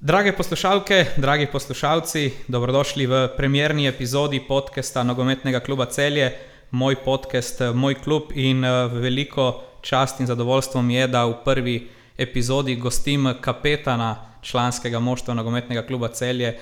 Drage 0.00 0.32
poslušalke, 0.32 1.06
dragi 1.16 1.46
poslušalci, 1.52 2.32
dobrodošli 2.48 3.06
v 3.06 3.28
premjerni 3.36 3.86
epizodi 3.88 4.40
podcasta 4.48 5.02
Nogometnega 5.02 5.60
kluba 5.60 5.86
Celje, 5.86 6.34
moj 6.70 6.96
podcast, 7.04 7.60
moj 7.74 7.94
klub 7.94 8.22
in 8.34 8.60
veliko 8.92 9.62
čast 9.80 10.20
in 10.20 10.26
zadovoljstvo 10.26 10.82
mi 10.82 10.94
je, 10.94 11.06
da 11.08 11.24
v 11.24 11.38
prvi 11.44 11.88
epizodi 12.18 12.76
gostim 12.76 13.34
kapetana 13.40 14.16
članskega 14.42 14.98
moštva 14.98 15.34
Nogometnega 15.34 15.86
kluba 15.86 16.08
Celje, 16.08 16.58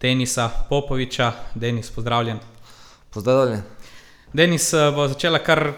Denisa 0.00 0.50
Popoviča. 0.68 1.32
Denis, 1.54 1.90
pozdravljen. 1.90 2.38
Pozdravljen. 3.10 3.62
Denis, 4.32 4.72
bova 4.72 5.08
začela 5.08 5.38
kar 5.38 5.72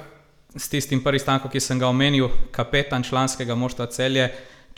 s 0.56 0.68
tistim 0.68 1.02
prvim 1.04 1.20
stavkom, 1.20 1.50
ki 1.50 1.60
sem 1.60 1.78
ga 1.78 1.88
omenil, 1.88 2.28
kapetan 2.50 3.02
članskega 3.02 3.54
moštva 3.54 3.86
Celje. 3.86 4.28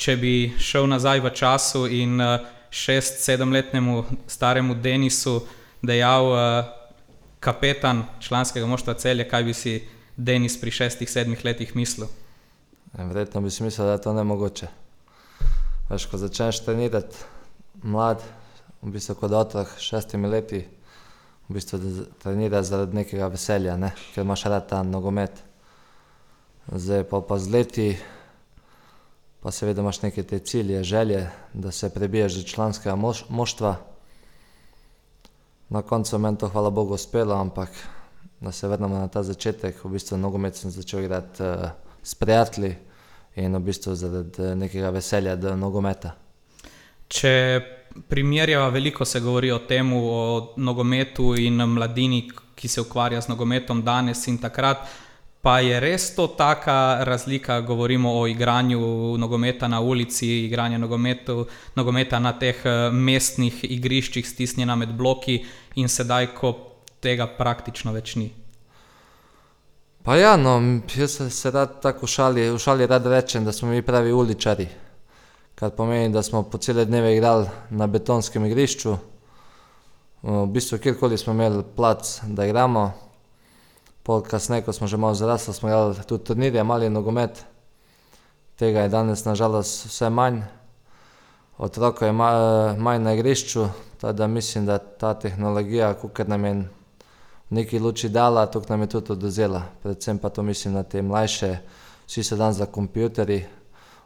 Če 0.01 0.15
bi 0.17 0.35
šel 0.57 0.87
nazaj 0.89 1.21
v 1.21 1.31
času 1.37 1.83
in 1.93 2.17
šest-, 2.73 3.19
sedemletnemu 3.21 3.99
staremu 4.33 4.75
Denisu 4.81 5.43
dejal: 5.85 6.31
"Kapetan 7.41 8.07
članskega 8.21 8.67
moštva 8.67 8.95
Celje." 8.95 9.27
Kaj 9.29 9.45
bi 9.45 9.55
si 9.55 9.75
Denis 10.17 10.57
pri 10.61 10.71
šestih, 10.71 11.11
sedmih 11.11 11.45
letih 11.45 11.75
mislil? 11.77 12.09
Verjetno 12.97 13.43
bi 13.45 13.51
si 13.51 13.63
mislil, 13.63 13.87
da 13.87 13.93
je 13.93 14.01
to 14.01 14.15
nemogoče. 14.17 14.69
Veš, 15.91 16.07
ko 16.09 16.17
začneš 16.17 16.63
trenirati 16.65 17.21
mlad, 17.83 18.23
v 18.81 18.93
bistvu 18.95 19.15
kot 19.21 19.33
otrok 19.37 19.75
šestimi 19.79 20.29
leti, 20.33 20.63
v 21.49 21.59
bistvu 21.59 21.81
treniraš 22.23 22.73
zaradi 22.73 22.97
nekega 23.03 23.29
veselja, 23.29 23.77
ne, 23.77 23.93
ker 24.15 24.25
imaš 24.25 24.47
rad 24.49 24.65
ta 24.69 24.81
nogomet. 24.83 25.43
Zdaj 26.73 27.05
pol 27.05 27.21
pa 27.29 27.37
z 27.37 27.53
leti 27.53 27.87
pa 29.41 29.51
seveda 29.51 29.81
imaš 29.81 30.03
neke 30.03 30.23
te 30.23 30.39
cilje, 30.39 30.83
želje, 30.85 31.31
da 31.53 31.71
se 31.71 31.95
prebiješ 31.95 32.35
do 32.35 32.43
članskega 32.43 32.97
moštva. 33.29 33.77
Na 35.69 35.83
koncu 35.83 36.19
meni 36.19 36.39
to 36.39 36.49
hvala 36.49 36.71
bogu 36.71 36.95
uspelo, 36.95 37.35
ampak 37.35 37.69
da 38.41 38.53
se 38.53 38.69
vrnemo 38.69 38.99
na 38.99 39.09
ta 39.09 39.23
začetek, 39.23 39.85
v 39.85 39.89
bistvu 39.89 40.19
nogomet 40.19 40.57
sem 40.57 40.71
začel 40.71 41.05
igrati 41.05 41.43
s 42.03 42.15
prijatelji 42.15 42.75
in 43.37 43.57
v 43.57 43.61
bistvu 43.61 43.95
zaradi 43.95 44.55
nekega 44.57 44.91
veselja 44.91 45.37
do 45.37 45.57
nogometa. 45.57 46.15
Če 47.09 47.61
primerjava, 48.09 48.69
veliko 48.69 49.05
se 49.05 49.21
govori 49.21 49.51
o 49.53 49.59
tem, 49.59 49.93
o 49.93 50.55
nogometu 50.57 51.35
in 51.39 51.63
mladini, 51.67 52.25
ki 52.55 52.69
se 52.69 52.81
ukvarja 52.81 53.21
z 53.21 53.33
nogometom 53.33 53.83
danes 53.83 54.27
in 54.29 54.39
takrat. 54.39 54.85
Pa 55.43 55.61
je 55.65 55.79
res 55.81 56.11
to 56.15 56.27
taka 56.37 57.05
razlika, 57.05 57.61
govorimo 57.61 58.13
o 58.21 58.27
igranju 58.29 59.17
nogometa 59.19 59.69
na 59.69 59.81
ulici, 59.81 60.45
igranju 60.45 60.79
nogometu, 60.79 61.47
nogometa 61.77 62.19
na 62.19 62.35
teh 62.37 62.61
mestnih 62.93 63.65
igriščih, 63.65 64.29
stisnjena 64.29 64.77
med 64.77 64.93
bloki, 64.93 65.39
in 65.81 65.89
sedaj, 65.89 66.35
ko 66.37 66.53
tega 67.01 67.25
praktično 67.39 67.97
več 67.97 68.15
ni? 68.21 68.29
Pa 70.05 70.17
ja, 70.17 70.37
no, 70.37 70.59
jaz 70.97 71.19
se 71.33 71.51
rad 71.51 71.81
tako 71.81 72.07
v 72.07 72.13
šali, 72.13 72.47
v 72.53 72.61
šali 72.61 72.87
rad 72.89 73.07
rečem, 73.07 73.45
da 73.45 73.53
smo 73.53 73.69
mi 73.73 73.83
pravi 73.83 74.13
uličarji. 74.13 74.69
Kar 75.55 75.73
pomeni, 75.77 76.13
da 76.13 76.23
smo 76.23 76.43
po 76.43 76.59
cele 76.59 76.85
dneve 76.85 77.15
igrali 77.17 77.49
na 77.71 77.87
betonskem 77.87 78.45
igrišču. 78.45 78.97
v 80.23 80.47
bistvu 80.47 80.79
kjerkoli 80.79 81.19
smo 81.19 81.33
imeli 81.33 81.65
plac, 81.77 82.21
da 82.25 82.45
igramo. 82.45 83.10
Pol 84.11 84.27
kasneje, 84.27 84.67
ko 84.67 84.75
smo 84.75 84.91
že 84.91 84.99
malo 84.99 85.15
zrasli, 85.15 85.55
smo 85.55 85.71
igrali 85.71 85.95
tudi 86.03 86.25
turnirje, 86.27 86.65
mali 86.67 86.91
nogomet. 86.91 87.47
Tega 88.59 88.83
je 88.83 88.91
danes 88.91 89.23
na 89.23 89.39
žalost 89.39 89.87
vse 89.87 90.11
manj. 90.11 90.43
Otrok 91.63 92.03
je 92.03 92.11
manj 92.75 93.03
na 93.07 93.15
igrišču, 93.15 93.69
tako 94.03 94.13
da 94.13 94.27
mislim, 94.27 94.67
da 94.67 94.83
ta 94.83 95.15
tehnologija, 95.15 95.95
kakor 95.95 96.27
nam 96.29 96.45
je 96.45 96.55
v 96.55 97.55
neki 97.55 97.79
luči 97.79 98.11
dala, 98.11 98.51
toliko 98.51 98.73
nam 98.73 98.81
je 98.81 98.87
tudi 98.99 99.13
odvzela. 99.13 99.63
Predvsem 99.83 100.19
pa 100.19 100.29
to 100.29 100.43
mislim 100.43 100.75
na 100.75 100.83
te 100.83 101.03
mlajše, 101.03 101.59
vsi 102.11 102.27
so 102.27 102.37
danes 102.37 102.59
za 102.59 102.67
kompjuterji. 102.67 103.47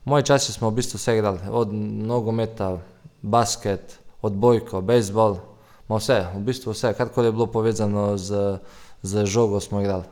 Moji 0.04 0.28
časi 0.28 0.52
smo 0.52 0.68
v 0.68 0.84
bistvu 0.84 1.00
vse 1.00 1.16
igrali, 1.16 1.40
od 1.48 1.72
nogometa, 2.04 2.76
basket, 3.22 3.96
odbojko, 4.20 4.84
bejzbol, 4.84 5.40
ma 5.88 5.96
vse, 5.96 6.26
v 6.36 6.44
bistvu 6.44 6.76
vse, 6.76 6.92
karkoli 6.92 7.32
je 7.32 7.32
bilo 7.32 7.46
povezano 7.48 8.18
z 8.20 8.60
z 9.04 9.26
žogo, 9.26 9.60
smo 9.60 9.80
igrali. 9.80 10.04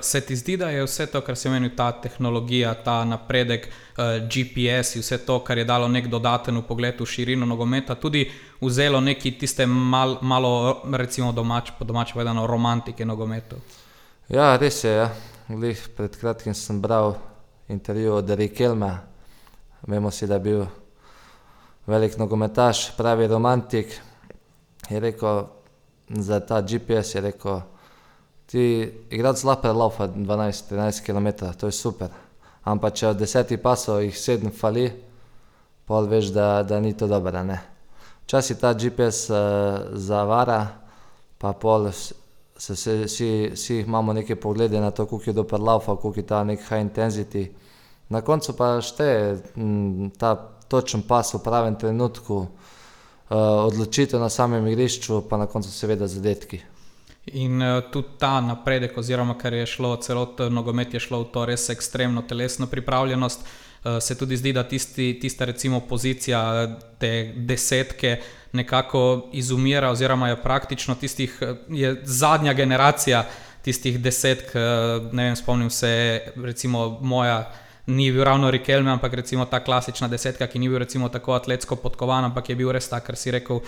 se 0.00 0.20
ti 0.20 0.36
zdi, 0.36 0.56
da 0.56 0.70
je 0.70 0.84
vse 0.84 1.06
to, 1.06 1.20
kar 1.20 1.36
si 1.36 1.48
omenil, 1.48 1.70
ta 1.76 1.90
tehnologija, 1.92 2.74
ta 2.84 3.04
napredek, 3.04 3.68
GPS, 4.30 4.96
vse 4.96 5.18
to, 5.26 5.38
kar 5.44 5.58
je 5.58 5.64
dalo 5.64 5.88
neki 5.88 6.08
dodaten 6.08 6.60
vpogled 6.60 7.00
v 7.00 7.06
širino 7.06 7.46
nogometa, 7.46 7.94
tudi 7.94 8.30
vzelo 8.60 9.00
nekaj 9.00 9.38
tiste 9.38 9.66
malo 9.66 10.82
recimo 10.92 11.32
po 11.78 11.84
domače 11.84 12.12
povedano 12.14 12.46
romantike 12.46 13.04
nogometu? 13.04 13.56
Ja, 14.28 14.56
res 14.56 14.84
je, 14.84 14.90
ja. 14.90 15.10
Glih 15.48 15.88
pred 15.96 16.16
kratkim 16.16 16.54
sem 16.54 16.80
bral 16.82 17.14
intervju 17.68 18.14
od 18.14 18.30
Riquelmea, 18.30 18.98
vemo 19.86 20.08
vsi, 20.08 20.26
da 20.26 20.34
je 20.34 20.40
bil 20.40 20.64
velik 21.86 22.16
nogometaš, 22.18 22.96
pravi 22.96 23.26
romantik. 23.26 24.00
Je 24.90 25.00
rekel 25.00 25.46
za 26.08 26.40
ta 26.40 26.60
GPS, 26.60 27.14
je 27.14 27.20
rekel: 27.20 27.60
"Ti, 28.46 28.92
igralec 29.10 29.44
lahko 29.44 30.06
dvanajst, 30.06 30.68
trinajst 30.68 31.04
kilometrov, 31.04 31.56
to 31.56 31.66
je 31.66 31.72
super. 31.72 32.08
Ampak 32.64 32.94
če 32.94 33.08
od 33.08 33.18
desetih 33.18 33.58
pasov 33.58 34.02
jih 34.02 34.18
sedem 34.18 34.50
fali, 34.50 34.90
pol 35.86 36.06
veš, 36.06 36.30
da, 36.34 36.62
da 36.62 36.80
ni 36.80 36.94
to 36.96 37.06
dobro, 37.06 37.38
a 37.38 37.42
ne." 37.42 37.58
Včasih 38.26 38.58
ta 38.58 38.72
GPS 38.74 39.30
zavara 39.92 40.66
pa 41.38 41.52
pol 41.52 41.90
se 42.58 42.74
vsi, 43.04 43.84
imamo 43.86 44.12
neke 44.12 44.36
poglede 44.36 44.80
na 44.80 44.90
to, 44.90 45.06
koliko 45.06 45.30
je 45.30 45.32
kdo 45.32 45.44
prelavfal, 45.44 45.96
koliko 45.96 46.20
je 46.20 46.26
ta 46.26 46.44
neki 46.44 46.62
high 46.62 46.82
intensity. 46.82 47.46
Na 48.08 48.20
koncu 48.20 48.56
pa 48.56 48.80
šteje 48.80 49.42
ta 50.18 50.34
točen 50.68 51.02
pas 51.02 51.34
v 51.34 51.38
pravem 51.38 51.74
trenutku, 51.74 52.46
odločitev 53.30 54.20
na 54.20 54.28
samem 54.28 54.66
igrišču 54.66 55.22
pa 55.30 55.36
na 55.36 55.46
koncu 55.46 55.70
seveda 55.70 56.06
zadetki. 56.06 56.60
In 57.34 57.62
tudi 57.92 58.08
ta 58.18 58.40
napredek, 58.40 58.98
oziroma 58.98 59.34
ker 59.34 59.54
je 59.54 59.66
šlo 59.66 59.96
celoten 59.96 60.54
nogomet 60.54 60.94
je 60.94 61.00
šlo 61.00 61.24
v 61.24 61.30
to 61.34 61.46
res 61.46 61.68
ekstremno 61.74 62.22
telesno 62.22 62.66
pripravljenost, 62.70 63.46
se 64.00 64.18
tudi 64.18 64.36
zdi, 64.36 64.52
da 64.52 64.62
tisti, 64.62 65.18
tista 65.20 65.44
recimo 65.44 65.80
pozicija 65.80 66.66
te 66.98 67.32
desetke 67.36 68.20
nekako 68.52 69.28
izumira 69.32 69.90
oziroma 69.90 70.28
je 70.28 70.42
praktično 70.42 70.94
tistih, 70.94 71.42
je 71.68 72.00
zadnja 72.04 72.52
generacija 72.52 73.24
tistih 73.62 73.98
desetk, 74.00 74.54
ne 75.12 75.24
vem, 75.24 75.36
spomnim 75.36 75.70
se 75.70 76.22
recimo 76.36 76.98
moja, 77.02 77.50
ni 77.86 78.10
bil 78.12 78.24
ravno 78.24 78.50
Riquelme, 78.50 78.90
ampak 78.90 79.14
recimo 79.14 79.44
ta 79.44 79.60
klasična 79.64 80.08
desetka, 80.08 80.46
ki 80.46 80.58
ni 80.58 80.68
bil 80.68 80.82
tako 81.12 81.32
atletsko 81.32 81.76
podkovan, 81.76 82.24
ampak 82.24 82.48
je 82.48 82.56
bil 82.56 82.72
res 82.72 82.88
tak, 82.88 83.06
kar 83.06 83.16
si 83.16 83.30
rekel, 83.30 83.60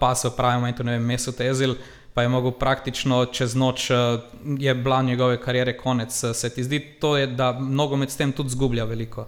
pas 0.00 0.24
v 0.24 0.32
pravem 0.36 0.60
momentu, 0.60 0.84
ne 0.84 0.98
vem, 0.98 1.06
Mesut 1.06 1.40
Özil, 1.40 1.76
pa 2.14 2.22
je 2.22 2.28
mogel 2.28 2.52
praktično 2.52 3.24
čez 3.26 3.54
noč, 3.54 3.90
je 4.58 4.74
bila 4.74 5.02
njegove 5.02 5.40
kariere 5.40 5.76
konec. 5.78 6.24
Se 6.34 6.50
ti 6.50 6.64
zdi 6.64 6.80
to, 7.00 7.26
da 7.26 7.52
nogomet 7.58 8.10
s 8.10 8.16
tem 8.16 8.32
tudi 8.32 8.54
izgublja 8.54 8.84
veliko? 8.84 9.26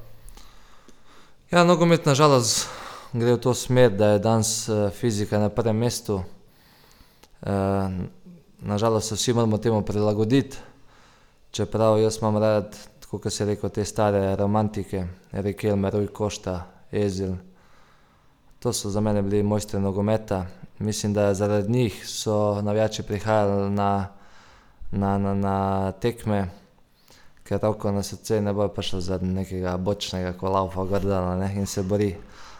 Ja, 1.51 1.65
nogomet 1.65 2.07
na 2.07 2.15
žalost 2.15 2.69
gre 3.13 3.37
v 3.37 3.41
to 3.41 3.55
smer, 3.55 3.91
da 3.91 4.17
je 4.17 4.19
danes 4.19 4.69
fizika 4.93 5.39
na 5.39 5.49
prvem 5.49 5.77
mestu. 5.77 6.23
na 8.59 8.79
žalost 8.79 9.09
se 9.09 9.15
vsi 9.15 9.33
moramo 9.33 9.59
temu 9.59 9.83
prilagoditi. 9.83 10.57
Čeprav 11.51 12.01
jaz 12.01 12.19
imam 12.19 12.37
rad, 12.37 12.77
kot 13.11 13.33
si 13.33 13.45
rekel, 13.45 13.71
te 13.71 13.85
stare 13.85 14.37
romantike, 14.37 15.07
Riquelme, 15.33 15.91
Rui 15.91 16.09
Costa, 16.17 16.67
Özil. 16.93 17.37
To 18.59 18.73
so 18.73 18.91
za 18.91 19.01
mene 19.01 19.23
bili 19.23 19.43
mojstri 19.43 19.81
nogometa. 19.81 20.47
Mislim, 20.79 21.13
da 21.13 21.35
zaradi 21.35 21.73
njih 21.73 22.09
so 22.09 22.63
navijači 22.63 23.03
prihajali 23.03 23.71
na, 23.71 24.09
na, 24.91 25.19
na, 25.19 25.35
na 25.35 25.93
tekme, 25.93 26.49
ker 27.45 27.61
roko 27.63 27.93
na 27.93 28.03
srce, 28.03 28.41
ne 28.41 28.53
bojo 28.53 28.69
prišli 28.69 29.01
zaradi 29.01 29.27
nekega 29.27 29.77
bočnega, 29.77 30.33
ko 30.33 30.51
lavfa 30.51 30.85
gor 30.85 31.01
dol, 31.01 31.31
a 31.33 31.37
ne, 31.37 31.53
in 31.57 31.67
se 31.67 31.83
bori. 31.83 32.15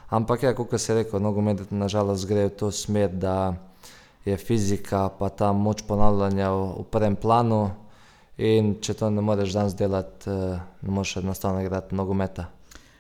Ampak 0.09 0.43
ja, 0.43 0.55
kakor 0.55 0.81
si 0.81 0.95
rekel, 0.95 1.21
nogomet 1.21 1.71
na 1.71 1.89
žalost 1.89 2.29
gre 2.29 2.47
v 2.49 2.57
to 2.57 2.71
smer, 2.73 3.11
da 3.11 3.55
je 4.25 4.37
fizika 4.37 5.09
pa 5.19 5.29
ta 5.29 5.53
moč 5.53 5.83
ponavljanja 5.87 6.51
v 6.51 6.85
prvem 6.91 7.17
planu, 7.17 7.71
in 8.39 8.77
če 8.81 8.95
to 8.95 9.11
ne 9.11 9.21
moreš 9.21 9.53
danes 9.57 9.77
delati, 9.77 10.31
ne 10.83 10.91
moreš 10.91 11.17
enostavno 11.21 11.61
igrati 11.61 11.95
nogometa. 11.95 12.56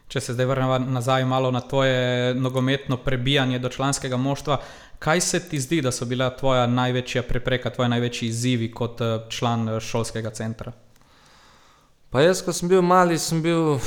Če 0.08 0.20
se 0.20 0.34
zdaj 0.36 0.46
vrneva 0.46 0.78
nazaj 0.78 1.24
malo 1.26 1.50
na 1.50 1.60
tvoje 1.60 2.34
nogometno 2.34 2.96
prebijanje 2.96 3.58
do 3.58 3.68
članskega 3.68 4.16
moštva. 4.16 4.60
Kaj 4.98 5.20
se 5.20 5.40
ti 5.48 5.60
zdi, 5.60 5.80
da 5.82 5.92
so 5.92 6.06
bila 6.06 6.30
tvoja 6.36 6.66
največja 6.66 7.22
prepreka, 7.22 7.70
tvoji 7.70 7.90
največji 7.90 8.28
izzivi 8.28 8.70
kot 8.70 9.02
član 9.28 9.80
šolskega 9.80 10.30
centra? 10.30 10.72
Pa 12.10 12.22
jaz, 12.22 12.40
ko 12.46 12.52
sem 12.54 12.70
bil 12.70 12.82
mali, 12.86 13.18
sem 13.18 13.42
bil, 13.42 13.80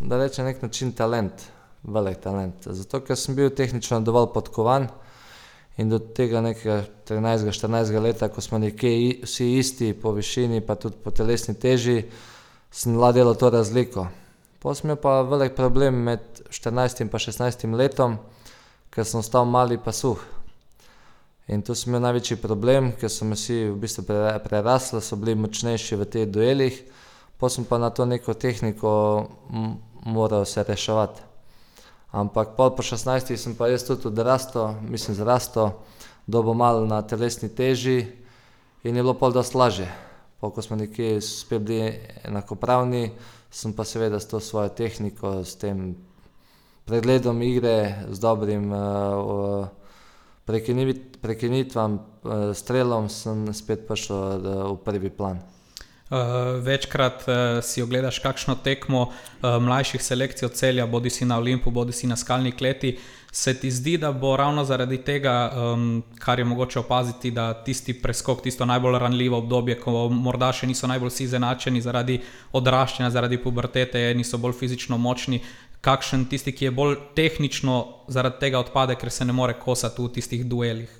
da 0.00 0.16
rečem 0.16 0.44
na 0.44 0.52
neki 0.52 0.66
način 0.66 0.92
talent. 0.92 1.50
velik 1.84 2.20
talent. 2.20 2.64
Zato, 2.64 3.00
ker 3.04 3.16
sem 3.16 3.34
bil 3.36 3.50
tehnično 3.50 4.00
dovolj 4.00 4.30
podkovan 4.32 4.88
in 5.76 5.90
do 5.90 5.98
tega 5.98 6.40
nekega 6.40 6.84
13-14 7.08 8.00
leta, 8.00 8.28
ko 8.28 8.40
smo 8.40 8.58
nekje 8.58 9.20
vsi 9.24 9.50
isti 9.58 9.92
po 9.92 10.12
višini, 10.12 10.62
pa 10.64 10.74
tudi 10.74 10.96
po 11.04 11.10
telesni 11.10 11.54
teži, 11.54 12.04
sem 12.70 12.96
lahko 12.96 13.18
delal 13.18 13.34
to 13.34 13.50
razliko. 13.50 14.06
Pol 14.64 14.72
sem 14.72 14.86
imel 14.88 14.96
pa 14.96 15.18
velik 15.28 15.52
problem 15.52 15.98
med 16.06 16.22
14 16.48 17.02
in 17.04 17.10
pa 17.12 17.18
16 17.20 17.74
letom, 17.76 18.14
ker 18.88 19.04
sem 19.04 19.20
ostal 19.20 19.44
mali 19.44 19.76
pa 19.76 19.92
suh. 19.92 20.22
In 21.52 21.60
tu 21.60 21.74
sem 21.76 21.90
imel 21.92 22.00
največji 22.06 22.38
problem, 22.40 22.88
ker 22.96 23.12
so 23.12 23.28
me 23.28 23.36
vsi 23.36 23.58
v 23.66 23.74
bistvu 23.82 24.06
prerasli, 24.46 25.02
so 25.04 25.18
bili 25.20 25.34
močnejši 25.36 26.00
v 26.00 26.06
teh 26.08 26.24
duelih, 26.24 26.80
pol 27.36 27.52
sem 27.52 27.68
pa 27.68 27.76
na 27.76 27.92
to 27.92 28.08
neko 28.08 28.32
tehniko 28.32 28.94
moral 30.08 30.48
se 30.48 30.64
reševati. 30.64 31.20
Ampak 32.16 32.56
pol 32.56 32.72
po 32.72 32.80
šestnajstih 32.80 33.36
sem 33.36 33.52
pa 33.60 33.68
jaz 33.68 33.84
tudi 33.84 34.08
odrastel, 34.08 34.80
mislim 34.80 35.20
zrastel, 35.20 35.74
dobil 36.24 36.56
malo 36.56 36.88
na 36.88 37.02
telesni 37.04 37.52
teži 37.52 38.00
in 38.80 38.96
je 38.96 39.04
bilo 39.04 39.12
pol 39.12 39.28
dosti 39.28 39.60
lažje. 39.60 39.92
Pol 40.40 40.56
ko 40.56 40.64
smo 40.64 40.80
nekje 40.80 41.20
spet 41.20 41.60
bili 41.60 42.00
enakopravni, 42.24 43.10
sem 43.54 43.70
pa 43.70 43.86
seveda 43.86 44.18
s 44.18 44.26
to 44.26 44.42
svojo 44.42 44.74
tehniko, 44.74 45.46
s 45.46 45.54
tem 45.54 45.94
pregledom 46.84 47.38
igre, 47.46 48.02
z 48.10 48.18
dobrim 48.18 48.74
prekinitvam, 51.22 52.02
strelom 52.52 53.06
sem 53.08 53.46
spet 53.54 53.86
prišel 53.86 54.42
v 54.74 54.78
prvi 54.82 55.10
plan. 55.14 55.38
Večkrat 56.62 57.24
si 57.62 57.82
ogledaš 57.82 58.18
kakšno 58.18 58.54
tekmo 58.64 59.08
mlajših 59.42 60.02
selekcij 60.02 60.46
od 60.46 60.54
Celja, 60.54 60.86
bodisi 60.86 61.24
na 61.24 61.38
Olimpu 61.38 61.70
bodisi 61.70 62.06
na 62.06 62.16
Skalni 62.16 62.52
kleti. 62.52 62.98
Se 63.34 63.50
ti 63.58 63.70
zdi, 63.70 63.96
da 63.98 64.12
bo 64.12 64.36
ravno 64.36 64.62
zaradi 64.64 65.00
tega, 65.02 65.50
kar 66.22 66.38
je 66.38 66.44
mogoče 66.44 66.78
opaziti, 66.78 67.30
da 67.34 67.48
tisti 67.64 67.96
preskok, 68.02 68.42
tisto 68.42 68.64
najbolj 68.64 68.98
ranljivo 68.98 69.38
obdobje, 69.42 69.74
ko 69.80 70.08
morda 70.08 70.52
še 70.54 70.68
niso 70.70 70.86
najbolj 70.86 71.10
vsi 71.10 71.24
izenačeni 71.24 71.82
zaradi 71.82 72.20
odraščanja, 72.54 73.10
zaradi 73.10 73.40
pubertete, 73.42 74.04
eni 74.12 74.22
so 74.24 74.38
bolj 74.38 74.54
fizično 74.60 74.98
močni, 75.02 75.40
kakšen 75.82 76.28
tisti, 76.30 76.54
ki 76.54 76.68
je 76.68 76.70
bolj 76.78 76.94
tehnično, 77.18 77.80
zaradi 78.06 78.38
tega 78.46 78.62
odpade, 78.62 78.94
ker 78.94 79.10
se 79.10 79.26
ne 79.26 79.34
more 79.34 79.58
kosati 79.58 80.02
v 80.02 80.14
tistih 80.14 80.46
duelih? 80.46 80.94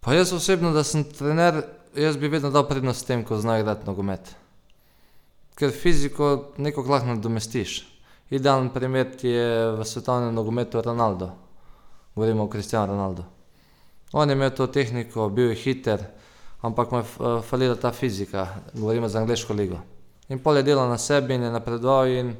Pa 0.00 0.14
jaz 0.14 0.30
osebno, 0.32 0.70
da 0.72 0.86
sem 0.86 1.02
trener, 1.04 1.64
jaz 1.94 2.16
bi 2.16 2.28
vedno 2.28 2.50
dal 2.50 2.68
prednost 2.68 3.06
tem, 3.06 3.24
ko 3.24 3.36
znajo 3.36 3.60
igrati 3.60 3.86
nogomet. 3.86 4.34
Ker 5.54 5.70
fiziko 5.70 6.52
nekako 6.56 6.90
lahko 6.90 7.14
nadomestiš. 7.14 7.86
Idealen 8.30 8.70
primer 8.70 9.16
ti 9.16 9.28
je 9.28 9.72
v 9.76 9.84
svetovnem 9.84 10.34
nogometu 10.34 10.82
Ronaldo. 10.82 11.32
Govorimo 12.14 12.44
o 12.44 12.50
Cristianu 12.50 12.92
Ronaldu. 12.92 13.24
On 14.12 14.28
je 14.28 14.34
imel 14.34 14.50
to 14.50 14.66
tehniko, 14.66 15.28
bil 15.28 15.50
je 15.50 15.54
hiter, 15.54 16.02
ampak 16.62 16.90
mu 16.90 16.98
je 16.98 17.04
falila 17.42 17.74
ta 17.74 17.92
fizika, 17.92 18.46
govorimo 18.74 19.08
za 19.08 19.18
angleško 19.18 19.54
ligo. 19.54 19.78
In 20.28 20.38
pol 20.38 20.56
je 20.56 20.62
delal 20.62 20.88
na 20.88 20.98
sebi 20.98 21.34
in 21.34 21.42
je 21.42 21.50
napredoval 21.50 22.08
in 22.08 22.34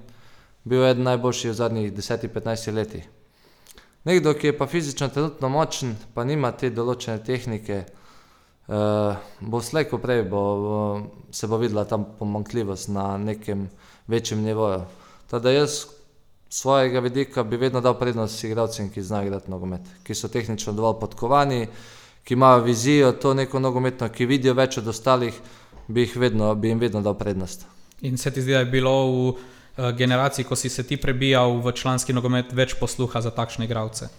bil 0.65 0.85
eden 0.85 1.03
najboljših 1.03 1.51
v 1.51 1.55
zadnjih 1.55 1.93
desetih, 1.95 2.31
petnajstih 2.31 2.75
letih. 2.75 3.09
Nekdo, 4.05 4.35
ki 4.35 4.47
je 4.47 4.59
pa 4.59 4.67
fizično 4.67 5.09
trenutno 5.09 5.49
močen, 5.49 5.97
pa 6.15 6.25
nima 6.25 6.53
te 6.53 6.71
določene 6.71 7.19
tehnike, 7.25 7.85
bo 9.41 9.61
slej 9.61 9.89
ko 9.91 9.99
prej 9.99 10.23
bo, 10.31 10.43
se 11.31 11.47
bo 11.47 11.59
videla 11.59 11.85
ta 11.85 11.99
pomanjkljivost 11.99 12.89
na 12.89 13.17
nekem 13.19 13.69
večjem 14.07 14.43
nivoju. 14.43 14.83
Tako 15.27 15.43
da 15.43 15.51
jaz 15.51 15.71
s 15.71 15.87
svojega 16.51 17.01
vidika 17.01 17.43
bi 17.43 17.57
vedno 17.57 17.81
dal 17.81 17.95
prednost 17.99 18.45
igralcem, 18.45 18.91
ki 18.91 19.03
znajo 19.03 19.27
igrati 19.27 19.51
nogomet. 19.51 19.81
Ki 20.03 20.15
so 20.15 20.29
tehnično 20.29 20.73
dovolj 20.73 21.01
podkovani, 21.01 21.67
ki 22.25 22.35
imajo 22.35 22.63
vizijo, 22.63 23.13
to 23.13 23.35
neko 23.35 23.59
nogometno, 23.59 24.09
ki 24.09 24.27
vidijo 24.27 24.55
več 24.55 24.79
od 24.79 24.89
ostalih, 24.89 25.35
bi 25.89 26.01
jih 26.07 26.17
vedno, 26.17 26.55
bi 26.55 26.69
jim 26.69 26.79
vedno 26.79 27.03
dal 27.03 27.15
prednost. 27.15 27.67
In 28.01 28.19
se 28.19 28.31
ti 28.31 28.43
zdi, 28.43 28.53
da 28.53 28.59
je 28.59 28.71
bilo 28.71 28.95
v 29.11 29.93
generaciji, 29.99 30.45
ko 30.45 30.57
si 30.57 30.69
se 30.69 30.83
ti 30.87 30.97
prebijal 30.97 31.61
v 31.63 31.73
članski 31.73 32.13
nogomet, 32.13 32.53
več 32.53 32.75
posluha 32.79 33.21
za 33.21 33.31
takšne 33.31 33.65
igralce? 33.65 34.11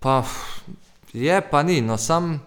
Pa 0.00 0.22
je 1.12 1.40
pa 1.50 1.62
ni, 1.62 1.80
no, 1.80 1.98
samo 1.98 2.38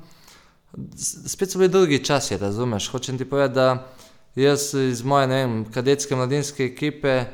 spet 1.28 1.52
so 1.52 1.60
bili 1.60 1.70
drugi 1.70 2.04
časi, 2.06 2.38
razumeš, 2.38 2.88
hočem 2.92 3.18
ti 3.18 3.30
povedati, 3.30 3.56
da 3.56 3.88
jaz 4.36 4.74
iz 4.74 5.04
moje, 5.04 5.28
ne 5.28 5.36
vem, 5.36 5.66
kadetske, 5.72 6.16
mladinske 6.16 6.66
ekipe, 6.66 7.26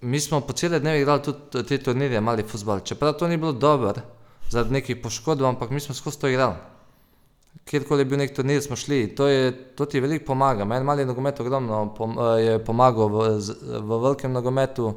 mi 0.00 0.20
smo 0.20 0.40
po 0.40 0.52
cele 0.52 0.80
dneve 0.80 1.00
igrali 1.00 1.22
tudi 1.22 1.64
te 1.68 1.78
turnirje, 1.78 2.20
mali 2.20 2.42
fuzbal, 2.42 2.80
čeprav 2.80 3.12
to 3.12 3.28
ni 3.28 3.36
bilo 3.36 3.52
dobro 3.52 3.94
zaradi 4.50 4.72
nekih 4.72 4.96
poškodb, 5.02 5.44
ampak 5.44 5.70
mi 5.70 5.80
smo 5.80 5.94
skozi 5.94 6.18
to 6.20 6.28
igrali. 6.28 6.54
Kjerkoli 7.64 8.00
je 8.00 8.04
bil 8.04 8.18
neki 8.18 8.34
turnir, 8.34 8.62
smo 8.62 8.76
šli, 8.76 9.14
to 9.16 9.26
je, 9.28 9.52
to 9.76 9.84
ti 9.86 10.00
veliko 10.00 10.24
pomaga, 10.24 10.64
meni 10.64 10.84
mali 10.84 11.04
nogomet 11.04 11.40
ogromno 11.40 11.94
je 12.38 12.58
pomagal 12.64 13.08
v 13.08 13.38
v 13.80 14.00
velikem 14.02 14.32
nogometu. 14.32 14.94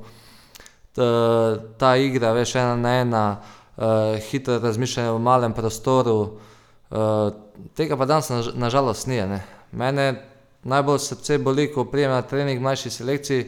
ta 1.78 1.96
igra, 1.98 2.32
veš, 2.34 2.56
ena 2.56 2.76
na 2.76 2.92
ena, 3.02 3.24
hitro 4.30 4.60
razmišljanje 4.60 5.12
v 5.12 5.20
malem 5.20 5.54
prostoru, 5.54 6.40
tega 7.78 7.98
pa 7.98 8.06
danes 8.06 8.30
na 8.54 8.70
žalost 8.70 9.08
ni, 9.08 9.22
ne. 9.22 9.44
Mene 9.72 10.24
najbolj 10.64 11.00
srce 11.00 11.38
boli, 11.38 11.68
ko 11.74 11.86
pridem 11.86 12.12
na 12.12 12.22
trening 12.22 12.62
mlajših 12.62 12.94
selekcij, 12.94 13.44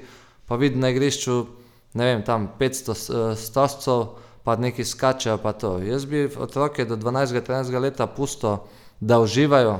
pa 0.45 0.55
vidim 0.55 0.81
na 0.81 0.89
igrišču, 0.89 1.45
ne 1.93 2.05
vem, 2.05 2.23
tam 2.23 2.51
petsto 2.59 2.93
stožcev 3.35 4.05
pa 4.43 4.55
nekaj 4.55 4.85
skačejo 4.85 5.37
pa 5.37 5.51
to. 5.53 5.77
Jaz 5.83 6.05
bi 6.05 6.25
otroke 6.37 6.85
do 6.85 6.95
dvanajstega, 6.95 7.41
trinajstega 7.45 7.79
leta 7.79 8.07
pustil, 8.07 8.57
da 8.99 9.19
uživajo, 9.19 9.79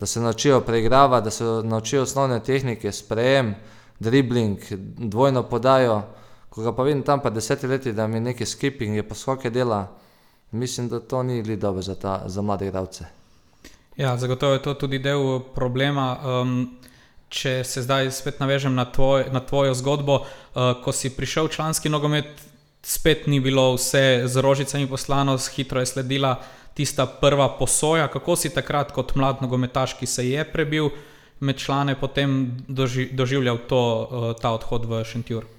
da 0.00 0.06
se 0.06 0.20
naučijo 0.20 0.60
preigravati, 0.60 1.24
da 1.24 1.30
se 1.30 1.44
naučijo 1.44 2.02
osnovne 2.02 2.40
tehnike, 2.40 2.92
sprejem, 2.92 3.54
dribling, 3.98 4.58
dvojno 4.98 5.42
podajo. 5.42 6.02
Ko 6.48 6.62
ga 6.62 6.72
pa 6.72 6.82
vidim 6.82 7.02
tam 7.02 7.20
pri 7.20 7.30
desetih 7.30 7.70
letih, 7.70 7.94
da 7.94 8.06
mi 8.06 8.20
neke 8.20 8.46
skipinge 8.46 9.02
pa 9.02 9.14
skoke 9.14 9.50
dela, 9.50 9.86
mislim, 10.50 10.88
da 10.88 11.00
to 11.00 11.22
ni 11.22 11.42
glih 11.42 11.58
dobro 11.58 11.82
za 11.82 12.22
za 12.26 12.42
mlade 12.42 12.66
igralce. 12.66 13.04
Ja, 13.96 14.16
zagotovo 14.16 14.52
je 14.52 14.62
to 14.62 14.74
tudi 14.74 14.98
del 14.98 15.40
problema, 15.54 16.16
če 17.28 17.64
se 17.64 17.82
zdaj 17.82 18.10
spet 18.14 18.40
navežem 18.40 18.74
na 18.74 18.86
na 19.32 19.40
tvojo 19.40 19.74
zgodbo, 19.74 20.24
ko 20.84 20.92
si 20.92 21.10
prišel 21.10 21.48
v 21.48 21.52
članski 21.52 21.88
nogomet, 21.88 22.30
spet 22.82 23.26
ni 23.26 23.40
bilo 23.40 23.74
vse 23.74 24.22
z 24.26 24.36
rožicami 24.40 24.86
poslano, 24.86 25.36
hitro 25.56 25.80
je 25.80 25.86
sledila 25.86 26.38
tista 26.74 27.06
prva 27.06 27.48
posoja, 27.58 28.08
kako 28.08 28.36
si 28.36 28.54
takrat 28.54 28.92
kot 28.92 29.14
mlad 29.14 29.42
nogometaš, 29.42 29.98
ki 29.98 30.06
se 30.06 30.28
je 30.30 30.44
prebil 30.44 30.90
med 31.40 31.58
člane, 31.58 31.98
potem 32.00 32.56
doživljal 33.10 33.58
to, 33.68 33.82
ta 34.40 34.54
odhod 34.54 34.86
v 34.86 35.04
Šentjur? 35.04 35.57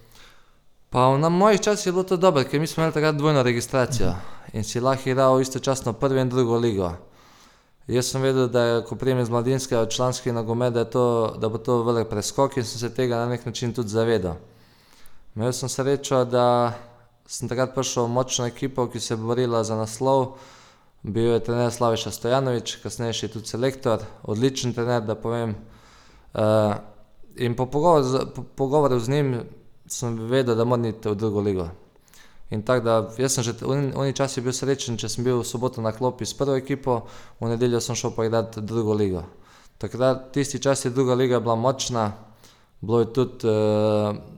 Pa 0.90 1.18
na 1.18 1.30
mojih 1.30 1.62
časih 1.62 1.86
je 1.88 1.92
bilo 1.92 2.04
to 2.04 2.18
dobro, 2.18 2.44
ker 2.44 2.60
mi 2.60 2.68
smo 2.68 2.82
imeli 2.82 2.94
takrat 2.94 3.16
dvojno 3.16 3.44
registracijo 3.44 4.14
in 4.54 4.64
si 4.64 4.80
lahko 4.80 5.10
igral 5.10 5.42
istočasno 5.42 5.94
prvo 5.94 6.18
in 6.18 6.30
drugo 6.30 6.58
ligo. 6.58 6.94
Jaz 7.88 8.06
sem 8.12 8.22
vedel, 8.22 8.48
da 8.48 8.64
je, 8.64 8.82
ko 8.86 8.96
pridem 8.96 9.20
iz 9.20 9.30
mladinskega 9.30 9.82
v 9.82 9.90
članski 9.90 10.32
nogomet, 10.32 10.74
da 10.74 10.86
to, 10.86 11.36
da 11.38 11.50
bo 11.50 11.58
to 11.58 11.84
velik 11.84 12.10
preskok, 12.10 12.58
in 12.58 12.66
sem 12.66 12.80
se 12.80 12.90
tega 12.94 13.18
na 13.18 13.30
neki 13.30 13.50
način 13.50 13.74
tudi 13.74 13.90
zavedal. 13.90 14.36
Imel 15.36 15.54
sem 15.54 15.70
srečo, 15.70 16.24
da 16.26 16.74
sem 17.26 17.50
takrat 17.50 17.74
prišel 17.76 18.06
v 18.06 18.14
močno 18.14 18.46
ekipo, 18.46 18.88
ki 18.90 19.00
se 19.00 19.14
je 19.14 19.18
borila 19.18 19.64
za 19.64 19.78
naslov, 19.78 20.38
bil 21.04 21.34
je 21.34 21.44
trener 21.44 21.72
Slaviša 21.72 22.12
Stojanović, 22.12 22.76
kasnejši 22.84 23.28
tudi 23.28 23.48
selektor, 23.48 24.06
odličen 24.24 24.74
trener, 24.74 25.02
da 25.02 25.16
povem. 25.16 25.56
in 27.36 27.56
po 27.56 27.66
pogovoru 27.66 28.26
po 28.36 28.44
pogovoru 28.56 29.00
z 29.00 29.10
njim 29.10 29.42
sem 29.94 30.18
vedel, 30.30 30.56
da 30.56 30.66
moram 30.66 30.86
iti 30.86 31.10
v 31.10 31.16
drugo 31.16 31.42
ligo. 31.42 31.70
In 32.50 32.64
tako 32.66 32.86
da, 32.86 32.94
jaz 33.18 33.34
sem 33.34 33.44
že 33.44 33.54
oni 33.66 34.14
časi 34.14 34.42
bil 34.42 34.54
srečen, 34.54 34.98
če 34.98 35.10
sem 35.10 35.24
bil 35.24 35.42
v 35.42 35.46
soboto 35.46 35.82
na 35.82 35.92
klopi 35.92 36.26
s 36.26 36.34
prvo 36.34 36.58
ekipo, 36.58 37.06
v 37.40 37.50
nedeljo 37.50 37.82
sem 37.82 37.96
šel 37.96 38.16
pa 38.16 38.26
igrat 38.26 38.58
drugo 38.58 38.94
ligo. 38.94 39.24
Takrat, 39.78 40.32
tisti 40.34 40.60
čas 40.60 40.86
je 40.86 40.92
druga 40.92 41.14
liga 41.14 41.40
bila 41.40 41.56
močna, 41.56 42.12
bilo 42.82 43.00
je 43.00 43.14
tudi 43.14 43.48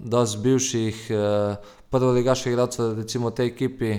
dosti 0.04 0.38
bivših 0.38 0.98
prvoligaških 1.90 2.52
igralcev 2.52 2.98
recimo 3.00 3.30
v 3.30 3.36
tej 3.36 3.48
ekipi, 3.48 3.94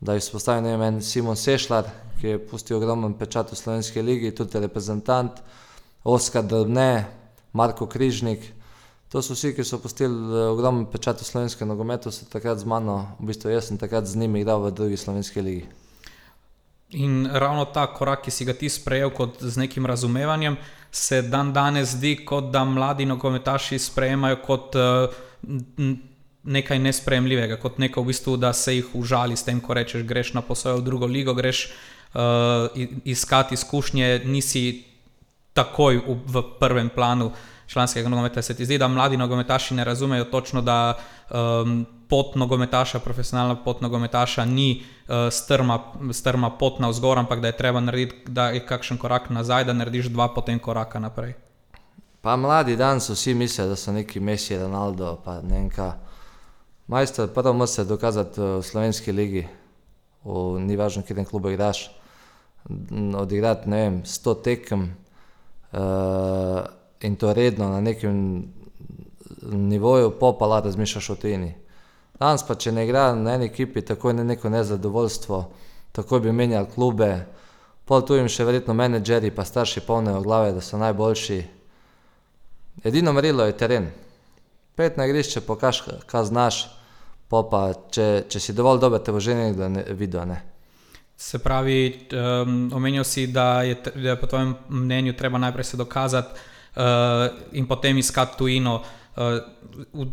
da 0.00 0.14
izpostavim, 0.16 0.64
ne 0.64 0.76
vem, 0.76 0.82
en 0.94 1.00
Simon 1.02 1.36
Sešlar, 1.36 1.88
ki 2.20 2.26
je 2.26 2.38
pustil 2.38 2.76
ogromen 2.76 3.16
pečat 3.18 3.50
v 3.52 3.56
slovenski 3.56 4.02
ligi, 4.02 4.30
tudi 4.30 4.60
reprezentant, 4.60 5.40
Oskar 6.04 6.44
Drobne, 6.44 7.06
Marko 7.52 7.86
Križnik, 7.86 8.57
to 9.08 9.22
so 9.22 9.34
vsi, 9.34 9.54
ki 9.56 9.64
so 9.64 9.78
pustili 9.80 10.12
ogromen 10.52 10.86
pečat 10.92 11.20
v 11.20 11.24
slovenskem 11.24 11.68
nogometu, 11.68 12.12
so 12.12 12.28
takrat 12.28 12.60
z 12.60 12.68
mano, 12.68 13.16
v 13.20 13.32
bistvu 13.32 13.50
jaz 13.50 13.70
sem 13.70 13.80
takrat 13.80 14.06
z 14.06 14.20
njimi 14.20 14.44
igral 14.44 14.60
v 14.60 14.72
drugi 14.72 14.96
slovenski 14.96 15.40
ligi. 15.40 15.64
In 16.96 17.28
ravno 17.28 17.64
ta 17.64 17.86
korak, 17.92 18.24
ki 18.24 18.32
si 18.32 18.44
ga 18.48 18.52
ti 18.56 18.68
sprejel 18.68 19.10
kot 19.12 19.40
z 19.40 19.60
nekim 19.60 19.86
razumevanjem, 19.86 20.56
se 20.92 21.22
dandanes 21.22 21.96
zdi, 21.96 22.24
kot 22.24 22.52
da 22.52 22.64
mladi 22.64 23.04
nogometaši 23.04 23.78
sprejemajo 23.78 24.40
kot 24.44 24.76
nekaj 26.48 26.78
nespremljivega, 26.78 27.58
kot 27.60 27.78
neko 27.78 28.02
v 28.02 28.12
bistvu, 28.12 28.36
da 28.36 28.52
se 28.52 28.76
jih 28.76 28.94
užali 28.96 29.36
s 29.36 29.44
tem, 29.44 29.60
ko 29.60 29.76
rečeš, 29.76 30.04
greš 30.08 30.32
na 30.36 30.42
posojo 30.42 30.80
v 30.80 30.84
drugo 30.84 31.06
ligo, 31.06 31.34
greš 31.36 31.68
uh, 31.68 32.72
iskati 33.04 33.54
izkušnje, 33.54 34.22
nisi 34.24 34.84
takoj 35.52 36.00
v, 36.06 36.16
v 36.24 36.42
prvem 36.60 36.88
planu 36.88 37.32
članskega 37.68 38.08
nogometa. 38.08 38.42
Se 38.42 38.56
ti 38.56 38.64
zdi, 38.64 38.78
da 38.78 38.88
mladi 38.88 39.16
nogometaši 39.16 39.74
ne 39.74 39.84
razumejo 39.84 40.24
točno, 40.24 40.62
da 40.62 40.98
um, 41.30 41.86
pot 42.08 42.34
nogometaša, 42.34 42.98
profesionalna 42.98 43.56
pot 43.64 43.80
nogometaša 43.80 44.44
ni 44.44 44.82
uh, 44.82 45.14
strma, 45.30 45.78
strma 46.12 46.50
pot 46.50 46.80
na 46.80 46.88
vzgor, 46.88 47.18
ampak 47.18 47.40
da 47.40 47.46
je 47.46 47.56
treba 47.56 47.80
narediti, 47.80 48.30
da 48.32 48.48
je 48.48 48.66
kakšen 48.66 48.98
korak 48.98 49.30
nazaj, 49.30 49.64
da 49.64 49.72
narediš 49.72 50.08
dva, 50.08 50.28
potem 50.34 50.58
koraka 50.58 50.98
naprej. 50.98 51.34
Pa 52.20 52.36
mladi 52.36 52.76
danes 52.76 53.10
vsi 53.10 53.34
mislijo, 53.34 53.68
da 53.68 53.76
so 53.76 53.92
neki 53.92 54.20
Messi, 54.20 54.58
Ronaldo, 54.58 55.18
pa 55.24 55.40
ne 55.42 55.60
vem 55.60 55.70
kaj. 55.70 55.92
Majster, 56.86 57.28
prvo 57.34 57.52
moraš 57.52 57.70
se 57.70 57.84
dokazati 57.84 58.40
v 58.40 58.62
slovenski 58.62 59.12
ligi, 59.12 59.44
v, 60.24 60.56
ni 60.60 60.76
važno, 60.76 61.02
kje 61.02 61.16
ten 61.20 61.28
klub 61.28 61.46
igraš. 61.46 61.90
Odigrati, 63.20 63.68
ne 63.68 63.82
vem, 63.82 64.00
100 64.04 64.34
tekem 64.42 64.88
uh, 65.72 66.64
in 67.00 67.16
to 67.16 67.32
redno 67.32 67.68
na 67.68 67.80
nekem 67.80 68.44
nivoju, 69.42 70.10
pa 70.20 70.32
pa 70.38 70.46
lahko 70.46 70.66
razmišljaš 70.66 71.10
o 71.10 71.16
tujini. 71.16 71.54
Danes 72.18 72.42
pa, 72.42 72.54
če 72.54 72.72
ne 72.72 72.84
igra 72.84 73.12
na 73.14 73.36
eni 73.36 73.46
ekipi, 73.46 73.82
tako 73.82 74.10
je 74.10 74.24
neko 74.24 74.48
nezadovoljstvo, 74.48 75.44
tako 75.92 76.18
bi 76.20 76.32
menjali 76.32 76.66
klube, 76.74 77.26
pol 77.84 78.02
tu 78.02 78.18
jim 78.18 78.28
še 78.28 78.44
verjetno 78.44 78.74
menedžeri, 78.74 79.30
pa 79.30 79.44
starši 79.46 79.84
polnejo 79.86 80.20
glave, 80.22 80.52
da 80.52 80.60
so 80.60 80.78
najboljši. 80.78 81.38
Edino 82.84 83.12
merilo 83.12 83.46
je 83.46 83.56
teren. 83.58 83.88
Pet 84.74 84.98
na 84.98 85.06
igrišče, 85.06 85.40
pokaž, 85.46 85.82
kaj 86.06 86.28
znaš, 86.28 86.60
pa 87.30 87.42
pa, 87.50 87.62
če, 87.94 88.26
če 88.30 88.42
si 88.42 88.54
dovolj 88.54 88.82
dober, 88.82 89.02
te 89.02 89.14
bo 89.14 89.22
že 89.22 89.38
nekdo 89.38 89.70
ne, 89.70 89.86
videl. 89.94 90.26
Ne. 90.26 90.42
Se 91.18 91.38
pravi, 91.42 92.08
um, 92.14 92.68
omenil 92.74 93.06
si, 93.06 93.26
da 93.26 93.62
je, 93.66 93.78
da 93.94 94.14
je 94.14 94.20
po 94.20 94.26
tvojem 94.26 94.54
mnenju 94.68 95.16
treba 95.18 95.38
najprej 95.38 95.64
se 95.64 95.76
dokazati 95.76 96.46
in 97.52 97.66
potem 97.66 97.98
iskati 97.98 98.38
tujino. 98.38 98.82
Uh, 99.16 99.38
v 99.92 100.06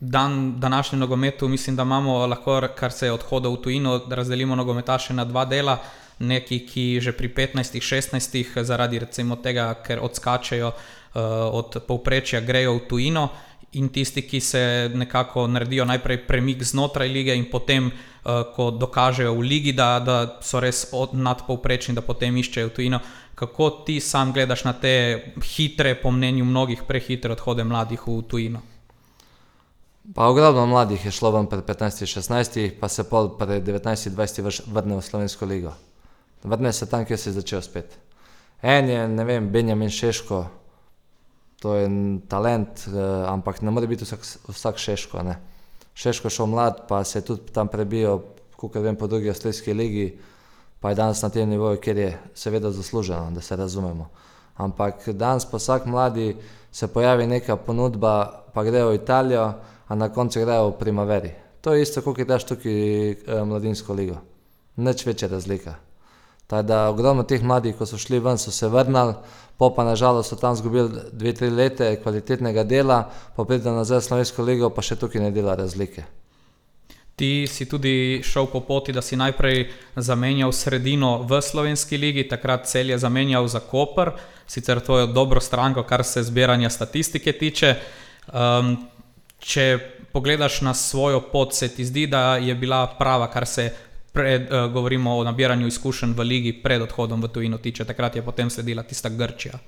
dan, 0.00 0.60
današnjem 0.60 1.00
nogometu 1.00 1.48
mislim, 1.48 1.76
da 1.76 1.82
imamo 1.82 2.26
lahko, 2.26 2.60
kar 2.76 2.92
se 2.92 3.06
je 3.06 3.12
odhodov 3.12 3.54
v 3.54 3.62
tujino, 3.62 4.00
razdelimo 4.10 4.56
nogometaše 4.56 5.14
na 5.14 5.24
dva 5.24 5.44
dela. 5.44 5.78
Neki, 6.18 6.66
ki 6.66 7.00
že 7.00 7.12
pri 7.12 7.28
15-16, 7.28 8.62
zaradi 8.62 8.98
recimo 8.98 9.36
tega, 9.36 9.74
ker 9.86 10.00
odskačejo 10.02 10.68
uh, 10.68 10.74
od 11.52 11.80
povprečja, 11.88 12.40
grejo 12.40 12.74
v 12.74 12.80
tujino, 12.88 13.28
in 13.72 13.88
tisti, 13.88 14.22
ki 14.22 14.40
se 14.40 14.90
nekako 14.94 15.46
naredijo 15.46 15.84
najprej 15.84 16.26
premik 16.26 16.62
znotraj 16.62 17.08
lige, 17.08 17.36
in 17.36 17.46
potem, 17.50 17.86
uh, 17.88 18.42
ko 18.56 18.70
dokažejo 18.70 19.32
v 19.34 19.40
ligi, 19.40 19.72
da, 19.72 19.98
da 19.98 20.38
so 20.42 20.60
res 20.60 20.86
nadpovprečni, 21.12 21.94
da 21.94 22.04
potem 22.04 22.36
iščejo 22.36 22.68
tujino. 22.68 23.00
Kako 23.40 23.70
ti 23.70 24.00
sam 24.00 24.32
gledaš 24.32 24.64
na 24.64 24.72
te 24.72 24.90
hitre, 25.54 25.94
po 26.02 26.10
mnenju 26.12 26.44
mnogih, 26.44 26.82
prehitre 26.88 27.32
odhode 27.32 27.64
mladih 27.64 28.02
v 28.04 28.18
tujino? 28.28 28.60
Pa 30.14 30.26
ogromno 30.28 30.66
mladih 30.66 31.06
je 31.06 31.12
šlo 31.12 31.30
ven 31.32 31.46
pred 31.48 31.64
15-16, 31.64 32.74
pa 32.80 32.88
se 32.92 33.06
pol 33.08 33.30
pred 33.38 33.64
19-20 33.64 34.68
vrne 34.68 34.98
v 34.98 35.04
Slovensko 35.06 35.48
ligo. 35.48 35.72
Vrne 36.44 36.72
se 36.72 36.88
tam, 36.90 37.06
kjer 37.08 37.18
se 37.18 37.30
je 37.30 37.38
začel 37.38 37.62
spet. 37.64 37.96
En 38.62 38.88
je, 38.88 39.08
ne 39.08 39.24
vem, 39.24 39.48
Benjamin 39.48 39.88
Šeško, 39.90 40.44
to 41.64 41.74
je 41.80 41.88
talent, 42.28 42.84
eh, 42.88 43.00
ampak 43.28 43.62
ne 43.62 43.72
more 43.72 43.88
biti 43.88 44.04
vsak, 44.04 44.26
vsak 44.48 44.78
Šeško. 44.78 45.22
Ne. 45.24 45.38
Šeško 45.94 46.28
je 46.28 46.36
šel 46.36 46.46
mlad, 46.46 46.84
pa 46.88 47.04
se 47.04 47.18
je 47.18 47.24
tudi 47.32 47.52
tam 47.56 47.72
prebil, 47.72 48.20
kot 48.56 48.76
vem, 48.76 48.96
po 48.96 49.06
drugi 49.06 49.32
avstrijski 49.32 49.72
ligi, 49.72 50.10
pa 50.80 50.90
je 50.90 50.94
danes 50.94 51.22
na 51.22 51.28
tem 51.28 51.48
nivoju, 51.48 51.80
kjer 51.80 51.98
je 51.98 52.18
seveda 52.34 52.70
zasluženo, 52.70 53.30
da 53.30 53.40
se 53.40 53.56
razumemo. 53.56 54.08
Ampak 54.56 55.08
danes 55.08 55.44
pa 55.44 55.56
vsak 55.56 55.86
mladi 55.86 56.36
se 56.72 56.88
pojavi 56.88 57.26
neka 57.26 57.56
ponudba, 57.56 58.44
pa 58.54 58.64
grejo 58.64 58.88
v 58.88 58.94
Italijo, 58.94 59.52
a 59.88 59.94
na 59.94 60.08
koncu 60.08 60.40
grejo 60.40 60.68
v 60.68 60.78
Primaveri. 60.78 61.32
To 61.60 61.74
je 61.74 61.82
isto, 61.82 62.02
kot 62.02 62.18
je 62.18 62.24
daš 62.24 62.44
tukaj 62.44 63.10
eh, 63.10 63.44
mladinsko 63.44 63.92
ligo. 63.94 64.16
Nič 64.76 65.06
večja 65.06 65.28
razlika. 65.28 65.74
Tako 66.46 66.62
da 66.62 66.88
ogromno 66.88 67.22
teh 67.22 67.42
mladih, 67.42 67.76
ko 67.78 67.86
so 67.86 67.98
šli 67.98 68.18
ven, 68.18 68.38
so 68.38 68.50
se 68.50 68.68
vrnili, 68.68 69.14
po 69.58 69.74
pa 69.74 69.84
nažalost 69.84 70.30
so 70.30 70.36
tam 70.36 70.54
izgubili 70.54 70.88
dve, 71.12 71.32
tri 71.34 71.50
leta 71.50 71.96
kvalitetnega 72.02 72.64
dela, 72.64 73.10
pa 73.36 73.44
pridejo 73.44 73.74
nazaj 73.76 73.98
v 73.98 74.04
Slovensko 74.04 74.42
ligo, 74.42 74.70
pa 74.70 74.82
še 74.82 74.96
tukaj 74.96 75.22
ne 75.22 75.30
dela 75.30 75.54
razlike. 75.54 76.04
Ti 77.20 77.44
si 77.44 77.66
tudi 77.68 78.22
šel 78.24 78.46
po 78.48 78.62
poti, 78.64 78.94
da 78.96 79.02
si 79.04 79.16
najprej 79.16 79.66
zamenjal 79.96 80.54
sredino 80.56 81.18
v 81.28 81.42
Slovenski 81.44 81.98
ligi, 82.00 82.24
takrat 82.28 82.64
cel 82.64 82.94
je 82.94 82.96
zamenjal 82.98 83.44
za 83.44 83.60
Koper, 83.60 84.14
sicer 84.48 84.80
to 84.80 84.98
je 84.98 85.10
dobro 85.12 85.40
stranko, 85.40 85.84
kar 85.84 86.04
se 86.04 86.22
zbiranja 86.24 86.70
statistike 86.70 87.36
tiče. 87.36 87.74
Um, 88.32 88.72
če 89.36 89.66
pogledaš 90.12 90.62
na 90.64 90.74
svojo 90.74 91.20
pot, 91.20 91.52
se 91.54 91.68
ti 91.68 91.84
zdi, 91.84 92.06
da 92.06 92.40
je 92.40 92.54
bila 92.54 92.86
prava, 92.98 93.28
kar 93.28 93.46
se 93.46 93.68
pred, 94.16 94.48
uh, 94.48 94.72
govorimo 94.72 95.18
o 95.18 95.24
nabiranju 95.24 95.68
izkušenj 95.68 96.16
v 96.16 96.24
ligi 96.24 96.56
pred 96.62 96.80
odhodom 96.82 97.20
v 97.20 97.28
tujino 97.28 97.60
tiče. 97.60 97.84
Takrat 97.84 98.16
je 98.16 98.24
potem 98.24 98.50
sledila 98.50 98.82
tista 98.82 99.12
Grčija. 99.12 99.60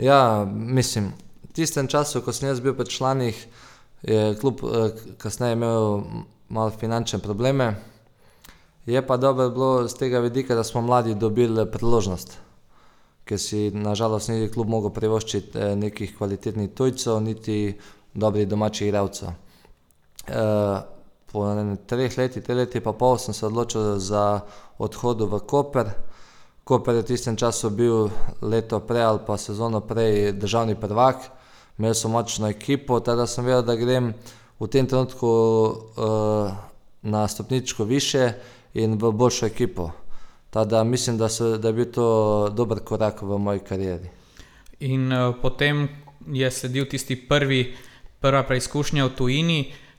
Ja, 0.00 0.48
mislim, 0.48 1.12
v 1.44 1.52
tistem 1.52 1.92
času, 1.92 2.24
ko 2.24 2.32
sem 2.32 2.48
jaz 2.48 2.64
bil 2.64 2.72
pri 2.72 2.88
članih, 2.88 3.46
je 4.02 4.36
kljub 4.40 4.64
uh, 4.64 5.00
kasneje 5.20 5.60
imel 5.60 6.06
malo 6.50 6.70
finančne 6.70 7.18
probleme. 7.18 7.74
Je 8.86 9.06
pa 9.06 9.16
dobro 9.16 9.50
bilo 9.50 9.88
z 9.88 9.94
tega 9.94 10.18
vidika, 10.18 10.54
da 10.54 10.64
smo 10.64 10.80
mladi 10.82 11.14
dobili 11.14 11.66
priložnost, 11.70 12.38
ker 13.24 13.38
si 13.38 13.70
nažalost 13.70 14.28
ni 14.28 14.50
kljub 14.50 14.68
mogel 14.68 14.90
privoščiti 14.90 15.58
eh, 15.58 15.76
nekih 15.76 16.16
kvalitetnih 16.16 16.74
tujcev, 16.74 17.20
niti 17.22 17.78
dobrih 18.14 18.48
domačih 18.48 18.88
igralcev. 18.88 19.28
E, 20.28 20.80
po 21.32 21.46
ne, 21.54 21.76
treh 21.86 22.18
letih, 22.18 22.42
tri 22.42 22.54
leti 22.54 22.80
pa 22.80 22.92
pol 22.92 23.18
sem 23.18 23.34
se 23.34 23.46
odločil 23.46 23.98
za 23.98 24.40
odhod 24.78 25.22
v 25.22 25.40
Koper. 25.46 25.92
Koper 26.64 26.94
je 26.94 27.02
v 27.02 27.06
tistem 27.06 27.36
času 27.36 27.70
bil 27.70 28.10
leto 28.42 28.80
prej 28.80 29.02
ali 29.02 29.20
pa 29.26 29.38
sezono 29.38 29.80
prej 29.80 30.32
državni 30.32 30.74
prvak, 30.74 31.30
imel 31.78 31.94
so 31.94 32.08
močno 32.08 32.48
ekipo, 32.48 33.00
teda 33.00 33.26
sem 33.26 33.44
vedel, 33.44 33.62
da 33.62 33.76
grem 33.76 34.12
v 34.60 34.68
tem 34.68 34.86
trenutku 34.86 35.26
uh, 35.26 36.52
na 37.02 37.28
stopničko 37.28 37.84
više 37.84 38.32
in 38.74 38.98
v 39.00 39.12
boljšo 39.12 39.46
ekipo. 39.46 39.90
Teda 40.50 40.84
mislim, 40.84 41.18
da, 41.18 41.28
so, 41.28 41.56
da 41.56 41.68
je 41.68 41.74
bil 41.74 41.92
to 41.92 42.48
dober 42.56 42.78
korak 42.84 43.22
v 43.22 43.38
moji 43.38 43.60
karieri. 43.60 44.10
In 44.80 45.12
uh, 45.12 45.34
potem 45.42 45.88
je 46.26 46.50
sledil 46.50 46.84
tisti 46.84 47.16
prvi, 47.16 47.74
prva 48.20 48.42
preizkušnja 48.42 49.04
v 49.04 49.16
tujini 49.16 49.60
uh, 49.60 49.89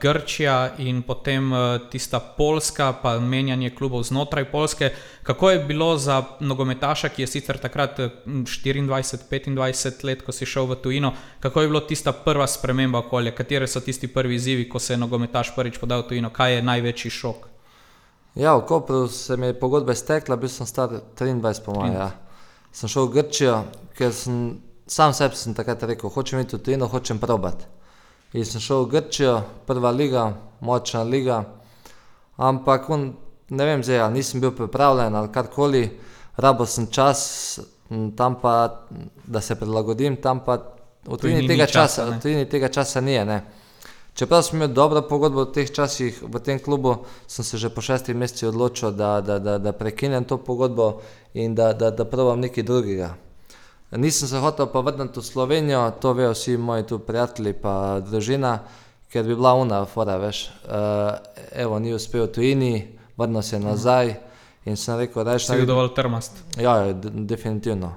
Grčija 0.00 0.70
in 0.78 1.02
potem 1.02 1.52
uh, 1.52 1.58
tista 1.90 2.20
Poljska, 2.20 2.92
pa 3.02 3.18
menjanje 3.18 3.70
klubov 3.74 4.02
znotraj 4.02 4.44
Poljske. 4.44 4.90
Kako 5.22 5.50
je 5.50 5.58
bilo 5.58 5.96
za 5.98 6.22
nogometaša, 6.40 7.08
ki 7.08 7.22
je 7.22 7.26
sicer 7.26 7.58
takrat 7.58 7.98
24-25 7.98 10.04
let, 10.04 10.22
ko 10.22 10.32
si 10.32 10.46
šel 10.46 10.70
v 10.70 10.76
tujino, 10.82 11.12
kako 11.40 11.60
je 11.60 11.68
bilo 11.68 11.80
tista 11.80 12.12
prva 12.12 12.46
sprememba 12.46 12.98
okolja, 12.98 13.34
kateri 13.34 13.68
so 13.68 13.80
tisti 13.80 14.06
prvi 14.06 14.34
izzivi, 14.34 14.68
ko 14.68 14.78
se 14.78 14.92
je 14.92 15.02
nogometaš 15.02 15.54
prvič 15.56 15.78
podal 15.78 16.02
v 16.02 16.08
tujino, 16.08 16.30
kaj 16.30 16.54
je 16.54 16.62
največji 16.62 17.10
šok? 17.10 17.46
Ja, 18.34 18.54
v 18.54 18.66
Kopru 18.66 19.08
se 19.08 19.36
mi 19.36 19.46
je 19.46 19.58
pogodba 19.58 19.92
iztekla, 19.92 20.36
bil 20.36 20.48
sem 20.48 20.66
star 20.66 20.88
23, 21.18 21.64
po 21.64 21.74
mojem. 21.74 21.94
Ja. 21.94 22.10
Sem 22.72 22.88
šel 22.88 23.10
v 23.10 23.18
Grčijo, 23.18 23.64
ker 23.98 24.14
sem 24.14 24.60
sam 24.86 25.12
sebi 25.12 25.34
takrat 25.54 25.82
rekel: 25.82 26.10
hočem 26.10 26.40
iti 26.40 26.56
v 26.56 26.62
tujino, 26.62 26.86
hočem 26.86 27.18
probati. 27.18 27.79
In 28.32 28.44
sem 28.46 28.62
šel 28.62 28.84
v 28.84 28.90
Grčijo, 28.92 29.40
prva 29.66 29.90
liga, 29.90 30.28
močna 30.60 31.02
liga. 31.02 31.44
Ampak 32.36 32.86
ne 33.50 33.64
vem, 33.64 33.82
zdaj, 33.82 34.06
nisem 34.14 34.40
bil 34.40 34.52
pripravljen 34.54 35.14
ali 35.14 35.32
karkoli, 35.32 35.82
rabo 36.36 36.66
sem 36.66 36.86
čas, 36.86 37.58
tam 38.16 38.36
pa, 38.40 38.86
da 39.26 39.40
se 39.40 39.54
prilagodim, 39.54 40.16
tam 40.16 40.44
pa 40.44 40.60
v 41.06 41.16
tujini 41.16 41.48
tega, 41.48 41.66
časa, 41.66 42.06
časa, 42.22 42.44
tega 42.50 42.68
časa 42.68 43.00
ni. 43.00 43.18
Ne. 43.24 43.42
Čeprav 44.14 44.42
sem 44.42 44.58
imel 44.58 44.68
dobro 44.74 45.02
pogodbo 45.08 45.44
v 45.48 45.52
teh 45.54 45.70
časih 45.70 46.22
v 46.22 46.38
tem 46.38 46.58
klubu, 46.58 47.06
sem 47.26 47.44
se 47.44 47.58
že 47.58 47.70
po 47.70 47.80
šestih 47.80 48.14
mesecih 48.14 48.48
odločil, 48.48 48.92
da, 48.92 49.20
da, 49.20 49.38
da, 49.38 49.58
da 49.58 49.72
prekinem 49.72 50.24
to 50.24 50.38
pogodbo 50.38 51.00
in 51.34 51.54
da, 51.54 51.72
da, 51.72 51.90
da 51.90 52.04
probam 52.04 52.40
nekaj 52.40 52.62
drugega. 52.62 53.14
Nisem 53.90 54.28
se 54.28 54.38
hotel 54.38 54.68
pa 54.70 54.80
vrniti 54.80 55.18
v 55.18 55.22
Slovenijo, 55.22 55.90
to 56.00 56.12
vejo 56.12 56.30
vsi 56.30 56.56
moji 56.56 56.86
tu 56.86 56.98
prijatelji 56.98 57.52
pa 57.52 58.00
družina, 58.00 58.58
ker 59.10 59.24
bi 59.26 59.34
bila 59.34 59.54
una 59.58 59.82
fora, 59.86 60.14
veš. 60.16 60.44
Uh, 60.62 61.18
evo, 61.52 61.78
ni 61.78 61.94
uspel 61.94 62.28
v 62.28 62.32
tujini, 62.32 62.74
vrnil 63.18 63.42
se 63.42 63.58
nazaj 63.58 64.14
in 64.64 64.76
sem 64.76 64.98
rekel, 64.98 65.24
da 65.26 65.34
je 65.34 65.42
še... 65.42 65.50
Si 65.50 65.58
bil 65.58 65.66
dovolj 65.66 65.90
trmast. 65.96 66.38
Ja, 66.54 66.76
ja 66.86 66.94
definitivno. 66.94 67.96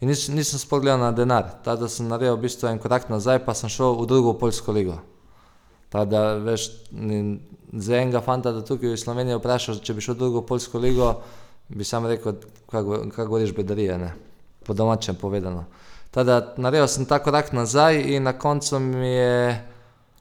In 0.00 0.08
nis, 0.08 0.26
nisem 0.32 0.58
spogledal 0.58 1.02
na 1.02 1.12
denar, 1.12 1.58
tada 1.64 1.92
sem 1.92 2.08
naredil 2.08 2.38
v 2.38 2.46
bistvu 2.48 2.72
en 2.72 2.80
korak 2.80 3.10
nazaj, 3.12 3.44
pa 3.44 3.52
sem 3.52 3.68
šel 3.68 3.98
v 4.00 4.08
drugo 4.08 4.32
polsko 4.40 4.72
ligo. 4.72 4.96
Tako 5.92 6.08
da, 6.08 6.26
veš, 6.40 6.70
za 7.72 7.98
enega 8.00 8.24
fanta, 8.24 8.52
da 8.54 8.64
tukaj 8.64 8.96
v 8.96 8.98
Sloveniji 8.98 9.36
vprašaš, 9.38 9.84
če 9.84 9.94
bi 9.94 10.04
šel 10.04 10.16
v 10.16 10.22
drugo 10.24 10.42
polsko 10.48 10.80
ligo, 10.80 11.18
bi 11.68 11.84
sam 11.84 12.08
rekel, 12.08 12.40
kako 12.70 13.04
kako 13.12 13.28
govoriš 13.28 13.52
bedarije, 13.56 13.98
ne. 14.00 14.14
Po 14.64 14.72
domačem 14.72 15.14
povedano. 15.14 15.64
Tako 16.10 16.24
da 16.24 16.54
naredil 16.56 16.86
sem 16.86 17.04
ta 17.04 17.18
korak 17.18 17.52
nazaj 17.52 17.96
in 18.06 18.22
na 18.22 18.32
koncu 18.32 18.78
mi 18.78 19.08
je, 19.08 19.64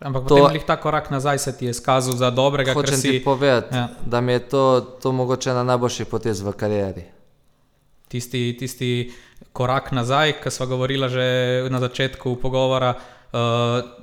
Ampak 0.01 0.23
To- 0.23 0.35
potem 0.35 0.51
glih 0.51 0.63
ta 0.63 0.75
korak 0.75 1.09
nazaj 1.09 1.37
se 1.39 1.51
ti 1.53 1.65
je 1.65 1.69
izkazal 1.69 2.13
za 2.13 2.29
dobrega, 2.29 2.73
hočem 2.73 2.97
si 2.97 3.11
ti 3.11 3.23
povedati, 3.23 3.75
Ja. 3.75 3.87
da 4.05 4.21
mi 4.21 4.31
je 4.31 4.39
to, 4.41 4.63
to 4.99 5.11
mogoče 5.11 5.49
ena 5.49 5.63
najboljših 5.63 6.05
potez 6.07 6.41
v 6.41 6.51
karieri. 6.51 7.03
tisti, 8.07 8.53
tisti 8.53 9.13
korak 9.53 9.91
nazaj, 9.91 10.33
ki 10.33 10.51
smo 10.51 10.65
govorili 10.67 11.09
že 11.09 11.25
na 11.69 11.79
začetku 11.79 12.35
pogovora. 12.35 12.93
Uh, 13.33 13.39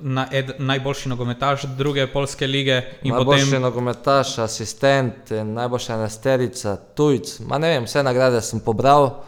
na 0.00 0.26
ed, 0.32 0.50
najboljši 0.59 1.09
nogometaš 1.09 1.62
druge 1.62 2.06
polske 2.06 2.47
lige 2.47 2.82
Najboljši 3.02 3.25
potem 3.44 3.62
nogometaš, 3.62 4.38
asistent, 4.38 5.14
najboljša 5.30 5.97
nasterica, 5.97 6.76
tujc. 6.94 7.38
Ma 7.40 7.59
ne 7.59 7.68
vem, 7.68 7.85
vse 7.85 8.02
nagrade 8.02 8.40
sem 8.42 8.59
pobral 8.61 9.23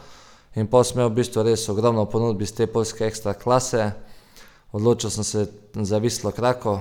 in 0.54 0.66
pa 0.66 0.82
sem 0.84 0.98
imel 0.98 1.10
v 1.10 1.20
bistvu 1.20 1.44
res 1.46 1.68
ogromno 1.72 2.04
ponudb 2.10 2.42
iz 2.42 2.52
te 2.52 2.66
polske 2.66 3.06
ekstra 3.06 3.34
klase. 3.34 3.92
Odločil 4.72 5.10
sem 5.10 5.24
se 5.24 5.46
za 5.74 5.98
Vislo 5.98 6.32
Krako, 6.32 6.80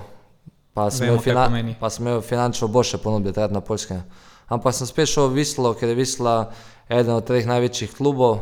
pa 0.74 0.90
sem, 0.92 1.10
Vemo, 1.10 1.22
imel, 1.26 1.76
pa 1.80 1.90
sem 1.90 2.08
imel 2.08 2.22
finančno 2.22 2.68
boljše 2.68 2.98
ponudbe 3.04 3.34
takrat 3.36 3.52
na 3.52 3.62
polskem. 3.62 4.04
Ampak 4.48 4.76
sem 4.76 4.88
spet 4.88 5.12
šel 5.12 5.32
v 5.32 5.42
Vislo, 5.42 5.74
ker 5.76 5.92
je 5.92 5.96
Visla 5.96 6.36
eden 6.92 7.16
od 7.16 7.28
treh 7.28 7.48
največjih 7.48 7.96
klubov 7.96 8.40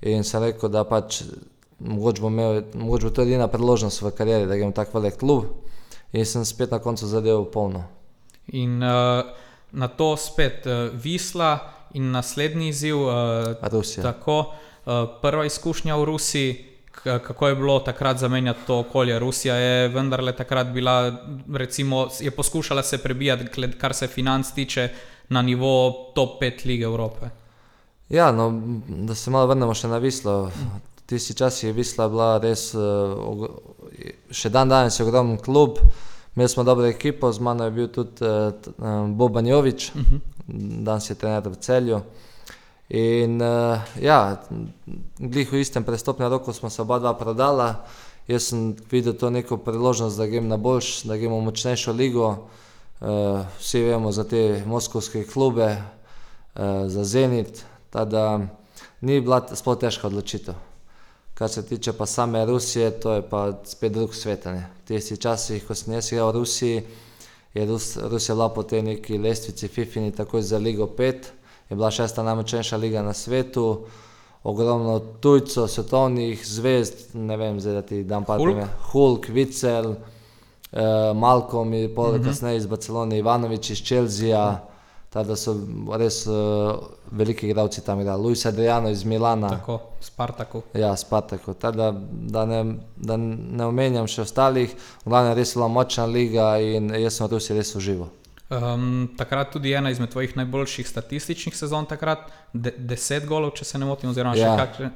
in 0.00 0.24
sem 0.24 0.44
rekel, 0.44 0.68
da 0.72 0.84
pač 0.84 1.22
mogoče 1.78 2.22
bo, 2.22 2.28
imel, 2.28 2.62
mogoče 2.74 3.08
bo 3.08 3.12
to 3.12 3.24
edina 3.24 3.48
priložnost 3.48 4.02
v 4.02 4.12
karieri, 4.16 4.48
da 4.48 4.56
grem 4.56 4.72
v 4.72 4.76
tak 4.76 4.92
velik 4.94 5.16
klub 5.20 5.44
in 6.12 6.24
sem 6.24 6.44
spet 6.44 6.72
na 6.72 6.80
koncu 6.80 7.08
zadev 7.08 7.44
polno. 7.52 7.84
In 8.56 8.80
uh, 8.82 9.24
na 9.72 9.88
to 9.88 10.16
spet 10.16 10.64
uh, 10.66 10.88
Visla 10.92 11.75
in 11.96 12.10
naslednji 12.12 12.68
izziv, 12.68 13.00
uh, 13.00 13.12
Rusija. 13.72 14.02
tako 14.02 14.38
uh, 14.38 14.92
prva 15.22 15.44
izkušnja 15.48 15.96
v 15.96 16.04
Rusiji, 16.04 16.56
kako 17.02 17.48
je 17.48 17.54
bilo 17.54 17.78
takrat 17.80 18.18
zamenjati 18.18 18.60
to 18.66 18.78
okolje. 18.78 19.18
Rusija 19.18 19.54
je 19.54 19.88
vendarle 19.88 20.32
takrat 20.32 20.66
bila, 20.66 21.12
recimo, 21.54 22.08
je 22.20 22.30
poskušala 22.30 22.82
se 22.82 22.98
prebijati, 22.98 23.46
kar 23.78 23.94
se 23.94 24.06
financ 24.06 24.50
tiče, 24.54 24.88
na 25.28 25.42
nivo 25.42 25.92
top 26.14 26.40
5 26.42 26.66
lige 26.66 26.84
Evrope. 26.84 27.26
Ja, 28.08 28.32
no, 28.32 28.50
da 28.88 29.14
se 29.14 29.30
malo 29.30 29.46
vrnemo 29.46 29.74
še 29.74 29.88
na 29.88 29.98
Vislo. 29.98 30.50
Tisti 31.06 31.34
čas 31.34 31.62
je 31.62 31.72
Visla 31.72 32.08
bila 32.08 32.38
res, 32.38 32.74
uh, 32.74 32.80
og- 33.18 33.50
še 34.30 34.48
dan 34.50 34.68
danes 34.68 34.98
je 35.00 35.06
ogromen 35.06 35.38
klub. 35.38 35.78
Imeli 36.36 36.48
smo 36.48 36.64
dobro 36.64 36.86
ekipo, 36.86 37.32
z 37.32 37.40
mano 37.40 37.64
je 37.64 37.70
bil 37.70 37.88
tudi 37.88 38.10
uh, 38.20 39.08
Boban 39.08 39.46
Jovič, 39.46 39.92
Uh 39.94 40.00
-huh. 40.00 40.20
danes 40.84 41.10
je 41.10 41.14
trener 41.14 41.48
v 41.48 41.56
celju. 41.56 42.00
In 42.88 43.42
uh, 43.42 43.78
ja, 44.00 44.42
glih 45.18 45.52
v 45.52 45.60
istem 45.60 45.84
prestopnem 45.84 46.28
roku 46.28 46.52
smo 46.52 46.70
se 46.70 46.82
oba 46.82 46.98
dva 46.98 47.14
prodala. 47.14 47.84
Jaz 48.28 48.42
sem 48.42 48.76
videl 48.90 49.12
to 49.12 49.30
neko 49.30 49.56
priložnost, 49.56 50.18
da 50.18 50.26
grem 50.26 50.48
na 50.48 50.56
boljš, 50.56 51.02
da 51.02 51.16
grem 51.16 51.32
v 51.32 51.40
močnejšo 51.40 51.92
ligo. 51.92 52.48
Uh, 53.00 53.40
vsi 53.58 53.82
vemo 53.82 54.12
za 54.12 54.24
te 54.24 54.62
moskovske 54.66 55.24
klube, 55.24 55.76
uh, 56.54 56.62
za 56.86 57.04
Zenit, 57.04 57.64
tako 57.90 58.10
da 58.10 58.40
ni 59.00 59.20
bila 59.20 59.42
sploh 59.54 59.78
težka 59.78 60.06
odločitev. 60.06 60.54
Kar 61.36 61.48
se 61.48 61.66
tiče 61.66 61.92
pa 61.92 62.06
same 62.06 62.44
Rusije, 62.46 62.90
to 62.90 63.12
je 63.12 63.22
pa 63.22 63.52
spet 63.64 63.92
drug 63.92 64.14
svet. 64.14 64.44
ne. 64.44 64.70
V 64.84 64.88
tistih 64.88 65.18
časih, 65.18 65.66
ko 65.66 65.74
sem 65.74 65.94
jaz 65.94 66.12
igral 66.12 66.32
v 66.32 66.34
Rusiji, 66.40 66.82
je 67.54 67.66
Rus, 67.66 67.96
Rusija 67.96 68.34
bila 68.34 68.48
po 68.48 68.62
tej 68.62 68.82
neki 68.82 69.18
lestvici 69.18 69.68
FIFINI 69.68 70.12
takoj 70.12 70.42
za 70.42 70.58
Ligo 70.58 70.86
5, 70.86 71.12
je 71.70 71.76
bila 71.76 71.90
šesta 71.90 72.22
najmočnejša 72.22 72.76
liga 72.76 73.02
na 73.02 73.12
svetu, 73.12 73.84
ogromno 74.42 74.98
tujcev, 75.20 75.66
svetovnih 75.68 76.46
zvezd, 76.46 77.14
ne 77.14 77.36
vem, 77.36 77.60
zdaj 77.60 77.74
da 77.74 77.82
ti 77.82 78.04
dam 78.04 78.24
pa 78.24 78.38
primer. 78.38 78.68
Hulk, 78.92 79.28
Vicel, 79.28 79.90
uh, 79.90 79.98
Malcolm 81.14 81.74
in 81.74 81.94
pol 81.94 82.10
uh 82.10 82.16
-huh. 82.16 82.24
kasneje 82.24 82.56
iz 82.56 82.66
Barcelone, 82.66 83.18
Ivanovič 83.18 83.70
iz 83.70 83.78
Čelzija, 83.78 84.68
tako 85.16 85.26
da 85.26 85.36
so 85.36 85.52
res 85.94 86.26
uh, 86.26 86.76
veliki 87.10 87.46
igralci 87.46 87.80
tam 87.80 88.00
igrali. 88.00 88.22
Luis 88.22 88.44
Adriano 88.44 88.90
iz 88.90 89.04
Milana. 89.04 89.48
Tako, 89.50 89.80
Spartaku. 90.00 90.62
Ja, 90.74 90.96
Spartaku. 90.96 91.54
Tako 91.54 91.76
Da, 91.76 91.88
da, 92.28 92.44
ne, 92.44 92.60
da 92.96 93.16
ne 93.16 93.64
omenjam 93.64 94.06
še 94.06 94.22
ostalih, 94.22 94.70
v 95.00 95.08
glavnem 95.08 95.34
res 95.34 95.54
bila 95.54 95.68
močna 95.68 96.04
liga 96.06 96.58
in 96.58 96.92
jaz 96.94 97.16
sem 97.16 97.26
v 97.26 97.32
Rusiji 97.32 97.56
res 97.56 97.72
užival. 97.74 98.12
Um, 98.46 98.84
takrat 99.18 99.50
tudi 99.50 99.72
ena 99.72 99.90
izmed 99.90 100.12
tvojih 100.12 100.36
najboljših 100.36 100.86
statističnih 100.86 101.56
sezon, 101.56 101.86
takrat 101.86 102.28
de, 102.52 102.70
deset 102.78 103.24
golov, 103.26 103.56
če 103.56 103.64
se 103.64 103.78
ne 103.78 103.86
motim, 103.86 104.12
oziroma 104.12 104.36
še 104.36 104.44
Ja. 104.44 104.54
kakšne. 104.56 104.92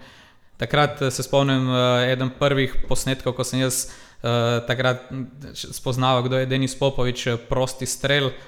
Takrat 0.56 1.00
eh, 1.02 1.10
se 1.10 1.22
spomnim 1.22 1.66
uh, 1.66 2.04
eden 2.04 2.30
prvih 2.38 2.76
posnetkov, 2.86 3.32
ko 3.32 3.42
sem 3.42 3.60
jaz 3.60 3.86
uh, 3.88 4.60
takrat 4.68 5.08
m, 5.10 5.24
š- 5.50 5.72
spoznaval, 5.74 6.22
kdo 6.22 6.36
je 6.36 6.46
Denis 6.46 6.76
Popovič, 6.76 7.26
prosti 7.48 7.88
strel. 7.88 8.28
Uh, 8.28 8.46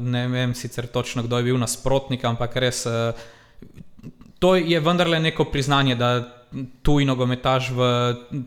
ne 0.00 0.28
vem 0.28 0.54
sicer 0.54 0.86
točno, 0.86 1.22
kdo 1.22 1.38
je 1.38 1.44
bil 1.50 1.58
nasprotnik, 1.58 2.24
ampak 2.24 2.56
res. 2.56 2.86
Uh, 2.86 3.12
To 4.40 4.56
je 4.56 4.80
vendarle 4.80 5.20
neko 5.20 5.44
priznanje, 5.44 5.94
da 5.94 6.24
tuj 6.82 7.04
nogometaš 7.04 7.70
v 7.70 7.80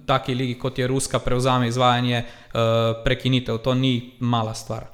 taki 0.05 0.33
ligi, 0.33 0.55
kot 0.59 0.79
je 0.79 0.87
Ruska, 0.87 1.19
prevzame 1.19 1.67
izvajanje 1.67 2.23
uh, 2.23 2.61
prekinitev. 3.03 3.57
To 3.57 3.75
ni 3.77 4.13
mala 4.19 4.53
stvar. 4.53 4.87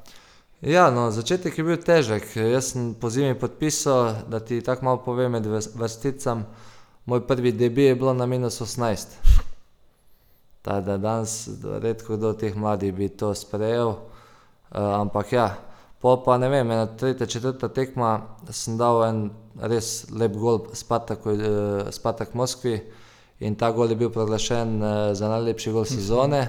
Ja, 0.62 0.92
no, 0.92 1.08
začetek 1.12 1.58
je 1.58 1.64
bil 1.64 1.80
težek. 1.80 2.28
Jaz 2.36 2.74
sem 2.74 2.92
po 3.00 3.10
zimi 3.10 3.32
podpisal, 3.40 4.28
da 4.28 4.44
ti 4.44 4.60
tako 4.62 4.86
malo 4.86 5.00
povem 5.06 5.32
med 5.32 5.48
vrs- 5.48 5.72
vrsticam. 5.76 6.44
Moj 7.06 7.24
prvi 7.28 7.52
debi 7.52 7.84
je 7.84 7.96
bilo 7.96 8.14
na 8.14 8.26
minus 8.26 8.60
18. 8.62 9.16
Tako 10.62 10.82
da 10.82 10.98
danes 10.98 11.48
redko 11.64 12.18
kdo 12.18 12.36
od 12.36 12.40
teh 12.44 12.56
mladih 12.56 12.94
bi 12.94 13.08
to 13.10 13.32
sprejel. 13.36 13.88
Uh, 13.88 15.00
ampak 15.00 15.32
ja, 15.34 15.56
po 16.02 16.16
pa 16.24 16.38
ne 16.38 16.50
vem, 16.50 16.72
ena 16.72 16.86
tretja, 16.98 17.28
četrta 17.28 17.68
tekma 17.68 18.22
sem 18.52 18.78
dal 18.78 19.04
en 19.08 19.30
res 19.60 20.08
lep 20.12 20.38
gol 20.40 20.62
Spartaku, 20.74 21.36
uh, 21.36 21.92
Spartak 21.92 22.34
Moskvi 22.34 22.78
in 23.40 23.56
ta 23.56 23.72
gol 23.72 23.92
je 23.92 24.00
bil 24.00 24.12
proglašen 24.12 24.82
uh, 24.82 24.90
za 25.14 25.30
najlepši 25.30 25.72
gol 25.76 25.86
sezone. 25.86 26.48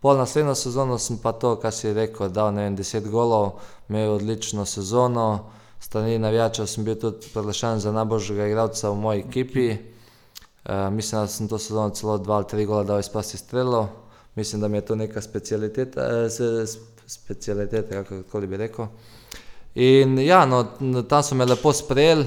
Pol 0.00 0.16
naslednjo 0.16 0.54
sezono 0.54 0.98
sem 0.98 1.18
pa 1.18 1.32
to, 1.32 1.56
kar 1.58 1.72
si 1.74 1.92
rekel, 1.92 2.28
dal 2.30 2.52
ne 2.54 2.68
vem, 2.68 2.76
10 2.76 3.08
golov, 3.10 3.58
imel 3.88 4.14
odlično 4.14 4.64
sezono, 4.64 5.50
strani 5.80 6.18
navijačev 6.18 6.66
sem 6.66 6.84
bil 6.84 6.98
tudi 7.00 7.32
proglašen 7.32 7.80
za 7.80 7.92
najboljšega 7.92 8.46
igralca 8.46 8.90
v 8.90 9.00
moji 9.00 9.24
ekipi. 9.24 9.70
Uh, 10.68 10.92
mislim, 10.92 11.20
da 11.20 11.26
sem 11.26 11.48
to 11.48 11.58
sezono 11.58 11.90
celo 11.90 12.18
2 12.18 12.32
ali 12.32 12.44
3 12.44 12.66
gola 12.66 12.84
dal 12.84 13.00
iz 13.00 13.08
prostih 13.08 13.40
strelov. 13.40 13.86
Mislim, 14.34 14.60
da 14.60 14.68
mi 14.68 14.76
je 14.76 14.86
to 14.86 14.94
neka 14.94 15.22
specialiteta, 15.22 16.00
eh, 16.00 16.28
s- 17.08 17.14
s- 17.14 17.14
specialiteta, 17.14 18.04
kako 18.04 18.40
bi 18.40 18.56
rekel. 18.56 18.86
In 19.74 20.18
ja, 20.18 20.46
no, 20.46 20.66
n- 20.80 21.04
tam 21.08 21.22
so 21.22 21.34
me 21.34 21.44
lepo 21.44 21.72
sprejeli, 21.72 22.26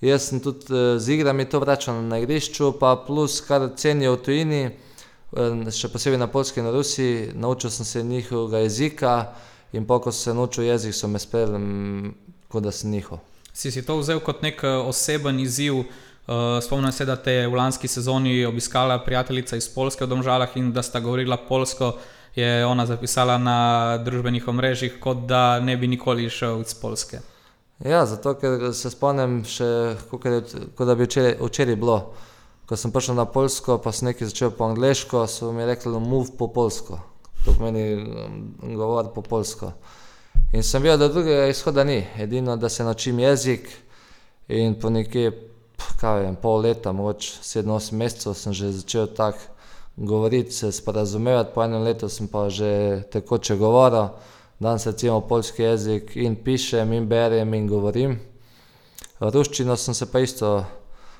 jaz 0.00 0.22
sem 0.22 0.40
tudi 0.40 0.66
eh, 0.70 0.98
z 0.98 1.08
igrami 1.08 1.44
to 1.44 1.60
vračal 1.60 2.02
na 2.02 2.18
igrišču, 2.18 2.72
pa 2.80 2.96
plus 3.06 3.40
kar 3.40 3.70
cenijo 3.76 4.12
v 4.12 4.22
tujini, 4.22 4.62
eh, 4.64 5.70
še 5.70 5.88
posebej 5.88 6.18
na 6.18 6.26
Polski 6.26 6.60
in 6.60 6.70
Rusiji, 6.70 7.32
naučil 7.34 7.70
sem 7.70 7.84
se 7.84 8.02
njihovega 8.02 8.58
jezika 8.58 9.32
in 9.72 9.86
pa 9.86 9.98
ko 9.98 10.12
sem 10.12 10.20
se 10.22 10.34
naučil 10.34 10.64
jezik, 10.64 10.94
so 10.94 11.08
me 11.08 11.18
sprejeli, 11.18 11.60
kot 12.48 12.62
da 12.62 12.70
sem 12.72 12.90
njihov. 12.90 13.18
Si 13.52 13.70
si 13.70 13.82
to 13.82 13.98
vzel 13.98 14.20
kot 14.20 14.42
nek 14.42 14.64
eh, 14.64 14.68
oseben 14.68 15.40
izziv? 15.40 15.84
Uh, 16.28 16.60
spomnim 16.62 16.92
se, 16.92 17.04
da 17.04 17.16
te 17.16 17.32
je 17.32 17.48
v 17.48 17.54
lanski 17.56 17.88
sezoni 17.88 18.44
obiskala 18.44 19.04
prijateljica 19.04 19.56
iz 19.56 19.68
Polske 19.68 20.04
v 20.04 20.08
Domžalah 20.08 20.56
in 20.56 20.72
da 20.72 20.82
sta 20.82 21.00
govorila 21.00 21.36
polsko. 21.36 21.96
Je 22.36 22.66
ona 22.66 22.86
zapisala 22.86 23.38
na 23.38 23.98
družbenih 24.04 24.48
omrežjih, 24.48 25.00
kot 25.00 25.26
da 25.26 25.60
ne 25.60 25.76
bi 25.76 25.88
nikoli 25.88 26.28
šel 26.30 26.60
iz 26.60 26.74
Polske. 26.74 27.20
Ja, 27.84 28.06
zato 28.06 28.34
ker 28.34 28.72
se 28.74 28.90
spomnim 28.90 29.44
še, 29.46 29.96
kot 30.10 30.86
da 30.86 30.94
bi 30.98 31.06
včeraj, 31.06 31.36
včeraj 31.40 31.78
bilo. 31.78 31.98
Ko 32.68 32.76
sem 32.76 32.92
prišel 32.92 33.16
na 33.16 33.24
Polsko, 33.24 33.78
pa 33.80 33.92
sem 33.94 34.10
nekaj 34.10 34.32
začel 34.32 34.50
po 34.50 34.66
angliško, 34.66 35.26
so 35.30 35.52
mi 35.54 35.66
rekli, 35.66 35.94
move 36.02 36.34
po 36.38 36.50
polsko. 36.52 36.98
To 37.44 37.54
pomeni 37.54 37.94
um, 37.94 38.40
govor 38.76 39.12
po 39.14 39.22
polsko. 39.22 39.72
In 40.52 40.62
sem 40.66 40.82
videl, 40.82 40.98
da 40.98 41.08
drugega 41.08 41.46
izhoda 41.48 41.84
ni, 41.84 42.02
edino 42.18 42.56
da 42.56 42.68
se 42.68 42.84
naučim 42.84 43.18
jezik 43.18 43.70
in 44.48 44.74
po 44.80 44.90
nekje, 44.90 45.30
kaj 46.00 46.22
vem, 46.24 46.36
pol 46.36 46.60
leta, 46.66 46.92
mogoče 46.92 47.38
7-8 47.42 47.92
mesecev 47.92 48.34
sem 48.34 48.52
že 48.52 48.72
začel 48.72 49.06
tako 49.06 49.57
govoriti, 49.98 50.52
se 50.52 50.72
sporazumevati, 50.72 51.50
po 51.54 51.62
enem 51.64 51.82
letu 51.82 52.08
sem 52.08 52.28
pa 52.28 52.48
že 52.48 53.02
tekoče 53.12 53.56
govoril. 53.56 54.08
Danes 54.58 54.86
recimo 54.86 55.20
polski 55.20 55.62
jezik 55.62 56.16
in 56.16 56.36
pišem, 56.36 56.92
in 56.92 57.06
berem, 57.08 57.54
in 57.54 57.68
govorim. 57.68 58.18
Ruščino 59.20 59.76
sem 59.76 59.94
se 59.94 60.06
pa 60.10 60.20
isto, 60.20 60.64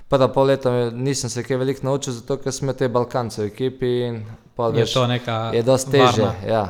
prva 0.09 0.29
pol 0.35 0.51
leta 0.51 0.73
nisem 0.91 1.31
se 1.31 1.43
kaj 1.43 1.57
veliko 1.57 1.87
naučil, 1.87 2.13
zato 2.13 2.37
ker 2.43 2.53
smo 2.53 2.73
te 2.73 2.89
Balkance 2.89 3.43
v 3.43 3.47
ekipi 3.53 3.93
in 4.09 4.21
pa 4.57 4.71
Je 4.73 4.83
veš, 4.83 4.95
to 4.95 5.07
neka 5.07 5.39
je 5.55 5.63
dosti 5.63 5.91
teže. 5.91 6.23
varna. 6.23 6.35
Ja. 6.47 6.65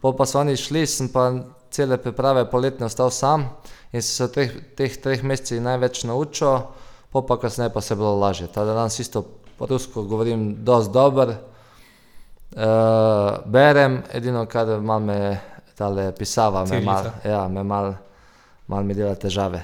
Po 0.00 0.12
pa 0.12 0.26
so 0.26 0.40
oni 0.40 0.56
šli, 0.56 0.86
sem 0.86 1.08
pa 1.08 1.30
cele 1.70 1.98
priprave 1.98 2.44
poletne 2.50 2.86
ostal 2.86 3.10
sam 3.10 3.48
in 3.92 4.02
sem 4.02 4.14
se 4.14 4.26
v 4.26 4.32
teh, 4.34 4.50
teh 4.76 4.96
treh 5.02 5.22
mesecih 5.22 5.62
največ 5.62 6.04
naučil, 6.04 6.66
po 7.10 7.22
pa 7.26 7.38
kasneje 7.38 7.70
pa 7.70 7.80
se 7.80 7.94
je 7.94 7.98
bilo 7.98 8.14
lažje. 8.18 8.46
Ta 8.46 8.64
da 8.64 8.74
danes 8.74 8.98
isto 8.98 9.24
rusko 9.58 10.02
govorim 10.02 10.64
dosti 10.64 10.92
dobro, 10.92 11.34
berem, 13.46 14.02
edino 14.12 14.46
kar 14.46 14.80
malo 14.80 15.00
me 15.00 15.40
tale 15.74 16.12
pisava 16.12 16.64
me 16.64 16.80
malo, 16.80 17.10
Cilica. 17.10 17.28
ja, 17.28 17.48
me 17.48 17.62
malo, 17.62 17.94
malo 18.66 18.82
mi 18.82 18.94
dela 18.94 19.14
težave. 19.14 19.62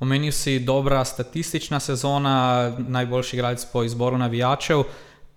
Omenil 0.00 0.32
si 0.32 0.58
dobra 0.60 1.04
statistična 1.04 1.80
sezona, 1.80 2.72
najboljši 2.78 3.36
igralec 3.36 3.64
po 3.72 3.82
izboru 3.82 4.18
navijačev. 4.18 4.84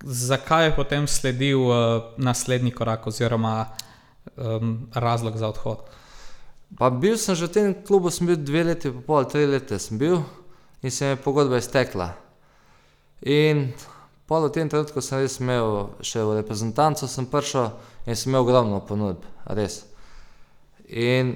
Zakaj 0.04 0.66
je 0.66 0.76
potem 0.76 1.08
sledil 1.08 1.62
uh, 1.62 1.76
naslednji 2.18 2.72
korak 2.72 3.08
oziroma 3.08 3.66
um, 4.38 4.88
razlog 4.94 5.38
za 5.38 5.48
odhod? 5.48 5.82
Pa 6.78 6.90
bil 6.90 7.18
sem 7.18 7.36
že 7.36 7.46
v 7.46 7.52
tem 7.52 7.74
klubu, 7.88 8.12
sem 8.12 8.28
bil 8.28 8.38
dve 8.38 8.64
leti, 8.64 8.92
pol, 9.08 9.26
tri 9.26 9.46
leta 9.46 9.80
sem 9.80 9.98
bil 9.98 10.22
in 10.82 10.92
se 10.92 11.06
mi 11.06 11.12
je 11.12 11.16
pogodba 11.16 11.58
iztekla. 11.58 12.14
In 13.22 13.74
pol 14.32 14.48
v 14.48 14.56
tem 14.56 14.70
trenutku 14.72 15.04
sem 15.04 15.20
res 15.20 15.42
imel, 15.44 15.90
še 16.00 16.22
v 16.24 16.38
reprezentanco 16.38 17.04
sem 17.04 17.26
prišel 17.28 17.66
in 18.08 18.16
sem 18.16 18.32
imel 18.32 18.46
ogromno 18.46 18.78
ponudb, 18.80 19.26
res. 19.52 19.82
In 20.88 21.34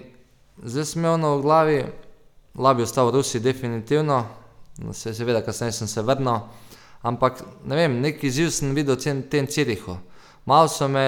zdaj 0.64 0.88
sem 0.88 1.04
imel 1.04 1.20
v 1.20 1.42
glavi, 1.44 1.82
lahko 2.56 2.80
bi 2.80 2.86
ostal 2.88 3.12
v 3.12 3.18
Rusiji 3.18 3.44
definitivno, 3.44 4.22
no, 4.80 4.96
se 4.96 5.12
seveda 5.12 5.44
kasneje 5.44 5.76
sem 5.76 5.92
se 5.92 6.06
vrnil, 6.08 6.40
ampak 7.04 7.44
ne 7.68 7.82
vem, 7.82 8.00
neki 8.00 8.32
izziv 8.32 8.56
sem 8.56 8.72
videl 8.72 8.96
v 8.96 9.04
tem, 9.04 9.22
tem 9.28 9.52
Cirihu. 9.52 10.00
Malo 10.48 10.72
so 10.72 10.88
me, 10.88 11.04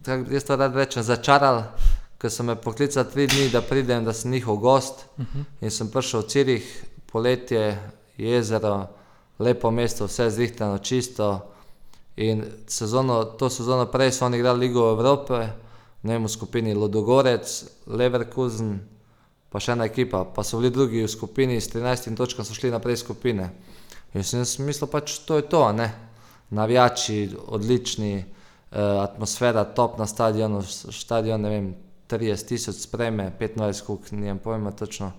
tako 0.00 0.32
jaz 0.32 0.48
to 0.48 0.56
rad 0.56 0.72
rečem, 0.72 1.04
začarali, 1.04 1.68
ker 2.16 2.32
so 2.32 2.48
me 2.48 2.56
poklicali 2.56 3.12
tri 3.12 3.28
dni, 3.28 3.50
da 3.52 3.60
pridem, 3.60 4.08
da 4.08 4.16
sem 4.16 4.32
njihov 4.32 4.56
gost. 4.56 5.04
Uh 5.20 5.28
-huh. 5.28 5.44
In 5.60 5.70
sem 5.70 5.92
prišel 5.92 6.24
v 6.24 6.28
Cirih, 6.32 6.84
poletje, 7.12 7.76
jezero, 8.16 9.03
lepo 9.38 9.70
mesto, 9.70 10.06
vse 10.06 10.30
zrihtano, 10.30 10.78
čisto. 10.78 11.50
In 12.16 12.44
sezono, 12.66 13.24
to 13.24 13.50
sezono 13.50 13.86
prej 13.86 14.12
so 14.12 14.26
oni 14.26 14.38
igrali 14.38 14.66
Ligo 14.66 14.90
Evrope, 14.90 15.52
ne 16.02 16.12
vem, 16.12 16.24
v 16.24 16.30
skupini 16.30 16.74
Lodogorec, 16.74 17.64
Leverkusen, 17.86 18.78
pa 19.50 19.58
še 19.58 19.74
ena 19.74 19.88
ekipa, 19.90 20.22
pa 20.24 20.44
so 20.46 20.60
bili 20.60 20.70
drugi 20.70 21.02
v 21.02 21.10
skupini 21.10 21.58
s 21.58 21.72
13 21.72 22.14
točkami, 22.14 22.46
so 22.46 22.54
šli 22.54 22.70
naprej 22.70 23.02
skupine. 23.02 23.50
In 24.14 24.22
sem 24.22 24.46
mislil, 24.62 24.86
pač 24.86 25.18
to 25.26 25.40
je 25.40 25.48
to, 25.50 25.64
ne. 25.74 25.90
Navijači, 26.54 27.34
odlični, 27.50 28.14
eh, 28.14 28.26
atmosfera, 28.78 29.64
top 29.64 29.98
na 29.98 30.06
stadionu, 30.06 30.62
stadion, 30.62 31.42
ne 31.42 31.50
vem, 31.50 31.74
30 32.06 32.46
tisoč 32.46 32.84
sprejme, 32.86 33.32
25 33.40 33.82
kuk, 33.82 34.12
nijem 34.12 34.38
pojma 34.38 34.70
točno. 34.70 35.12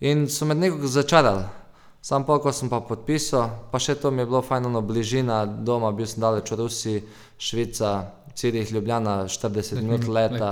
In 0.00 0.28
so 0.28 0.46
me 0.46 0.54
nekako 0.54 0.86
začarali. 0.86 1.63
Sam 2.04 2.26
pa, 2.28 2.36
ko 2.36 2.52
sem 2.52 2.68
pa 2.68 2.82
podpisal, 2.84 3.48
pa 3.72 3.80
še 3.80 3.94
to 3.96 4.10
mi 4.12 4.20
je 4.20 4.28
bilo 4.28 4.42
fajn, 4.44 4.66
no 4.68 4.82
bližina 4.84 5.38
doma, 5.48 5.88
bil 5.88 6.04
sem 6.04 6.20
daleč 6.20 6.50
v 6.52 6.58
Rusiji, 6.60 7.04
Švica, 7.40 7.92
Cirih, 8.36 8.68
Ljubljana, 8.68 9.24
40 9.24 9.80
minut 9.80 10.04
leta, 10.12 10.50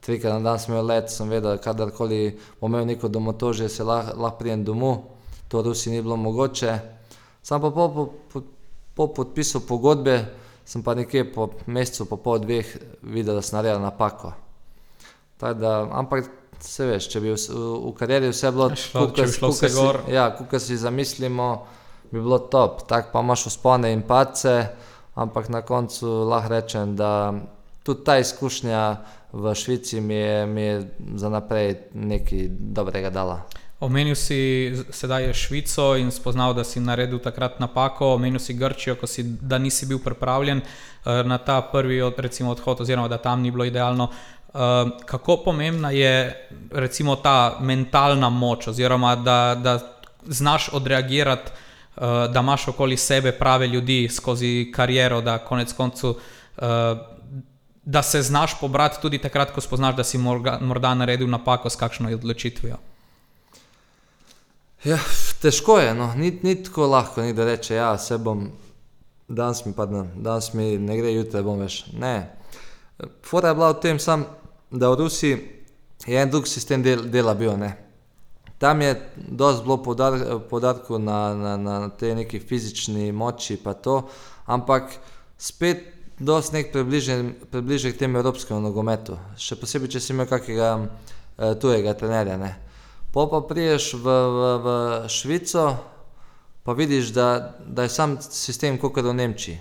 trikrat 0.00 0.38
na 0.38 0.40
dan 0.40 0.62
sem 0.62 0.72
imel 0.72 0.88
let, 0.88 1.12
sem 1.12 1.28
vedel, 1.28 1.60
kadarkoli 1.60 2.38
bom 2.56 2.72
imel 2.72 2.88
neko 2.88 3.12
domotožje, 3.12 3.68
se 3.68 3.84
lahko 3.84 4.16
lah 4.16 4.32
prijem 4.38 4.64
domov, 4.64 5.02
to 5.52 5.60
v 5.60 5.68
Rusiji 5.68 5.92
ni 5.92 6.00
bilo 6.00 6.16
mogoče. 6.16 6.72
Sam 7.44 7.60
pa 7.60 7.68
po, 7.68 7.84
po, 7.92 8.04
po, 8.32 8.40
po 8.96 9.08
podpisu 9.12 9.60
pogodbe 9.68 10.22
sem 10.64 10.80
pa 10.80 10.96
nekje 10.96 11.28
po 11.28 11.50
mesecu, 11.68 12.08
po 12.08 12.16
pol 12.16 12.40
dveh 12.40 12.64
videl, 13.04 13.36
da 13.36 13.44
sem 13.44 13.60
naredil 13.60 13.84
napako. 13.84 14.32
Tako 15.36 15.60
Da, 15.60 15.84
ampak 15.92 16.43
se 16.64 16.86
veš, 16.88 17.08
če 17.12 17.20
bi 17.20 17.32
v, 17.32 17.36
v, 17.36 17.92
karieri 17.98 18.30
vse 18.32 18.50
bilo 18.52 18.70
če 18.72 19.22
bi 19.22 19.32
si- 19.32 19.44
vse 19.44 19.68
si-. 19.68 20.12
Ja, 20.14 20.30
kot 20.36 20.60
si 20.62 20.76
zamislimo, 20.76 21.48
bi 22.10 22.20
bilo 22.20 22.38
top. 22.38 22.86
Tako 22.88 23.12
pa 23.12 23.20
imaš 23.20 23.46
uspone 23.46 23.92
in 23.92 24.02
pace, 24.02 24.56
ampak 25.14 25.48
na 25.48 25.62
koncu 25.62 26.06
lahko 26.30 26.48
rečem, 26.48 26.96
da 26.96 27.34
tudi 27.84 28.04
ta 28.04 28.18
izkušnja 28.18 28.84
v 29.34 29.54
Švici 29.54 30.00
mi 30.00 30.14
je, 30.14 30.46
mi 30.46 30.62
je 30.62 30.76
za 31.14 31.28
naprej 31.28 31.76
nekaj 31.94 32.48
dobrega 32.50 33.10
dala. 33.10 33.42
Omenil 33.80 34.14
si 34.14 34.72
sedaj 34.90 35.34
Švico 35.34 35.96
in 35.98 36.08
spoznal, 36.10 36.54
da 36.54 36.64
si 36.64 36.80
naredil 36.80 37.18
takrat 37.18 37.58
napako, 37.60 38.14
omenil 38.14 38.38
si 38.40 38.54
Grčijo, 38.54 38.96
si, 39.06 39.22
da 39.22 39.58
nisi 39.58 39.86
bil 39.86 39.98
pripravljen 39.98 40.62
eh, 40.62 41.22
na 41.26 41.38
ta 41.38 41.60
prvi 41.62 42.00
od, 42.02 42.14
recimo, 42.18 42.50
odhod, 42.50 42.80
oziroma 42.80 43.08
da 43.08 43.18
tam 43.18 43.42
ni 43.42 43.50
bilo 43.50 43.64
idealno. 43.64 44.08
Eh, 44.54 44.58
Kako 45.06 45.36
pomembna 45.36 45.90
je 45.90 46.48
recimo 46.72 47.16
ta 47.16 47.58
mentalna 47.60 48.28
moč, 48.30 48.66
oziroma 48.68 49.16
da, 49.16 49.54
da 49.62 49.78
znaš 50.26 50.68
odreagirati, 50.72 51.50
eh, 51.96 52.00
da 52.32 52.40
imaš 52.40 52.68
okoli 52.68 52.96
sebe 52.96 53.32
prave 53.32 53.66
ljudi 53.66 54.08
skozi 54.12 54.72
kariero, 54.74 55.20
da 55.20 55.38
konec 55.38 55.72
koncev. 55.72 56.10
eh, 56.58 56.96
Da 57.86 58.02
se 58.02 58.22
znaš 58.22 58.60
pobrati 58.60 58.96
tudi 59.02 59.18
takrat, 59.18 59.50
ko 59.52 59.60
spoznaš, 59.60 59.96
da 59.96 60.04
si 60.04 60.18
morga, 60.18 60.58
morda 60.60 60.94
naredil 60.94 61.28
napako 61.28 61.70
s 61.70 61.76
kakšno 61.76 62.14
odločitvijo. 62.14 62.76
Ja, 64.84 64.98
težko 65.42 65.78
je, 65.78 65.94
no. 65.94 66.14
ni, 66.16 66.38
ni 66.42 66.62
tako 66.64 66.86
lahko, 66.86 67.22
ni 67.22 67.32
da 67.32 67.44
reče, 67.44 67.74
ja, 67.74 67.98
se 67.98 68.18
bom, 68.18 68.50
danes 69.28 69.64
mi 69.66 69.72
padne, 69.72 70.04
danes 70.16 70.52
mi 70.54 70.78
ne 70.78 70.96
gre, 70.96 71.12
jutri 71.12 71.42
bom 71.42 71.60
več. 71.60 71.84
Ne. 71.92 72.36
Fora 73.24 73.48
je 73.48 73.54
bila 73.54 73.70
v 73.70 73.80
tem, 73.80 73.98
sam, 73.98 74.24
da 74.74 74.90
v 74.90 74.98
Rusiji 75.00 75.38
je 76.06 76.22
en 76.22 76.30
drug 76.30 76.48
sistem 76.48 76.82
del, 76.82 77.06
dela 77.10 77.34
bil. 77.34 77.56
Ne. 77.56 77.76
Tam 78.58 78.80
je 78.82 78.94
dosti 79.16 79.64
bilo 79.64 79.78
poudar, 79.82 80.18
poudarkov 80.50 80.98
na, 80.98 81.34
na, 81.34 81.56
na 81.56 81.88
tej 81.88 82.14
neki 82.14 82.40
fizični 82.40 83.12
moči, 83.12 83.56
pa 83.56 83.74
to, 83.74 84.08
ampak 84.46 84.98
spet 85.38 85.94
dosti 86.18 86.56
nek 86.56 86.72
približen, 86.72 87.34
približek 87.50 87.98
temu 87.98 88.18
evropskemu 88.18 88.60
nogometu. 88.62 89.18
Še 89.38 89.58
posebej, 89.58 89.94
če 89.94 90.00
si 90.02 90.12
imel 90.14 90.28
kakega 90.30 90.76
eh, 90.78 91.54
tujega 91.58 91.94
trenerja. 91.98 92.38
Ne. 92.38 92.54
Po 93.14 93.26
pa 93.30 93.42
priješ 93.46 93.94
v, 93.94 94.04
v, 94.10 94.52
v 94.58 94.68
Švico, 95.10 95.66
pa 96.64 96.72
vidiš, 96.74 97.12
da, 97.14 97.54
da 97.66 97.86
je 97.86 97.94
sam 97.94 98.18
sistem 98.20 98.78
kot 98.78 98.96
v 98.96 99.14
Nemčiji. 99.14 99.58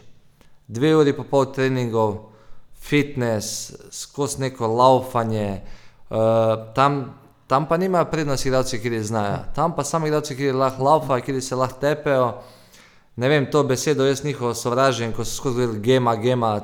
Dve 0.67 0.95
uri 0.95 1.13
pa 1.13 1.25
pol 1.27 1.51
treningov, 1.53 2.32
fitness, 2.83 3.71
skozi 3.91 4.41
neko 4.41 4.67
laufanje, 4.67 5.61
uh, 6.09 6.73
tam, 6.75 7.13
tam 7.47 7.67
pa 7.67 7.77
nimajo 7.77 8.05
prednosti 8.11 8.49
igralci, 8.49 8.79
ki 8.79 9.03
znajo. 9.03 9.37
Tam 9.55 9.75
pa 9.75 9.83
samo 9.83 10.07
igralci, 10.07 10.35
ki 10.35 10.51
lahko 10.51 10.83
laufajo, 10.83 11.23
ki 11.23 11.41
se 11.41 11.55
lahko 11.55 11.79
tepejo. 11.79 12.33
Ne 13.15 13.29
vem, 13.29 13.45
to 13.51 13.63
besedo 13.63 14.05
jaz 14.05 14.23
njihovo 14.23 14.53
sovražim, 14.53 15.13
ko 15.13 15.25
so 15.25 15.35
skozi 15.35 15.79
gema, 15.79 16.15
gema, 16.15 16.59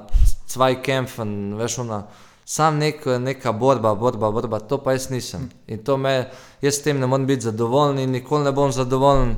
Zweikämpfen, 0.49 1.53
veš 1.57 1.79
ona. 1.79 2.03
Sam 2.45 2.79
nek, 2.81 3.05
neka 3.05 3.51
borba, 3.51 3.93
borba, 3.95 4.31
borba, 4.31 4.59
to 4.59 4.79
pa 4.81 4.91
jaz 4.91 5.09
nisem. 5.09 5.49
In 5.67 5.83
to 5.85 5.97
me, 5.97 6.25
jaz 6.61 6.79
s 6.79 6.81
tem 6.81 6.99
ne 6.99 7.07
morem 7.07 7.27
biti 7.27 7.45
zadovoljen 7.45 7.99
in 7.99 8.11
nikoli 8.11 8.43
ne 8.43 8.51
bom 8.51 8.71
zadovoljen. 8.71 9.35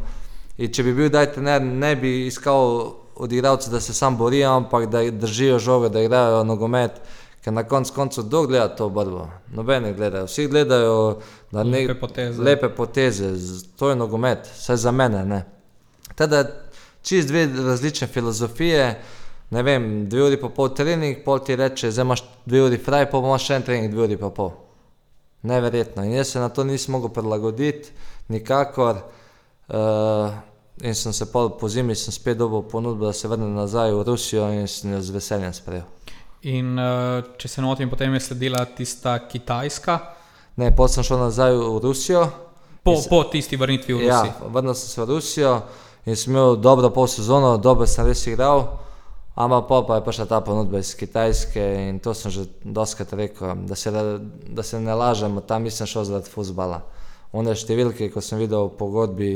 In 0.57 0.71
če 0.71 0.83
bi 0.87 0.93
bil 0.95 1.09
daj 1.11 1.33
trener, 1.33 1.61
ne 1.61 1.95
bi 1.99 2.13
iskal 2.27 2.93
od 3.21 3.31
igralcev, 3.31 3.71
da 3.71 3.79
se 3.79 3.93
sam 3.93 4.17
borijo, 4.17 4.49
ampak 4.51 4.85
da 4.89 5.03
držijo 5.11 5.59
žogo, 5.59 5.89
da 5.89 6.01
igrajo 6.01 6.43
nogomet. 6.43 6.91
Ker 7.43 7.53
na 7.53 7.63
koncu 7.63 7.93
koncev 7.93 8.23
kdo 8.23 8.47
gleda 8.47 8.67
to 8.75 8.89
borbo? 8.89 9.27
Nobene 9.49 9.93
gledajo, 9.93 10.25
vsi 10.25 10.47
gledajo 10.47 11.19
na 11.51 11.63
nek- 11.63 11.87
Lepe 11.87 11.99
poteze. 11.99 12.41
lepe 12.41 12.69
poteze, 12.69 13.29
to 13.75 13.89
je 13.89 13.95
nogomet, 13.95 14.49
vsaj 14.55 14.77
za 14.77 14.91
mene. 14.91 15.25
Ne. 15.25 15.45
Teda 16.15 16.43
čist 17.01 17.27
dve 17.27 17.47
različne 17.65 18.07
filozofije, 18.07 19.01
ne 19.49 19.63
vem, 19.63 20.09
dve 20.09 20.23
uri 20.23 20.37
pa 20.37 20.49
pol 20.49 20.69
trening, 20.69 21.17
pol 21.25 21.39
ti 21.39 21.55
reče, 21.55 21.91
zdaj 21.91 22.05
imaš 22.05 22.23
dve 22.45 22.61
uri 22.61 22.77
fraj, 22.77 23.09
pa 23.11 23.17
imaš 23.17 23.45
še 23.45 23.55
en 23.55 23.63
trening, 23.63 23.93
dve 23.93 24.03
uri 24.03 24.17
pa 24.17 24.29
pol. 24.29 24.51
Neverjetno. 25.41 26.03
In 26.03 26.13
jaz 26.13 26.27
se 26.27 26.39
na 26.39 26.49
to 26.49 26.63
nisem 26.63 26.91
mogel 26.93 27.09
prilagoditi, 27.09 27.89
nikakor. 28.29 29.01
Uh, 29.67 30.29
in 30.81 30.95
sem 30.95 31.13
se 31.13 31.25
pol 31.25 31.49
po 31.51 31.69
zimi 31.69 31.95
sem 31.95 32.11
spet 32.11 32.37
dobil 32.37 32.61
ponudbo, 32.63 33.05
da 33.05 33.13
se 33.13 33.27
vrnem 33.27 33.53
nazaj 33.53 33.91
v 33.91 34.03
Rusijo 34.03 34.47
in 34.51 34.67
sem 34.67 34.91
jo 34.91 35.01
z 35.01 35.09
veseljem 35.11 35.53
sprejel. 35.53 35.85
In 36.43 36.73
uh, 36.73 37.21
če 37.37 37.47
se 37.47 37.61
ne 37.61 37.67
motim, 37.67 37.89
potem 37.89 38.13
je 38.13 38.19
sledila 38.21 38.65
tista 38.67 39.19
Kitajska, 39.21 39.99
Ne, 40.51 40.67
pol 40.69 40.87
sem 40.87 40.99
šel 41.01 41.17
nazaj 41.17 41.53
v 41.53 41.79
Rusijo. 41.79 42.25
po, 42.83 42.95
se- 42.95 43.09
po 43.09 43.23
tisti 43.23 43.55
vrnitvi 43.55 43.93
v 43.93 44.01
Ja, 44.03 44.19
Rusijo. 44.21 44.49
vrnil 44.49 44.73
sem 44.73 44.89
se 44.89 45.01
v 45.01 45.05
Rusijo 45.07 45.61
in 46.05 46.15
sem 46.15 46.33
imel 46.33 46.55
dobro 46.57 46.89
pol 46.89 47.07
sezono, 47.07 47.57
dobro 47.57 47.87
sem 47.87 48.05
res 48.05 48.27
igral, 48.27 48.65
ampak 49.33 49.67
pol 49.67 49.85
pa 49.85 49.95
je 49.95 50.01
prišla 50.01 50.25
ta 50.25 50.41
ponudba 50.41 50.79
iz 50.79 50.91
Kitajske 50.93 51.61
in 51.87 51.99
to 51.99 52.13
sem 52.13 52.31
že 52.31 52.45
doskrat 52.63 53.13
rekel, 53.13 53.55
da 53.63 53.75
se, 53.75 53.91
da 54.49 54.63
se 54.63 54.79
ne 54.79 54.93
lažemo, 54.93 55.41
tam 55.41 55.63
nisem 55.63 55.87
šel 55.87 56.03
zaradi 56.03 56.29
futbola. 56.29 56.81
One 57.31 57.55
številke, 57.55 58.09
ko 58.11 58.19
sem 58.19 58.39
videl 58.39 58.67
v 58.67 58.75
pogodbi, 58.75 59.31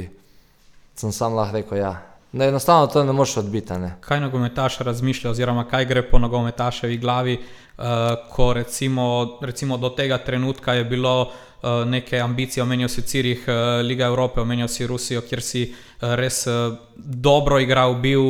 sem 0.95 1.11
sam 1.11 1.35
lahko 1.35 1.57
rekel, 1.57 1.77
ja, 1.77 1.93
Da 2.35 2.45
enostavno 2.45 2.87
to 2.87 3.03
ne 3.03 3.13
moreš 3.13 3.37
odbiti. 3.37 3.73
Ne. 3.73 3.95
Kaj 4.01 4.19
nogometaš 4.19 4.79
razmišlja, 4.79 5.31
oziroma 5.31 5.63
kaj 5.63 5.85
gre 5.85 6.01
po 6.09 6.19
nogometaševi 6.19 6.97
glavi, 6.97 7.37
uh, 7.39 7.83
ko 8.31 8.53
recimo, 8.53 9.37
recimo 9.41 9.77
do 9.77 9.89
tega 9.89 10.17
trenutka 10.17 10.73
je 10.73 10.83
bilo 10.83 11.21
uh, 11.21 11.87
neke 11.87 12.19
ambicije, 12.19 12.63
omenil 12.63 12.89
si 12.91 13.01
Cirih, 13.01 13.45
uh, 13.47 13.55
Liga 13.87 14.05
Evrope, 14.05 14.41
omenil 14.41 14.67
si 14.67 14.87
Rusijo, 14.87 15.21
kjer 15.21 15.41
si 15.41 15.63
uh, 15.71 16.15
res 16.19 16.43
uh, 16.47 16.75
dobro 16.97 17.59
igral, 17.59 17.95
bil 18.03 18.21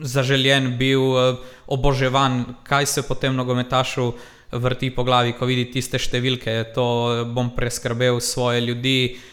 zaželjen, 0.00 0.78
bil 0.78 1.02
uh, 1.02 1.36
oboževan. 1.66 2.44
Kaj 2.64 2.86
se 2.86 3.02
potem 3.02 3.36
nogometašu 3.36 4.12
vrti 4.52 4.94
po 4.94 5.04
glavi, 5.04 5.36
ko 5.36 5.44
vidi 5.44 5.68
tiste 5.74 6.00
številke, 6.00 6.72
to 6.74 6.86
bom 7.34 7.52
preskrbel 7.52 8.20
svoje 8.20 8.64
ljudi. 8.64 9.00
Uh, 9.12 9.30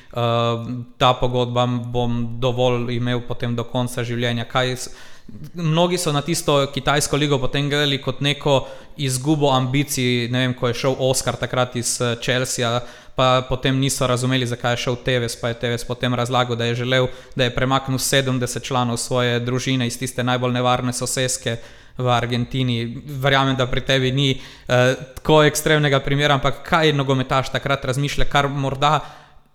ta 0.98 1.14
pogodba 1.14 1.66
bom 1.68 2.40
dovolj 2.42 2.96
imel 2.96 3.22
potem 3.28 3.56
do 3.56 3.64
konca 3.64 4.04
življenja. 4.04 4.48
Kaj, 4.50 4.76
mnogi 5.54 5.98
so 5.98 6.12
na 6.12 6.22
tisto 6.22 6.56
kitajsko 6.74 7.18
ligo 7.18 7.38
potem 7.40 7.70
gledali 7.70 8.00
kot 8.02 8.22
neko 8.22 8.68
izgubo 8.98 9.52
ambicij. 9.54 10.30
Ne 10.32 10.46
vem, 10.46 10.56
ko 10.58 10.72
je 10.72 10.74
šel 10.74 10.96
Oscar 11.00 11.36
takrat 11.36 11.76
iz 11.76 12.00
eh, 12.02 12.16
Chelsea, 12.22 12.80
pa 13.16 13.42
potem 13.50 13.80
niso 13.80 14.08
razumeli, 14.08 14.48
zakaj 14.48 14.74
je 14.74 14.84
šel 14.86 14.98
Tevez. 15.06 15.36
Pa 15.36 15.54
je 15.54 15.60
Tevez 15.60 15.86
potem 15.86 16.14
razlagal, 16.14 16.56
da 16.56 16.66
je 16.66 16.76
želel, 16.82 17.08
da 17.36 17.44
je 17.44 17.56
premaknil 17.56 17.98
70 17.98 18.64
članov 18.64 18.98
svoje 18.98 19.40
družine 19.40 19.88
iz 19.88 20.00
tiste 20.00 20.24
najbolj 20.24 20.54
nevarne 20.54 20.94
soseske. 20.94 21.58
V 21.98 22.10
Argentini, 22.14 23.02
verjamem, 23.06 23.56
da 23.58 23.66
pri 23.66 23.82
tebi 23.82 24.12
ni 24.12 24.32
eh, 24.32 24.96
tako 25.16 25.44
ekstremnega 25.44 26.00
primera, 26.00 26.34
ampak 26.34 26.62
kaj 26.66 26.94
nogometaš 26.94 27.50
takrat 27.52 27.86
razmišlja, 27.86 28.26
kar 28.30 28.48
morda 28.48 29.00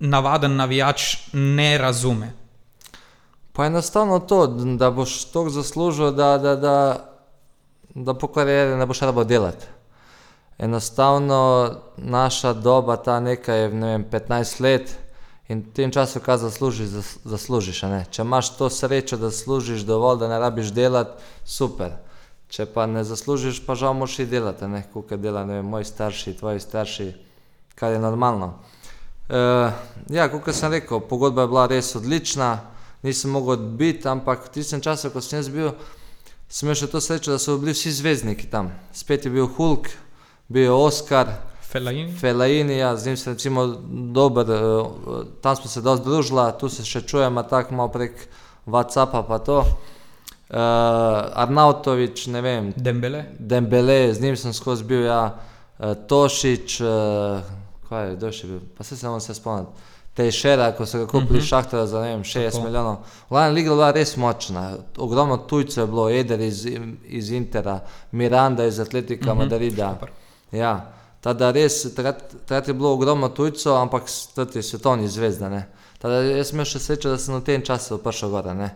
navaden 0.02 0.56
navijač 0.56 1.16
ne 1.32 1.78
razume. 1.78 2.32
Pa 3.52 3.66
enostavno 3.66 4.18
to, 4.18 4.46
da 4.46 4.90
boš 4.90 5.24
toliko 5.24 5.50
zaslužil, 5.50 6.10
da, 6.10 6.38
da, 6.38 6.56
da, 6.56 6.76
da 7.94 8.14
po 8.14 8.26
karieri 8.26 8.76
ne 8.76 8.86
boš 8.86 9.00
rabo 9.00 9.24
delati. 9.24 9.66
Enostavno 10.58 11.70
naša 11.96 12.52
doba, 12.52 12.96
ta 12.96 13.20
nekaj 13.20 13.60
je 13.60 13.68
ne 13.68 13.86
vem, 13.86 14.04
15 14.10 14.60
let 14.60 14.98
in 15.48 15.60
v 15.60 15.72
tem 15.74 15.90
času, 15.90 16.20
kaj 16.20 16.36
zaslužiš, 16.36 16.88
zas- 16.88 17.16
zaslužiš. 17.24 17.84
Če 18.10 18.22
imaš 18.22 18.56
to 18.56 18.70
srečo, 18.70 19.16
da 19.16 19.30
zaslužiš 19.30 19.86
dovolj, 19.86 20.18
da 20.18 20.28
ne 20.28 20.38
rabiš 20.38 20.72
delati, 20.72 21.22
super. 21.44 21.92
Če 22.48 22.66
pa 22.66 22.86
ne 22.86 23.04
zaslužiš, 23.04 23.62
pa 23.66 23.74
žal 23.74 23.94
moraš 23.94 24.16
delati, 24.26 24.66
kot 24.92 25.14
dela 25.14 25.44
vem, 25.44 25.66
moji 25.66 25.84
starši, 25.84 26.38
tvoji 26.38 26.60
starši, 26.60 27.12
kar 27.74 27.92
je 27.92 27.98
normalno. 27.98 28.54
Uh, 29.30 29.70
ja, 30.10 30.26
kot 30.28 30.54
sem 30.54 30.72
rekel, 30.72 31.00
pogodba 31.08 31.46
je 31.46 31.52
bila 31.52 31.66
res 31.70 31.94
odlična, 31.96 32.50
nisem 33.06 33.30
mogel 33.30 33.56
biti, 33.78 34.08
ampak 34.10 34.48
v 34.48 34.52
tistem 34.58 34.82
času, 34.82 35.12
ko 35.14 35.22
sem 35.22 35.38
jaz 35.38 35.48
bil, 35.52 35.70
sem 36.50 36.66
imel 36.66 36.76
še 36.76 36.90
to 36.90 37.00
srečo, 37.00 37.32
da 37.32 37.38
so 37.40 37.54
bili 37.60 37.72
vsi 37.76 37.94
zvezdniki 38.02 38.50
tam. 38.50 38.72
Spet 38.92 39.24
je 39.24 39.32
bil 39.32 39.46
Hulk, 39.46 39.88
bil 40.52 40.66
je 40.66 40.74
Oscar, 40.74 41.30
Felain? 41.72 42.10
Felaini, 42.18 42.76
ja, 42.82 42.96
z 42.96 43.06
njim 43.06 43.16
sem 43.16 43.32
recimo 43.32 43.66
dober, 44.12 44.50
uh, 44.50 45.24
tam 45.40 45.56
smo 45.56 45.70
se 45.70 45.80
dosti 45.80 46.04
družila, 46.04 46.50
tu 46.60 46.68
se 46.68 46.84
še 46.84 47.00
čujemo 47.08 47.46
tako 47.48 47.78
malo 47.78 47.94
prek 47.94 48.26
WhatsAppa 48.66 49.22
pa 49.24 49.38
to. 49.38 49.62
Uh, 50.52 50.58
Arnautovič, 51.40 52.26
ne 52.28 52.42
vem, 52.44 52.72
Dembele? 52.76 53.24
Dembele, 53.38 54.12
z 54.12 54.20
njim 54.20 54.36
sem 54.36 54.52
skozi 54.52 54.84
bil, 54.84 55.06
ja, 55.06 55.22
uh, 55.32 55.94
Tošič, 55.96 56.76
uh, 56.84 57.61
kaj 57.92 58.08
je, 58.08 58.14
kdo 58.16 58.30
še 58.32 58.48
bil, 58.48 58.62
pa 58.76 58.84
se 58.84 58.96
samo 58.96 59.20
se 59.20 59.34
spomnim. 59.36 59.66
Tejšera, 60.16 60.72
ko 60.76 60.84
so 60.86 60.98
ga 60.98 61.06
kupili 61.08 61.38
uh 61.38 61.44
-huh. 61.44 61.48
šahtora 61.48 61.86
za 61.86 62.00
ne 62.00 62.08
vem, 62.08 62.24
60 62.24 62.50
Tako. 62.50 62.64
Milijonov. 62.64 62.96
Glavna 63.28 63.48
liga 63.48 63.70
je 63.70 63.76
bila 63.76 63.90
res 63.90 64.16
močna, 64.16 64.76
ogromno 64.96 65.36
tujcev 65.36 65.82
je 65.82 65.86
bilo, 65.86 66.10
Eder 66.10 66.40
iz, 66.40 66.66
iz 67.04 67.30
Intera, 67.30 67.80
Miranda 68.12 68.66
iz 68.66 68.80
Atletika 68.80 69.32
uh 69.32 69.38
-huh. 69.38 69.38
Madrida. 69.38 69.98
Ja, 70.52 70.92
tada 71.20 71.50
res, 71.50 71.94
takrat, 71.94 72.34
takrat 72.46 72.68
je 72.68 72.74
bilo 72.74 72.92
ogromno 72.92 73.28
tujcev, 73.28 73.76
ampak 73.76 74.02
tudi 74.34 74.62
svetovni 74.62 75.08
zvezda. 75.08 75.48
Ne. 75.48 75.68
Tada 75.98 76.14
jaz 76.14 76.48
sem 76.50 76.56
imel 76.56 76.66
še 76.66 76.78
srečo, 76.78 77.10
da 77.10 77.18
sem 77.18 77.34
v 77.34 77.44
tem 77.46 77.62
času 77.62 77.98
prišel 78.02 78.30
gor. 78.30 78.46
E, 78.46 78.70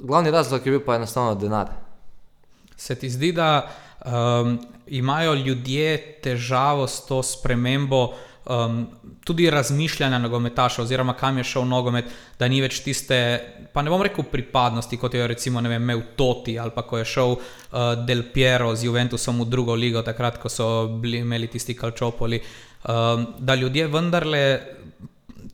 glavni 0.00 0.30
razlog 0.30 0.66
je 0.66 0.72
bil 0.72 0.80
pa 0.84 0.96
enostavno 0.96 1.34
denar. 1.34 1.68
Se 2.76 2.94
ti 2.94 3.10
zdi, 3.10 3.32
da 3.32 3.70
um, 4.04 4.58
imajo 4.90 5.34
ljudje 5.34 6.20
težavo 6.22 6.86
s 6.86 7.06
to 7.06 7.22
spremembo 7.22 8.14
um, 8.48 8.86
tudi 9.24 9.50
razmišljanja 9.50 10.18
nogometaša, 10.18 10.82
oziroma 10.82 11.12
kam 11.14 11.38
je 11.38 11.44
šel 11.44 11.66
nogomet, 11.68 12.04
da 12.38 12.48
ni 12.48 12.60
več 12.64 12.80
tiste, 12.84 13.18
pa 13.72 13.82
ne 13.82 13.92
bom 13.92 14.02
rekel 14.02 14.24
pripadnosti, 14.24 14.96
kot 14.96 15.14
jo 15.14 15.20
je 15.20 15.28
recimo 15.28 15.60
vem, 15.60 15.82
imel 15.82 16.02
Toti 16.16 16.58
ali 16.58 16.72
pa 16.74 16.82
ko 16.82 16.98
je 16.98 17.04
šel 17.04 17.36
uh, 17.36 18.06
Del 18.06 18.24
Piero 18.32 18.74
z 18.74 18.88
Juventusom 18.88 19.44
v 19.44 19.48
drugo 19.50 19.74
ligo, 19.74 20.02
takrat, 20.02 20.40
ko 20.40 20.48
so 20.48 20.88
bili, 21.00 21.22
imeli 21.24 21.48
tisti 21.48 21.76
kalčopoli. 21.76 22.40
Um, 22.88 23.26
da 23.38 23.54
ljudje 23.54 23.88
vendarle 23.90 24.42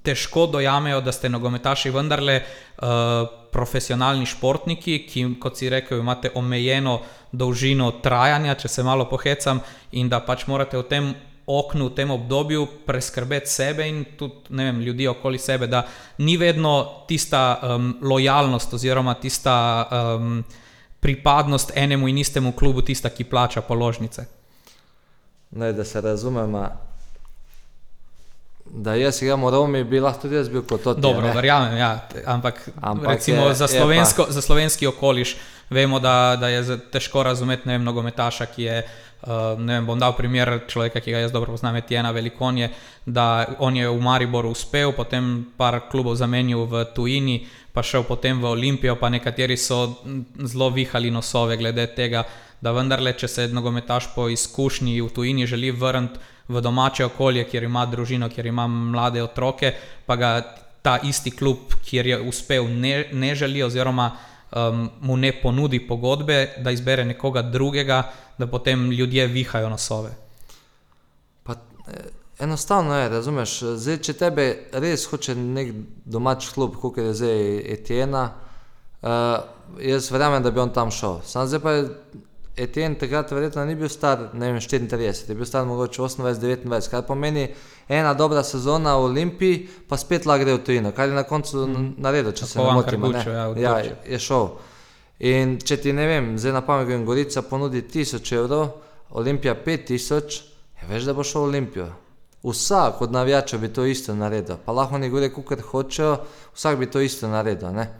težko 0.05 0.47
dojamejo, 0.53 1.01
da 1.01 1.13
ste 1.13 1.29
nogometaši 1.33 1.91
vendarle 1.91 2.41
uh, 2.41 3.29
profesionalni 3.53 4.27
športniki, 4.27 4.99
ki, 5.09 5.27
kot 5.41 5.59
si 5.59 5.71
rekel, 5.73 6.03
imate 6.03 6.33
omejeno 6.35 6.99
dolžino 7.33 7.91
trajanja, 8.05 8.59
če 8.61 8.69
se 8.69 8.85
malo 8.87 9.09
pohecam, 9.11 9.63
in 9.97 10.11
da 10.13 10.21
pač 10.21 10.47
morate 10.51 10.79
v 10.79 10.89
tem 10.91 11.15
oknu, 11.47 11.89
v 11.91 11.95
tem 11.95 12.11
obdobju 12.11 12.67
preskrbeti 12.87 13.51
sebe 13.51 13.89
in 13.89 14.05
tudi 14.19 14.53
vem, 14.57 14.81
ljudi 14.81 15.09
okoli 15.09 15.39
sebe, 15.39 15.69
da 15.69 15.85
ni 16.19 16.37
vedno 16.41 17.05
tista 17.09 17.61
um, 17.63 17.97
lojalnost 18.03 18.75
oziroma 18.75 19.15
tista 19.21 19.57
um, 19.85 20.45
pripadnost 21.01 21.73
enemu 21.77 22.09
in 22.09 22.19
istemu 22.19 22.53
klubu, 22.53 22.83
tista, 22.83 23.11
ki 23.13 23.25
plača 23.29 23.61
položnice. 23.61 24.25
Ne, 25.51 25.73
da 25.73 25.85
se 25.85 26.01
razumemo. 26.01 26.69
Da 28.77 28.95
jaz 28.95 29.23
igram 29.23 29.45
v 29.45 29.51
Romi, 29.51 29.85
bi 29.85 30.01
lahko 30.03 30.27
tudi 30.27 30.35
jaz 30.35 30.49
bil 30.51 30.65
kot 30.67 30.83
to. 30.83 30.95
Dobro, 30.99 31.31
verjamem, 31.35 31.77
ja, 31.79 32.09
ampak, 32.27 32.59
ampak 32.83 33.09
recimo 33.09 33.47
je- 33.49 33.55
za, 33.55 33.65
je 33.71 33.79
slovensko, 33.79 34.27
za 34.29 34.43
slovenski 34.43 34.87
okoliš 34.87 35.37
vemo, 35.71 36.01
da, 36.01 36.37
da 36.41 36.49
je 36.49 36.79
težko 36.91 37.23
razumeti 37.23 37.69
vem, 37.69 37.85
nogometaša, 37.85 38.47
ki 38.47 38.63
je. 38.63 38.85
Uh, 39.25 39.57
ne 39.59 39.79
vem, 39.79 39.87
bom 39.87 39.97
dal 39.99 40.13
primer 40.13 40.67
človeka, 40.69 41.01
ki 41.01 41.15
ga 41.15 41.19
jaz 41.23 41.33
dobro 41.33 41.55
poznam, 41.55 41.77
Etiena 41.77 42.11
Velikonje, 42.11 42.69
da 43.07 43.47
on 43.59 43.77
je 43.77 43.89
v 43.89 44.01
Mariboru 44.01 44.51
uspel, 44.53 44.93
potem 44.93 45.47
par 45.57 45.81
klubov 45.91 46.19
zamenjal 46.21 46.67
v 46.69 46.85
tujini, 46.93 47.47
pa 47.73 47.81
šel 47.83 48.05
potem 48.05 48.43
v 48.43 48.51
Olimpijo, 48.53 48.99
pa 49.01 49.09
nekateri 49.09 49.57
so 49.57 49.95
zelo 50.45 50.69
vihali 50.71 51.11
nosove 51.11 51.57
glede 51.57 51.87
tega, 51.97 52.27
da 52.61 52.73
vendarle, 52.77 53.15
če 53.17 53.29
se 53.29 53.49
nogometaš 53.49 54.11
po 54.15 54.29
izkušnji 54.29 55.01
v 55.01 55.09
tujini 55.09 55.47
želi 55.47 55.71
vrniti 55.71 56.21
v 56.49 56.61
domače 56.61 57.05
okolje, 57.05 57.45
kjer 57.49 57.65
ima 57.65 57.87
družino, 57.87 58.29
kjer 58.29 58.47
ima 58.47 58.67
mlade 58.69 59.23
otroke, 59.23 59.73
pa 60.07 60.17
ga 60.17 60.31
ta 60.83 60.99
isti 61.03 61.31
klub, 61.31 61.77
kjer 61.85 62.07
je 62.07 62.21
uspel, 62.21 62.69
ne, 62.69 63.07
ne 63.13 63.35
želi 63.35 63.63
oziroma 63.63 64.11
um, 64.55 64.91
mu 65.01 65.17
ne 65.17 65.33
ponudi 65.43 65.81
pogodbe, 65.89 66.55
da 66.59 66.71
izbere 66.71 67.05
nekoga 67.05 67.43
drugega, 67.43 68.03
da 68.39 68.47
potem 68.47 68.91
ljudje 68.91 69.27
vihajo 69.27 69.69
nosove. 69.69 70.11
Pa, 71.43 71.53
eh, 71.89 72.11
enostavno 72.39 72.99
je, 72.99 73.09
razumeš. 73.09 73.59
Zdaj, 73.77 73.99
če 73.99 74.13
tebe 74.13 74.47
res 74.73 75.07
hoče 75.07 75.35
nek 75.35 75.73
domač 76.05 76.51
klub, 76.53 76.77
kot 76.77 76.99
je 76.99 77.15
zdaj 77.15 77.59
Etiena, 77.79 78.29
uh, 79.03 79.09
jaz 79.81 80.11
verjamem, 80.11 80.43
da 80.43 80.51
bi 80.51 80.61
on 80.61 80.73
tam 80.75 80.91
šel. 80.91 81.21
Sam 81.25 81.49
zdaj 81.49 81.61
pa 81.61 81.73
je 81.73 81.89
Etien 82.57 82.95
takrat 82.95 83.33
verjetno 83.35 83.65
ni 83.67 83.75
bil 83.75 83.89
star, 83.91 84.29
ne 84.33 84.53
vem, 84.53 84.61
34, 84.63 85.29
je 85.29 85.35
bil 85.35 85.47
star 85.47 85.65
mogoče 85.67 86.03
28-29, 86.03 86.91
kar 86.91 87.03
pomeni 87.03 87.49
ena 87.89 88.13
dobra 88.15 88.45
sezona 88.47 88.93
v 88.95 89.09
Olimpiji, 89.09 89.57
pa 89.89 89.99
spet 89.99 90.27
lahko 90.27 90.45
gre 90.45 90.55
v 90.55 90.61
tujino, 90.63 90.93
kar 90.95 91.11
je 91.11 91.17
na 91.17 91.25
koncu 91.27 91.65
mm. 91.67 91.89
naredil, 91.99 92.31
če 92.31 92.47
se 92.47 92.55
Tako 92.55 92.67
ne 92.69 92.77
Ankar 92.77 92.99
motim. 92.99 93.03
a 93.03 93.09
ne. 93.09 93.19
Gučo, 93.19 93.35
ja, 93.35 93.73
ja, 93.83 93.97
je 94.07 94.21
šel. 94.23 94.47
In 95.27 95.57
če 95.67 95.81
ti 95.83 95.97
ne 95.99 96.07
vem, 96.07 96.31
zdaj 96.39 96.55
na 96.55 96.63
pamet 96.63 96.87
grem 96.93 97.03
Gorica 97.09 97.43
ponudi 97.43 97.83
1000 97.83 98.33
evrov, 98.39 98.65
Olimpija 99.19 99.57
5000, 99.67 100.41
je 100.79 100.89
veš, 100.93 101.11
da 101.11 101.15
bo 101.19 101.27
šel 101.27 101.49
v 101.49 101.51
Olimpijo. 101.51 101.91
Vsak 102.45 103.03
od 103.03 103.13
navijačev 103.13 103.67
bi 103.67 103.73
to 103.73 103.83
isto 103.89 104.15
naredil, 104.15 104.63
pa 104.63 104.73
lahko 104.73 104.95
oni 104.95 105.11
gore, 105.11 105.33
kar 105.35 105.59
hočejo, 105.73 106.17
vsak 106.55 106.79
bi 106.79 106.87
to 106.87 107.03
isto 107.03 107.27
naredil. 107.27 107.75
Ne? 107.75 107.91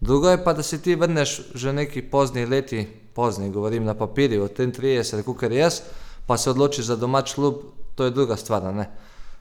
Drugo 0.00 0.30
je 0.30 0.44
pa, 0.44 0.52
da 0.52 0.62
se 0.62 0.82
ti 0.82 0.94
vrneš 0.94 1.40
že 1.54 1.72
neki 1.72 2.02
pozni 2.02 2.46
leti, 2.46 2.86
pozni, 3.14 3.50
govorim 3.50 3.84
na 3.84 3.94
papirju, 3.94 4.48
33, 4.48 5.22
kot 5.22 5.42
jaz, 5.52 5.80
pa 6.26 6.36
se 6.36 6.50
odločiš 6.50 6.84
za 6.84 6.96
domač 6.96 7.34
klub, 7.34 7.54
to 7.94 8.04
je 8.04 8.10
druga 8.10 8.36
stvar. 8.36 8.66
a 8.66 8.72
ne. 8.72 8.90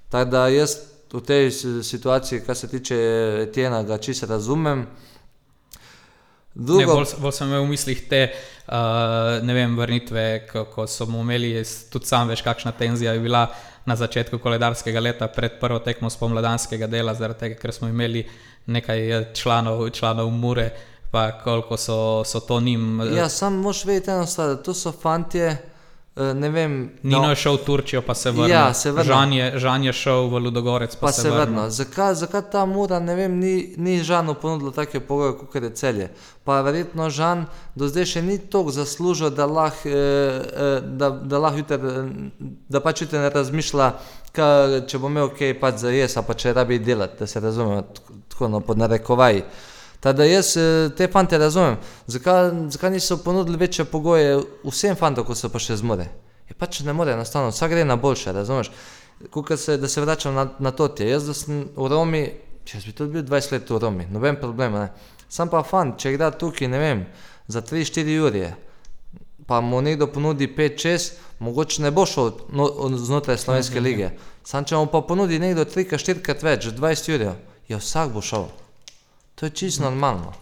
Tako 0.10 0.32
da 0.32 0.48
jaz 0.48 0.78
v 1.14 1.22
tej 1.22 1.52
si- 1.52 1.84
situaciji, 1.84 2.42
kar 2.42 2.56
se 2.56 2.68
tiče 2.68 2.96
Etiena, 3.42 3.84
ga 3.84 3.98
čisto 3.98 4.26
razumem. 4.26 4.80
Ne, 4.80 4.86
Drugo, 6.56 6.96
bolj, 6.96 7.06
bolj 7.22 7.32
sem 7.32 7.48
imel 7.48 7.64
v 7.64 7.70
mislih 7.70 8.00
te 8.10 8.22
uh, 8.68 8.74
ne 9.46 9.54
vem, 9.54 9.76
vrnitve, 9.78 10.48
ko, 10.50 10.66
ko 10.66 10.88
so 10.88 11.06
mu 11.06 11.22
imeli, 11.22 11.52
tudi 11.94 12.10
sam 12.10 12.28
veš, 12.28 12.42
kakšna 12.42 12.72
tenzija 12.72 13.14
je 13.14 13.20
bila, 13.20 13.44
na 13.88 13.96
začetku 13.96 14.38
koledarskega 14.44 15.00
leta, 15.00 15.28
pred 15.32 15.60
prvo 15.60 15.80
tekmo 15.80 16.10
spomladanskega 16.12 16.88
dela, 16.92 17.14
zaradi 17.16 17.40
tega, 17.40 17.56
ker 17.62 17.72
smo 17.74 17.88
imeli 17.88 18.26
nekaj 18.68 19.12
eh, 19.12 19.28
članov, 19.34 19.90
članov 19.90 20.30
Mure, 20.32 20.70
pa 21.12 21.32
koliko 21.40 21.78
so, 21.78 22.24
so 22.26 22.40
to 22.40 22.60
njim. 22.62 23.02
eh, 23.02 23.16
Ja, 23.16 23.30
sam 23.30 23.54
moš 23.54 23.86
vedeti 23.86 24.12
eno 24.12 24.26
stvar, 24.26 24.48
da 24.48 24.64
to 24.64 24.74
so 24.74 24.92
fantje, 24.92 25.58
ne 26.34 26.50
vem. 26.50 26.92
Nino 27.04 27.22
no, 27.22 27.30
je 27.30 27.36
šel 27.36 27.58
v 27.58 27.64
Turčijo, 27.66 28.02
pa 28.02 28.16
se 28.16 28.32
vrnil. 28.32 28.50
Ja, 28.50 28.74
se 28.74 28.92
vrnil. 28.92 29.14
Žan, 29.14 29.34
je, 29.34 29.60
Žan 29.60 29.84
je 29.84 29.94
šel 29.94 30.30
v 30.30 30.42
Ludogorec, 30.48 30.96
pa, 30.96 31.08
Pa 31.08 31.12
se 31.12 31.30
vrno. 31.32 31.70
Zakaj, 31.70 32.16
zakaj 32.16 32.42
ta 32.52 32.66
mura, 32.66 33.00
ne 33.00 33.16
vem, 33.16 33.40
ni, 33.40 33.74
ni 33.78 34.00
Žanu 34.04 34.34
ponudila 34.34 34.72
take 34.72 35.00
pogoje, 35.00 35.38
kot 35.38 35.64
je 35.64 35.72
celje. 35.74 36.10
Pa 36.44 36.62
verjetno 36.62 37.10
Žan 37.10 37.46
do 37.76 37.88
zdaj 37.88 38.06
še 38.06 38.22
ni 38.26 38.38
toliko 38.38 38.72
zaslužil, 38.72 39.30
da 39.30 39.46
lahko, 39.46 39.90
eh, 39.90 39.94
eh, 39.94 40.82
da, 40.82 41.10
da 41.10 41.40
lahko 41.40 41.64
jutri, 41.64 41.78
eh, 41.78 42.12
da 42.70 42.82
pač 42.82 43.06
jutri 43.06 43.20
ne 43.20 43.30
razmišlja, 43.30 43.94
ka, 44.32 44.48
če 44.88 45.00
bo 45.02 45.12
imel 45.12 45.34
kaj 45.38 45.58
pač 45.60 45.82
za 45.86 45.94
jes, 45.94 46.18
pa 46.28 46.34
če 46.34 46.54
rabi 46.58 46.80
delati, 46.80 47.20
da 47.20 47.28
se 47.28 47.40
razumemo, 47.40 47.84
tako 48.30 48.48
no, 48.48 48.62
pod 48.62 48.78
narekovaji. 48.78 49.44
Tako 50.08 50.18
da 50.18 50.26
jaz 50.26 50.58
eh, 50.58 50.90
te 50.98 51.08
fante 51.12 51.38
razumem, 51.38 51.76
zakaj, 52.08 52.52
zakaj 52.70 52.92
niso 52.92 53.18
ponudili 53.18 53.58
večje 53.58 53.86
pogoje 53.86 54.38
vsem 54.64 54.96
fantom, 54.96 55.26
ko 55.28 55.36
se 55.36 55.50
pa 55.52 55.60
še 55.60 55.76
zmore. 55.82 56.06
Je 56.48 56.56
pač 56.56 56.80
ne 56.88 56.94
more, 56.96 57.12
enostavno, 57.12 57.50
vsak 57.52 57.74
gre 57.74 57.84
na 57.84 57.98
boljše, 58.00 58.32
razumeš? 58.32 58.70
Kukor 59.34 59.58
se, 59.60 59.76
da 59.78 59.88
se 59.92 60.02
vračam 60.02 60.36
na, 60.36 60.46
na 60.60 60.72
to, 60.72 60.88
tje. 60.88 61.10
jaz 61.10 61.28
da 61.28 61.34
sem 61.36 61.66
v 61.76 61.90
Romi, 61.92 62.22
jaz 62.72 62.86
bi 62.88 62.94
tudi 62.96 63.18
bil 63.18 63.26
20 63.28 63.52
let 63.52 63.70
v 63.70 63.80
Romi, 63.84 64.06
noben 64.12 64.40
problem. 64.40 64.78
Ne. 64.80 64.86
Sam 65.28 65.52
pa 65.52 65.60
fant, 65.68 65.98
če 66.00 66.14
igra 66.14 66.30
tukaj, 66.32 66.70
ne 66.72 66.80
vem, 66.80 67.02
za 67.52 67.60
3-4 67.62 68.16
ure, 68.24 68.54
pa 69.48 69.60
mu 69.62 69.82
nekdo 69.82 70.08
ponudi 70.08 70.48
5-6, 70.48 71.10
mogoče 71.44 71.84
ne 71.84 71.92
bo 71.92 72.06
šel 72.08 72.32
no, 72.56 72.70
znotraj 72.96 73.42
slovenske 73.44 73.84
lige. 73.84 74.14
Sam 74.48 74.64
če 74.64 74.80
mu 74.80 74.88
pa 74.88 75.04
ponudi 75.04 75.36
nekdo 75.44 75.68
3-4krat 75.68 76.48
več, 76.48 76.70
20 76.80 77.14
ur, 77.18 77.28
ja 77.68 77.82
vsak 77.84 78.16
bo 78.16 78.24
šel. 78.24 78.48
To 79.38 79.46
je 79.46 79.50
čisto 79.50 79.84
normalno. 79.84 80.34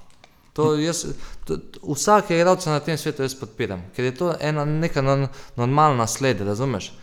To 0.55 0.75
jaz, 0.79 1.05
to, 1.43 1.57
vsake 1.83 2.37
igralce 2.37 2.69
na 2.69 2.79
tem 2.79 2.97
svetu 2.97 3.25
jaz 3.27 3.33
podpiram, 3.35 3.81
ker 3.95 4.05
je 4.07 4.13
to 4.15 4.29
ena 4.39 4.63
neka 4.65 5.01
non, 5.03 5.27
normalna 5.59 6.07
sled, 6.07 6.39
razumeš? 6.47 6.93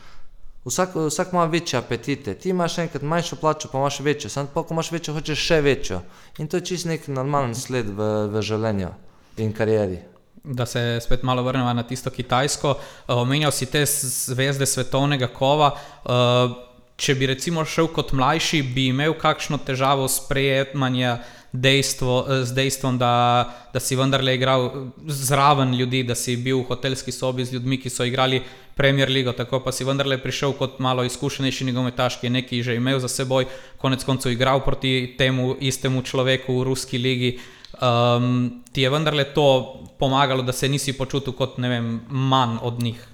Vsak, 0.64 0.94
vsak 0.94 1.32
ima 1.32 1.44
večje 1.44 1.78
apetite, 1.78 2.34
ti 2.34 2.48
imaš 2.48 2.78
enkrat 2.78 3.02
manjšo 3.02 3.36
plačo, 3.36 3.68
pa 3.68 3.78
imaš 3.78 4.00
večjo, 4.00 4.30
samo 4.30 4.48
pa, 4.54 4.62
ko 4.62 4.74
imaš 4.74 4.92
večjo, 4.92 5.14
hočeš 5.14 5.44
še 5.46 5.60
večjo. 5.60 6.00
In 6.38 6.48
to 6.48 6.56
je 6.56 6.64
čisto 6.70 6.88
nek 6.88 7.08
normalen 7.08 7.54
sled 7.54 7.90
v, 7.92 8.08
v 8.32 8.42
življenju 8.42 8.88
in 9.36 9.52
karieri. 9.52 9.98
Da 10.44 10.66
se 10.66 11.00
spet 11.04 11.22
malo 11.22 11.42
vrnemo 11.42 11.72
na 11.74 11.82
tisto 11.82 12.10
Kitajsko. 12.10 12.70
Uh, 12.70 13.16
Omenjal 13.20 13.52
si 13.52 13.66
te 13.66 13.84
zvezde 13.86 14.66
svetovnega 14.66 15.28
kova. 15.34 15.74
Uh, 16.04 16.56
če 16.96 17.14
bi 17.18 17.26
recimo 17.26 17.64
šel 17.66 17.90
kot 17.94 18.12
mlajši, 18.16 18.62
bi 18.62 18.88
imel 18.90 19.14
kakšno 19.18 19.58
težavo 19.66 20.08
sprejemanja 20.08 21.18
dejstvo, 21.52 22.26
eh, 22.28 22.44
z 22.44 22.52
dejstvom, 22.52 22.98
da, 22.98 23.44
da 23.72 23.80
si 23.80 23.96
vendarle 23.96 24.34
igral 24.34 24.70
zraven 25.06 25.74
ljudi, 25.74 26.02
da 26.02 26.14
si 26.14 26.36
bil 26.36 26.62
v 26.62 26.68
hotelski 26.68 27.12
sobi 27.12 27.44
z 27.44 27.52
ljudmi, 27.52 27.80
ki 27.80 27.90
so 27.90 28.04
igrali 28.04 28.42
Premier 28.74 29.10
Ligo, 29.10 29.32
tako 29.32 29.60
pa 29.60 29.72
si 29.72 29.84
vendarle 29.84 30.16
prišel 30.18 30.52
kot 30.56 30.78
malo 30.80 31.04
izkušenejši 31.04 31.68
nogometaš, 31.68 32.16
ki 32.20 32.26
je 32.26 32.30
nekaj 32.30 32.62
že 32.62 32.76
imel 32.76 32.98
za 32.98 33.08
seboj, 33.08 33.46
konec 33.78 34.04
koncev 34.04 34.32
igral 34.32 34.64
proti 34.64 35.14
temu 35.18 35.56
istemu 35.60 36.02
človeku 36.02 36.60
v 36.60 36.64
ruski 36.64 36.98
ligi. 36.98 37.38
Um, 37.82 38.62
ti 38.72 38.82
je 38.82 38.90
vendarle 38.90 39.24
to 39.34 39.80
pomagalo, 39.98 40.42
da 40.42 40.52
se 40.52 40.68
nisi 40.68 40.92
počutil 40.92 41.32
kot 41.32 41.58
ne 41.58 41.68
vem, 41.68 42.00
manj 42.08 42.58
od 42.62 42.80
njih? 42.82 43.08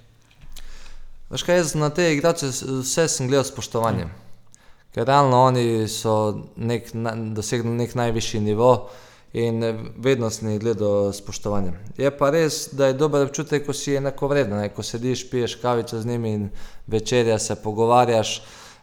Veš 1.31 1.43
kaj, 1.43 1.57
jaz 1.57 1.75
na 1.75 1.91
te 1.91 2.13
igrače 2.15 2.47
vse 2.47 3.09
sem 3.09 3.29
gledal 3.29 3.45
s 3.45 3.53
spoštovanjem. 3.53 4.28
Ker 4.99 5.07
realno 5.07 5.45
oni 5.47 5.87
so 5.87 6.13
nek, 6.57 6.89
dosegli 7.31 7.71
nek 7.71 7.93
najvišji 7.95 8.41
nivo 8.41 8.89
in 9.33 9.63
vedno 9.97 10.27
sem 10.31 10.49
jih 10.51 10.57
gledal 10.59 11.13
s 11.13 11.21
spoštovanjem. 11.21 11.77
Je 11.97 12.11
pa 12.11 12.33
res, 12.35 12.73
da 12.75 12.89
je 12.89 12.97
dober 12.99 13.29
občutek, 13.29 13.63
ko 13.63 13.71
si 13.71 13.95
enako 13.95 14.27
vreden, 14.33 14.57
ne? 14.59 14.73
ko 14.75 14.83
sediš, 14.83 15.23
piješ 15.31 15.55
kavico 15.63 16.01
z 16.03 16.07
njimi 16.07 16.33
in 16.35 16.49
večerja 16.87 17.39
se 17.39 17.55
pogovarjaš. 17.63 18.33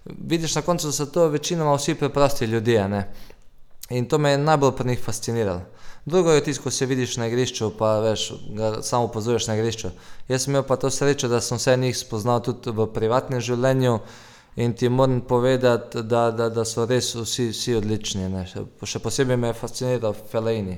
Vidiš 0.05 0.55
na 0.55 0.61
koncu, 0.61 0.87
da 0.87 0.93
so 0.95 1.05
to 1.05 1.27
večinoma 1.27 1.73
vsi 1.75 1.97
preprosti 1.99 2.45
ljudje. 2.45 2.87
Ne? 2.89 3.01
In 3.89 4.07
to 4.07 4.17
me 4.17 4.31
je 4.31 4.37
najbolj 4.37 4.71
pri 4.77 4.87
njih 4.87 5.01
fasciniralo. 5.03 5.65
Drugo 6.05 6.31
je 6.31 6.43
tisto, 6.43 6.63
ko 6.63 6.71
se 6.71 6.85
vidiš 6.85 7.17
na 7.17 7.27
igrišču, 7.27 7.73
pa 7.77 7.97
veš, 7.99 8.29
ga 8.55 8.77
samo 8.81 9.09
opazuješ 9.09 9.47
na 9.47 9.57
igrišču. 9.59 9.91
Jaz 10.27 10.47
sem 10.47 10.55
imel 10.55 10.63
pa 10.63 10.79
to 10.79 10.89
srečo, 10.89 11.27
da 11.27 11.41
sem 11.41 11.57
vse 11.59 11.75
njih 11.77 11.97
spoznal 11.97 12.39
tudi 12.39 12.71
v 12.71 12.87
privatnem 12.93 13.43
življenju 13.43 13.99
in 14.55 14.73
ti 14.73 14.89
moram 14.89 15.21
povedati, 15.21 16.03
da, 16.03 16.31
da, 16.31 16.49
da 16.49 16.65
so 16.65 16.85
res 16.85 17.15
vsi, 17.15 17.49
vsi 17.51 17.75
odlični. 17.75 18.29
Ne. 18.29 18.45
Še, 18.47 18.63
še 18.85 19.01
posebej 19.03 19.37
me 19.37 19.51
je 19.51 19.59
fasciniral 19.59 20.15
Felejni. 20.31 20.77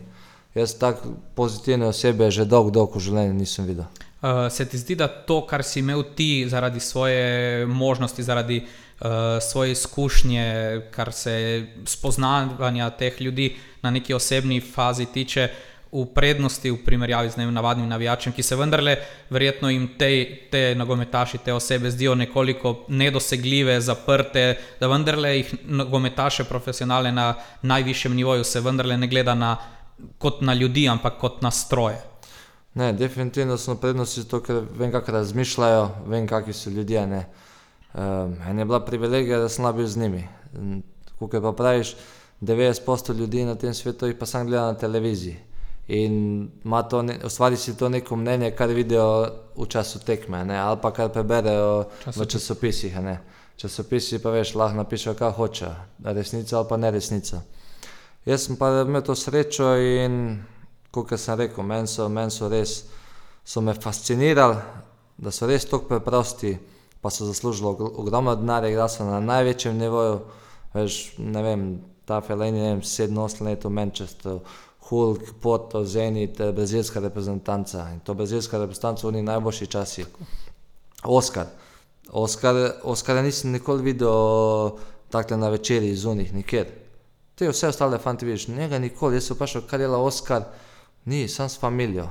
Jaz 0.58 0.74
tako 0.80 1.14
pozitivne 1.36 1.86
osebe 1.86 2.32
že 2.32 2.46
dolgo, 2.46 2.72
dolgo 2.74 2.98
v 2.98 3.06
življenju 3.10 3.38
nisem 3.38 3.68
videl. 3.70 3.86
Uh, 4.18 4.48
se 4.50 4.66
ti 4.66 4.78
zdi, 4.82 4.96
da 4.98 5.06
to, 5.08 5.44
kar 5.46 5.62
si 5.62 5.84
imel 5.84 6.02
ti 6.18 6.48
zaradi 6.50 6.80
svoje 6.82 7.68
možnosti, 7.70 8.24
zaradi 8.24 8.64
uh, 8.64 9.38
svoje 9.42 9.76
izkušnje, 9.76 10.46
kar 10.92 11.14
se 11.14 11.66
spoznavanja 11.86 12.90
teh 12.98 13.22
ljudi 13.22 13.52
na 13.84 13.92
neki 13.94 14.14
osebni 14.18 14.58
fazi 14.62 15.06
tiče, 15.06 15.52
v 16.04 16.14
prednosti 16.14 16.72
v 16.72 16.78
primerjavi 16.86 17.30
z 17.30 17.38
vem, 17.38 17.54
navadnim 17.54 17.88
navijačem, 17.90 18.34
ki 18.34 18.44
se 18.44 18.56
vendarle, 18.56 18.98
verjetno 19.30 19.70
jim 19.70 19.88
te, 19.98 20.10
te 20.52 20.76
nogometaši, 20.76 21.38
te 21.46 21.54
osebe 21.54 21.92
zdijo 21.92 22.16
nekoliko 22.16 22.86
nedosegljive, 22.88 23.80
zaprte, 23.82 24.58
da 24.80 24.88
vendarle 24.88 25.38
jih 25.38 25.56
nogometaše 25.66 26.44
profesionalne 26.44 27.12
na 27.12 27.34
najvišjem 27.62 28.16
nivoju 28.16 28.44
se 28.44 28.62
vendarle 28.62 28.98
ne 28.98 29.08
gleda 29.08 29.36
na, 29.36 29.56
kot 30.18 30.42
na 30.42 30.54
ljudi, 30.54 30.88
ampak 30.90 31.18
kot 31.20 31.42
na 31.42 31.52
stroje. 31.52 32.02
Ne, 32.78 32.94
definitivno 32.94 33.58
so 33.58 33.76
prednosti 33.76 34.22
zato, 34.22 34.42
ker 34.46 34.62
vem, 34.78 34.92
kako 34.92 35.12
razmišljajo, 35.12 35.90
vem, 36.08 36.28
kakšni 36.28 36.54
so 36.54 36.70
ljudje. 36.70 37.08
Ne. 37.08 37.26
Um, 37.94 38.36
meni 38.46 38.62
je 38.62 38.66
bila 38.66 38.80
privilegija, 38.86 39.40
da 39.40 39.50
sem 39.50 39.66
bil 39.76 39.88
z 39.88 39.98
njimi. 39.98 40.28
Kot 41.20 41.32
pa 41.42 41.52
praviš, 41.52 41.96
90% 42.42 43.16
ljudi 43.18 43.46
na 43.46 43.56
tem 43.56 43.74
svetu 43.74 44.08
jih 44.08 44.16
pa 44.20 44.26
sam 44.26 44.48
gleda 44.48 44.66
na 44.66 44.78
televiziji. 44.78 45.47
In 45.88 46.50
ima 46.66 46.84
to 46.84 47.02
ne, 47.02 47.20
ustvari 47.26 47.58
si 47.58 47.78
to 47.78 47.90
neko 47.90 48.16
mnenje, 48.16 48.52
kar 48.52 48.70
vidijo 48.70 49.30
v 49.56 49.66
času 49.68 50.00
tekme, 50.00 50.46
ne, 50.46 50.58
ali 50.60 50.78
pa 50.82 50.92
kar 50.92 51.10
preberejo 51.10 51.80
v 51.80 52.04
Časopis. 52.04 52.32
časopisih. 52.32 52.98
a 52.98 53.02
Ne. 53.02 53.18
Časopisi 53.58 54.20
pa 54.20 54.30
veš, 54.30 54.54
lahko 54.56 54.78
napišejo, 54.78 55.16
kaj 55.16 55.32
hočejo, 55.32 55.72
resnica 56.04 56.58
ali 56.58 56.68
pa 56.70 56.78
ne 56.78 56.92
resnica. 56.92 57.42
Jaz 58.26 58.46
sem 58.46 58.56
pa 58.56 58.70
imel 58.82 59.02
to 59.02 59.16
srečo 59.16 59.72
in, 59.76 60.44
kot 60.92 61.10
sem 61.18 61.40
rekel, 61.40 61.64
meni 61.64 61.88
so, 61.88 62.10
men 62.10 62.30
so 62.30 62.50
res, 62.50 62.84
so 63.46 63.62
me 63.62 63.74
fascinirali, 63.74 64.58
da 65.18 65.32
so 65.32 65.48
res 65.48 65.66
tako 65.66 65.88
preprosti, 65.88 66.58
pa 67.02 67.10
so 67.10 67.26
zaslužili 67.26 67.68
ogr- 67.68 67.94
ogromno 67.96 68.36
denarja, 68.36 68.70
igrali 68.70 68.90
so 68.90 69.06
na 69.06 69.20
največjem 69.20 69.78
nivoju, 69.78 70.20
veš, 70.74 71.18
ne 71.18 71.44
vem, 71.44 71.66
ta 72.06 72.22
Fellaini, 72.22 72.60
ne 72.62 72.76
vem, 72.76 72.82
7-8 72.82 73.42
let 73.42 73.64
v 73.66 73.70
Manchesteru, 73.70 74.40
Hulk, 74.90 75.22
Poto, 75.42 75.84
Zenit, 75.84 76.40
eh, 76.40 76.52
brazilska 76.52 77.00
reprezentanca 77.00 77.90
in 77.94 78.00
to 78.00 78.14
brazilska 78.14 78.58
reprezentanca 78.58 79.08
v 79.08 79.12
njih 79.12 79.24
najboljši 79.24 79.68
časi. 79.68 80.06
Oskar. 81.04 81.46
Oskar, 82.12 82.56
Oskara 82.84 83.22
nisem 83.22 83.52
nikoli 83.52 83.84
videl 83.84 84.78
takle 85.10 85.38
na 85.38 85.50
večerji 85.50 85.96
zunih, 85.96 86.34
nikjer. 86.34 86.68
Te 87.36 87.50
vse 87.50 87.68
ostale 87.68 87.98
fanti 87.98 88.26
vidiš, 88.26 88.48
njega 88.48 88.80
nikoli, 88.80 89.16
jaz 89.16 89.28
se 89.28 89.34
vprašal, 89.34 89.62
kaj 89.70 89.80
dela 89.80 89.98
Oskar, 89.98 90.44
ni, 91.06 91.28
sam 91.28 91.50
s 91.50 91.60
familijo. 91.60 92.08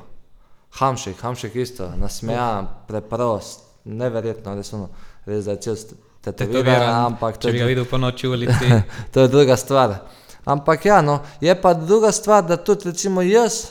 Hamšek, 0.71 1.17
Hamšek 1.21 1.57
isto, 1.57 1.91
nasmejan, 1.97 2.69
preprost, 2.89 3.61
neverjetno, 3.85 4.55
res, 4.55 4.73
ono, 4.73 4.89
res 5.25 5.45
da 5.45 5.57
je 5.57 5.61
cel 5.61 5.77
tetoviran, 5.77 6.37
Tetoviran, 6.37 7.05
ampak 7.07 7.39
to 7.39 7.49
če 7.49 7.53
bi 7.53 7.59
je, 7.59 7.65
ga 7.65 7.69
videl 7.69 7.89
po 7.89 7.99
noči 7.99 8.29
v 8.29 8.37
ulici. 8.37 8.71
to 9.13 9.25
je 9.25 9.29
druga 9.29 9.57
stvar. 9.57 9.97
Ampak 10.47 10.85
ja, 10.87 11.01
no, 11.03 11.21
je 11.43 11.55
pa 11.61 11.75
druga 11.75 12.13
stvar, 12.15 12.45
da 12.47 12.57
tudi 12.57 12.89
recimo 12.93 13.23
jaz, 13.23 13.65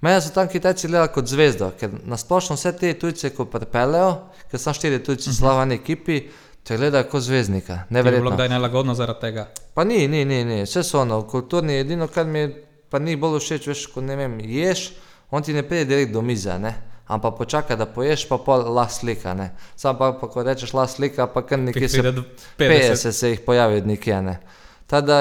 mene 0.00 0.20
so 0.24 0.32
tam 0.32 0.48
Kitajci 0.48 0.88
gledali 0.88 1.12
kot 1.12 1.28
zvezdo, 1.28 1.70
ker 1.76 1.92
nasplošno 2.08 2.56
vse 2.56 2.72
te 2.72 2.94
tujce, 2.98 3.30
ko 3.36 3.44
pripeljejo, 3.52 4.10
ker 4.50 4.60
sem 4.60 4.74
štiri 4.74 5.02
tujci 5.04 5.28
v 5.30 5.34
slavni 5.36 5.76
ekipi, 5.76 6.22
te 6.64 6.78
gledajo 6.80 7.04
kot 7.12 7.22
zvezdnika, 7.22 7.82
Ti 7.88 7.94
je 7.94 8.02
bilo 8.02 8.02
neverjetno. 8.02 8.30
kdaj 8.32 8.48
nelagodno 8.48 8.94
zaradi 8.96 9.20
tega. 9.20 9.46
Pa 9.74 9.84
ni, 9.84 10.08
ni, 10.08 10.24
ni, 10.24 10.44
ni. 10.44 10.62
vse 10.64 10.82
so 10.82 11.02
ono, 11.04 11.20
kulturni, 11.28 11.76
edino 11.84 12.08
kar 12.08 12.24
mi 12.24 12.48
pa 12.90 12.98
ni 12.98 13.16
bolj 13.16 13.38
všeč, 13.42 13.68
veš, 13.68 13.86
ko 13.92 14.00
ne 14.00 14.16
vem, 14.16 14.40
ješ, 14.40 14.88
on 15.30 15.42
ti 15.42 15.52
ne 15.52 15.62
pride 15.68 15.84
direkt 15.84 16.12
do 16.16 16.22
mize, 16.22 16.58
ne. 16.58 16.74
Ampak 17.06 17.36
počaka, 17.38 17.76
da 17.76 17.86
poješ, 17.86 18.24
pa 18.28 18.38
pol 18.38 18.64
lah 18.74 18.88
slika, 18.90 19.34
ne. 19.34 19.50
Sam 19.76 19.98
pa, 19.98 20.12
pa 20.16 20.26
ko 20.32 20.42
rečeš 20.42 20.72
lah 20.74 20.88
slika, 20.90 21.26
pa 21.30 21.42
kar 21.46 21.58
nekje 21.58 21.88
se 21.88 22.02
50. 22.02 22.22
50 22.58 23.12
se 23.12 23.30
jih 23.30 23.40
pojavi 23.46 23.82
nekje, 23.86 24.22
ne. 24.22 24.38
Tada 24.86 25.20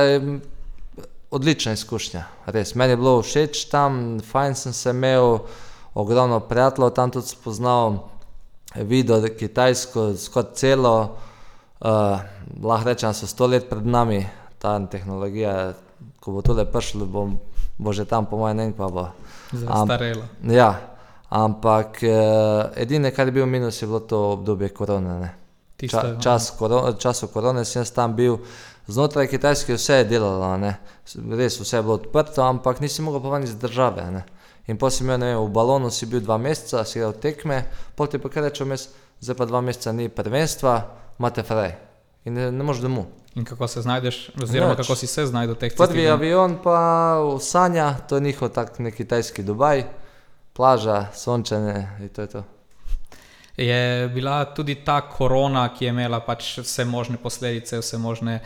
odlična 1.32 1.74
izkušnja, 1.74 2.24
res. 2.46 2.76
Meni 2.76 2.94
je 2.94 2.98
bilo 2.98 3.22
všeč 3.22 3.66
tam, 3.72 4.20
fajn 4.32 4.56
sem 4.56 4.74
se 4.74 4.90
imel, 4.90 5.40
ogromno 5.94 6.40
prijateljev 6.40 6.92
tam 6.96 7.12
tudi 7.12 7.28
spoznal, 7.28 7.98
videl 8.76 9.30
Kitajsko, 9.38 10.14
skoraj 10.18 10.54
celo, 10.54 10.98
Uh, 11.80 12.20
lahko 12.64 12.88
rečem, 12.88 13.10
da 13.10 13.14
so 13.14 13.28
sto 13.28 13.48
let 13.48 13.68
pred 13.70 13.86
nami, 13.86 14.24
ta 14.58 14.80
tehnologija, 14.80 15.74
ko 16.24 16.32
bo 16.32 16.42
tole 16.42 16.64
prišlo, 16.66 17.06
bo, 17.06 17.28
bo 17.78 17.94
že 17.94 18.08
tam, 18.08 18.26
po 18.26 18.40
mojem, 18.40 18.58
nekaj 18.58 18.92
bo. 18.96 19.10
Zastarelo. 19.52 20.24
Ja, 20.50 20.72
ampak 21.30 22.00
uh, 22.02 22.72
edine, 22.80 23.12
kar 23.12 23.28
je 23.28 23.36
bil 23.36 23.46
minus, 23.46 23.82
je 23.82 23.92
bilo 23.92 24.00
to 24.00 24.32
obdobje 24.40 24.72
korone. 24.72 25.20
ne. 25.20 25.30
Tisto 25.76 26.00
Ča, 26.00 26.20
čas 26.24 26.56
koro, 26.56 26.94
času 26.96 27.28
korone 27.28 27.66
sem 27.68 27.84
jaz 27.84 27.92
tam 27.92 28.16
bil, 28.16 28.40
znotraj 28.88 29.28
Kitajske 29.28 29.78
vse 29.78 30.02
je 30.02 30.10
delalo, 30.10 30.58
ne. 30.58 30.76
Res 31.38 31.60
vse 31.60 31.78
je 31.78 31.84
bilo 31.84 32.00
odprto, 32.00 32.44
ampak 32.44 32.82
nisi 32.82 33.02
mogel 33.02 33.24
pa 33.24 33.36
ven 33.36 33.44
iz 33.44 33.56
države. 33.56 34.06
Ne. 34.12 34.24
In 34.68 34.78
potem 34.78 34.98
si 34.98 35.04
imel, 35.04 35.20
ne 35.22 35.34
vem, 35.34 35.42
v 35.46 35.52
balonu 35.54 35.92
si 35.94 36.06
bil 36.10 36.24
dva 36.26 36.38
meseca, 36.42 36.86
si 36.86 36.98
igral 37.00 37.14
tekme, 37.22 37.66
pol 37.96 38.10
ti 38.10 38.18
pa 38.22 38.30
kar 38.34 38.48
reče 38.48 38.66
vmes, 38.66 38.88
zdaj 39.22 39.38
pa 39.38 39.46
dva 39.46 39.62
meseca 39.62 39.94
ni 39.94 40.10
prvenstva, 40.10 40.74
imate 41.20 41.46
fraj. 41.46 41.76
In 42.26 42.34
ne, 42.34 42.50
ne 42.52 42.66
moreš 42.66 42.82
domov. 42.82 43.06
In 43.36 43.46
kako 43.46 43.68
se 43.68 43.82
znajdeš, 43.82 44.30
oziroma 44.44 44.74
Nič. 44.74 44.78
kako 44.78 44.96
si 44.96 45.08
se 45.08 45.26
znajdel 45.26 45.56
v 45.56 45.60
teh 45.60 45.74
Prvi 45.76 46.08
avion 46.08 46.56
pa 46.64 47.20
v 47.20 47.40
Sanja, 47.44 47.94
to 48.08 48.16
je 48.16 48.22
njihov 48.22 48.50
tak 48.50 48.80
neki 48.80 49.04
kitajski 49.04 49.44
Dubaj, 49.44 49.84
plaža, 50.54 51.12
sončene 51.14 52.00
in 52.00 52.10
to 52.10 52.22
je 52.22 52.28
to. 52.28 52.44
Je 53.58 54.08
bila 54.08 54.46
tudi 54.46 54.76
ta 54.76 55.02
korona, 55.02 55.68
ki 55.74 55.86
je 55.86 55.90
imela 55.90 56.20
pač 56.20 56.58
vse 56.64 56.86
možne 56.86 57.18
posledice, 57.18 57.80
vse 57.80 57.98
možne, 57.98 58.40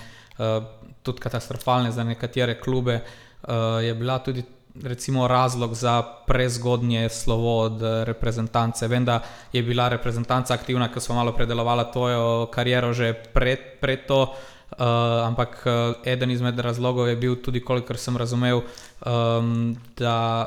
tudi 1.03 1.19
katastrofalne 1.19 1.91
za 1.91 2.03
nekatere 2.03 2.59
klube, 2.59 2.99
uh, 3.01 3.53
je 3.83 3.93
bila 3.93 4.19
tudi 4.19 4.43
recimo 4.83 5.27
razlog 5.27 5.73
za 5.73 6.03
prezgodnje 6.27 7.09
slovo 7.09 7.59
od 7.59 7.83
eh, 7.83 8.05
reprezentance. 8.05 8.87
Vem, 8.87 9.05
da 9.05 9.19
je 9.53 9.63
bila 9.63 9.89
reprezentanca 9.89 10.53
aktivna, 10.53 10.91
ker 10.91 11.01
smo 11.01 11.15
malo 11.15 11.33
predelovali 11.33 11.83
tvojo 11.93 12.45
kariero 12.51 12.93
že 12.93 13.13
pred, 13.33 13.59
pred 13.81 14.05
to. 14.07 14.33
Uh, 14.69 14.85
ampak 15.25 15.65
eden 16.05 16.31
izmed 16.31 16.59
razlogov 16.59 17.09
je 17.09 17.15
bil 17.15 17.35
tudi, 17.41 17.59
kolikor 17.59 17.97
sem 17.97 18.17
razumel, 18.17 18.61
um, 19.05 19.75
da 19.97 20.45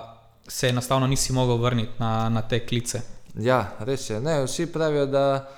se 0.48 0.68
enostavno 0.68 1.06
nisi 1.06 1.32
mogel 1.32 1.56
vrniti 1.56 1.92
na, 1.98 2.28
na 2.28 2.42
te 2.42 2.60
klice. 2.66 3.00
Ja, 3.34 3.72
res 3.78 4.10
je. 4.10 4.20
Ne, 4.20 4.44
vsi 4.44 4.72
pravijo, 4.72 5.06
da 5.06 5.48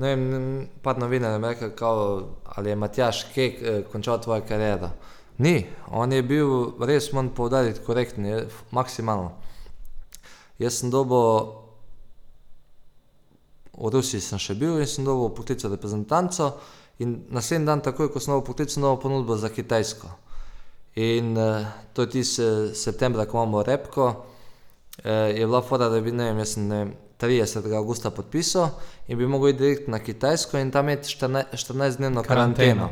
ne 0.00 0.14
vem, 0.14 0.26
n- 0.32 0.66
par 0.82 0.98
novinarjev 0.98 1.42
je 1.44 1.48
rekel, 1.54 1.70
kao, 1.76 2.04
ali 2.56 2.70
je 2.72 2.76
Matjaš 2.76 3.24
Kek 3.34 3.62
eh, 3.62 3.82
končal 3.92 4.20
tvojo 4.24 4.42
kariero. 4.48 4.90
Ni, 5.38 5.66
on 5.88 6.12
je 6.12 6.22
bil 6.22 6.50
res, 6.84 7.12
moram 7.12 7.30
je, 8.26 8.46
f- 8.46 8.64
maksimalno. 8.70 9.32
Jaz 10.58 10.80
sem 10.80 10.90
dobil, 10.92 11.52
v 13.72 13.88
Rusiji 13.92 14.20
sem 14.20 14.38
še 14.38 14.54
bil 14.54 14.80
in 14.80 14.86
sem 14.88 15.04
dobil 15.04 15.30
poklic 15.32 15.60
za 15.62 15.70
reprezentanco 15.72 16.50
in 17.00 17.14
naslednji 17.32 17.66
dan, 17.66 17.80
takoj 17.80 18.10
ko 18.12 18.20
sem 18.20 18.34
dobil 18.34 18.46
poklic, 18.50 18.72
sem 18.72 18.82
dobil 18.84 19.00
ponudbo 19.00 19.36
za 19.40 19.48
Kitajsko. 19.48 20.10
In 21.00 21.32
uh, 21.38 21.64
to 21.94 22.04
je 22.04 22.10
tisti 22.16 22.42
uh, 22.44 22.74
septembra, 22.76 23.24
ko 23.24 23.38
imamo 23.38 23.62
repko, 23.64 24.08
uh, 24.10 25.30
je 25.32 25.46
bila 25.46 25.62
fora, 25.62 25.88
da 25.88 26.00
bi, 26.00 26.12
ne 26.12 26.28
vem, 26.28 26.42
jaz 26.42 26.56
sem 26.58 26.66
ne 26.68 26.80
vem, 26.84 26.92
30. 27.20 27.72
augusta 27.76 28.10
podpisal 28.10 28.70
in 29.08 29.18
bi 29.18 29.26
mogel 29.26 29.50
iti 29.54 29.58
direkt 29.62 29.88
na 29.88 29.98
Kitajsko 29.98 30.58
in 30.58 30.70
tam 30.70 30.88
imeti 30.88 31.08
14-dnevno 31.16 32.22
Karanteno. 32.22 32.90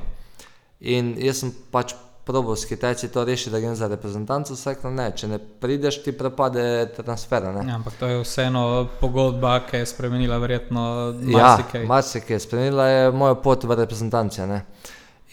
In 0.81 1.15
jaz 1.19 1.41
sem 1.43 1.53
pač 1.73 1.95
probal 2.29 2.57
s 2.57 2.67
Kitajci 2.69 3.09
to 3.09 3.25
rešiti, 3.25 3.51
da 3.51 3.61
grem 3.61 3.75
za 3.75 3.87
reprezentanco, 3.89 4.53
vse 4.55 4.75
rekli, 4.75 4.91
ne, 4.93 5.07
če 5.17 5.29
ne 5.31 5.39
prideš, 5.41 6.03
ti 6.05 6.13
propade 6.13 6.63
transfer. 6.97 7.47
Ne? 7.55 7.63
Ja, 7.71 7.79
ampak 7.79 7.97
to 7.97 8.07
je 8.07 8.19
vseeno 8.21 8.65
pogodba, 9.01 9.55
ki 9.65 9.81
je 9.81 9.87
spremenila 9.89 10.37
verjetno 10.39 10.83
Ja, 11.25 11.39
marsikaj. 11.57 11.87
marsikaj. 11.89 12.41
Spremenila 12.45 12.87
je 12.89 13.11
mojo 13.17 13.39
pot 13.43 13.65
v 13.65 13.79
reprezentanci. 13.81 14.45
Ne? 14.45 14.61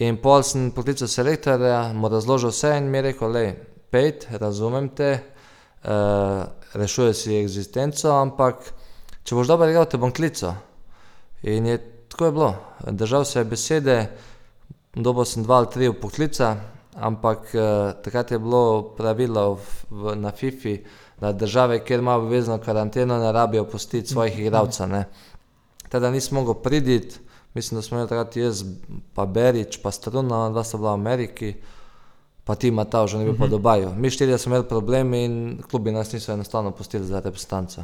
In 0.07 0.21
pol 0.23 0.43
sem 0.43 0.71
poklical 0.71 1.11
selektorja, 1.11 1.91
mu 1.93 2.07
razložil 2.11 2.49
vse 2.55 2.77
in 2.79 2.87
mi 2.91 2.97
je 2.97 3.07
rekel, 3.09 3.31
le, 3.31 3.45
pejt, 3.91 4.27
razumem 4.39 4.87
te, 4.95 5.11
uh, 5.83 6.47
rešuje 6.79 7.13
si 7.13 7.35
eksistenco, 7.43 8.11
ampak 8.15 8.71
če 9.25 9.35
boš 9.35 9.49
dobro 9.49 9.69
igral, 9.69 9.89
te 9.89 9.97
bom 9.97 10.13
klical. 10.13 10.53
In 11.43 11.65
je 11.65 11.79
tako 12.15 12.25
je 12.25 12.31
bilo. 12.31 12.55
Držal 12.91 13.25
se 13.25 13.39
je 13.39 13.45
besede, 13.45 13.95
dobil 14.95 15.25
sem 15.25 15.43
dva 15.43 15.57
ali 15.57 15.67
tri 15.73 15.89
poklica, 15.93 16.55
ampak 16.95 17.39
uh, 17.53 17.91
takrat 18.03 18.31
je 18.31 18.39
bilo 18.39 18.95
pravilo 18.95 19.55
v, 19.55 19.65
v, 19.89 20.15
na 20.15 20.31
FIFI, 20.31 20.77
da 21.19 21.31
države, 21.31 21.81
kjer 21.83 21.99
imajo 21.99 22.23
obvezno 22.23 22.57
karanteno, 22.57 23.17
ne 23.19 23.31
rabijo 23.31 23.65
pustiti 23.65 24.13
svojih 24.13 24.39
igralcev. 24.39 24.87
ne. 24.89 25.05
Teda 25.89 26.11
nisem 26.11 26.35
mogel 26.35 26.53
priditi, 26.53 27.19
mislim, 27.53 27.77
da 27.77 27.81
smo 27.81 27.97
imeli 27.97 28.09
takrat 28.09 28.37
jaz, 28.37 28.63
pa 29.13 29.25
Berič, 29.25 29.77
pa 29.83 29.91
Struna, 29.91 30.49
dva 30.49 30.63
sta 30.63 30.77
bila 30.77 30.95
v 30.95 31.01
Ameriki, 31.01 31.53
pa 32.43 32.55
ti 32.55 32.71
Matao, 32.71 33.07
že 33.07 33.17
ne 33.17 33.37
pa 33.37 33.45
v 33.45 33.49
Dubaju. 33.49 33.91
Mi 33.95 34.09
štirje 34.09 34.37
smo 34.37 34.55
imeli 34.55 34.69
problem 34.69 35.13
in 35.13 35.61
klubi 35.69 35.91
nas 35.91 36.13
niso 36.13 36.33
enostavno 36.33 36.71
pustili 36.71 37.05
za 37.05 37.19
reprezentanco. 37.19 37.83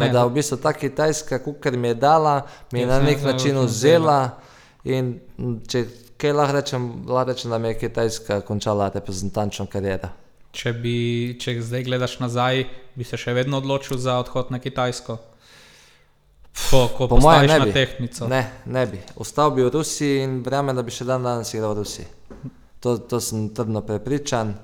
Ne, 0.00 0.12
to- 0.12 0.24
v 0.24 0.32
bistvu 0.32 0.56
ta 0.56 0.72
Kitajska, 0.72 1.38
kar 1.54 1.72
mi 1.74 1.88
je 1.88 1.94
dala, 1.96 2.36
mi 2.72 2.78
je 2.78 2.82
Je 2.82 2.86
na 2.86 3.00
nek 3.00 3.22
način 3.22 3.58
vzela. 3.58 4.38
in 4.84 5.20
če 5.68 5.84
kaj 6.16 6.32
lahko 6.32 6.52
rečem, 6.52 6.82
lahko 7.06 7.28
rečem, 7.28 7.50
da 7.50 7.58
mi 7.58 7.68
je 7.68 7.78
Kitajska 7.78 8.40
končala 8.40 8.88
reprezentančno 8.88 9.66
kariero. 9.66 10.08
Če, 10.52 10.72
bi, 10.72 10.94
če 11.36 11.60
zdaj 11.62 11.84
gledaš 11.84 12.18
nazaj, 12.18 12.64
bi 12.94 13.04
se 13.04 13.16
še 13.16 13.32
vedno 13.32 13.58
odločil 13.58 13.96
za 13.96 14.18
odhod 14.18 14.50
na 14.50 14.58
Kitajsko. 14.58 15.18
Ko, 16.70 16.88
ko 16.88 17.08
Po 17.08 17.16
mojem 17.18 17.46
ne 17.46 17.60
bi. 17.60 17.72
tehnico. 17.72 18.26
Ne, 18.28 18.40
ne 18.66 18.86
bi. 18.86 18.98
Ostal 19.16 19.50
bi 19.50 19.62
v 19.62 19.70
Rusiji 19.70 20.22
in 20.22 20.42
verjamem, 20.42 20.74
da 20.74 20.82
bi 20.82 20.90
še 20.90 21.04
dan 21.04 21.22
danes 21.22 21.54
igral 21.54 21.74
v 21.74 21.78
Rusiji. 21.78 22.06
To, 22.80 22.98
to 22.98 23.20
sem 23.20 23.48
trdno 23.48 23.80
prepričan, 23.80 24.54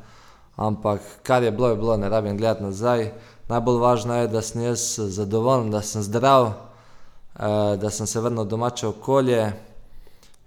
ampak 0.56 1.00
kar 1.22 1.42
je 1.42 1.50
bilo, 1.50 1.68
je 1.68 1.76
bilo, 1.76 1.96
ne 1.96 2.08
rabim 2.08 2.36
gledati 2.36 2.62
nazaj. 2.62 3.10
Najbolj 3.48 3.78
važno 3.78 4.14
je, 4.16 4.28
da 4.28 4.42
sem 4.42 4.62
jaz 4.62 4.98
zadovoljen, 4.98 5.70
da 5.70 5.82
sem 5.82 6.02
zdrav, 6.02 6.46
eh, 6.46 7.76
da 7.78 7.90
sem 7.90 8.06
se 8.06 8.20
vrnil 8.20 8.42
v 8.42 8.48
domače 8.48 8.86
okolje 8.86 9.52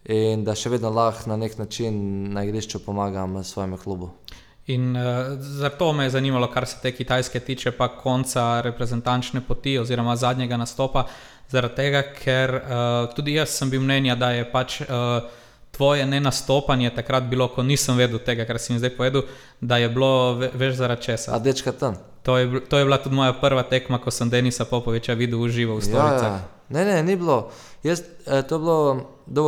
in 0.05 0.43
da 0.43 0.55
še 0.55 0.69
vedno 0.69 0.89
lahko 0.89 1.29
na 1.29 1.37
nek 1.37 1.57
način 1.57 2.33
na 2.33 2.43
igrišču 2.43 2.79
pomagam 2.79 3.43
svojemu 3.43 3.77
klubu. 3.77 4.09
In 4.69 4.95
uh, 4.95 5.01
zato 5.39 5.93
me 5.93 6.03
je 6.03 6.09
zanimalo, 6.09 6.47
kar 6.47 6.67
se 6.67 6.77
te 6.81 6.91
Kitajske 6.91 7.39
tiče, 7.39 7.71
pa 7.71 7.87
konca 7.87 8.61
reprezentančne 8.61 9.41
poti 9.41 9.79
oziroma 9.79 10.15
zadnjega 10.15 10.57
nastopa. 10.57 11.07
Zaradi 11.49 11.75
tega, 11.75 12.03
ker 12.13 12.53
uh, 12.55 13.15
tudi 13.15 13.33
jaz 13.33 13.49
sem 13.49 13.69
bil 13.69 13.81
mnenja, 13.81 14.15
da 14.15 14.29
je 14.31 14.45
pač 14.51 14.81
uh, 14.81 15.25
tvoje 15.71 16.05
nenastopanje 16.05 16.93
takrat 16.95 17.23
bilo, 17.23 17.47
ko 17.47 17.63
nisem 17.63 17.97
vedel 17.97 18.21
tega, 18.21 18.45
kar 18.45 18.59
si 18.59 18.73
mi 18.73 18.79
zdaj 18.79 18.93
povedal, 18.97 19.25
da 19.61 19.77
je 19.81 19.89
bilo 19.89 20.11
ve, 20.37 20.51
veš 20.53 20.75
zaradi 20.83 21.07
česa. 21.07 21.37
Rdeč 21.39 21.65
karton. 21.65 21.97
To 22.29 22.37
je, 22.37 22.45
to 22.61 22.77
je 22.77 22.85
bila 22.85 22.97
tudi 22.97 23.15
moja 23.15 23.33
prva 23.33 23.63
tekma, 23.63 23.97
ko 23.97 24.11
sem 24.11 24.29
Denisa 24.29 24.65
Popoviča 24.65 25.13
videl 25.13 25.41
v 25.41 25.49
živo 25.49 25.73
v 25.73 25.81
Ja, 25.81 25.81
Storicah. 25.81 26.33
ja. 26.35 26.41
Ne, 26.69 26.85
ne, 26.85 27.01
ni 27.01 27.15
bilo. 27.15 27.49
Jaz, 27.81 28.05
eh, 28.27 28.43
to 28.43 28.55
je 28.55 28.59
bilo, 28.59 28.79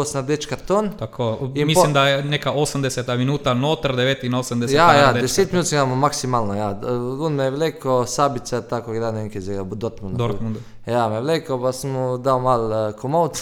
sem 0.03 0.25
rdeč 0.25 0.45
karton. 0.45 0.89
Tako, 0.97 1.51
In 1.53 1.67
mislim, 1.67 1.85
po- 1.85 1.93
da 1.93 2.07
je 2.07 2.23
neka 2.23 2.51
80 2.51 3.17
minuta, 3.17 3.53
noter 3.53 3.91
89 3.91 4.73
Ja, 4.73 4.93
ja, 4.93 5.11
rdeč 5.11 5.29
10 5.29 5.51
minut 5.51 5.71
imamo 5.71 5.95
maksimalno. 5.95 6.55
Ja. 6.55 6.73
On 7.19 7.33
me 7.33 7.43
je 7.43 7.51
vlekel, 7.51 8.05
Sabica, 8.05 8.61
tako 8.61 8.93
da 8.93 9.11
ne 9.11 9.29
zdaj 9.31 9.63
bo 9.63 9.75
Dortmund. 9.75 10.17
Dortmundu. 10.17 10.59
Ja, 10.85 11.09
me 11.09 11.15
je 11.15 11.21
vlekel, 11.21 11.61
pa 11.61 11.71
sem 11.71 11.91
mu 11.91 12.17
dal 12.17 12.39
mal 12.39 12.61
uh, 12.65 12.95
komod 12.97 13.37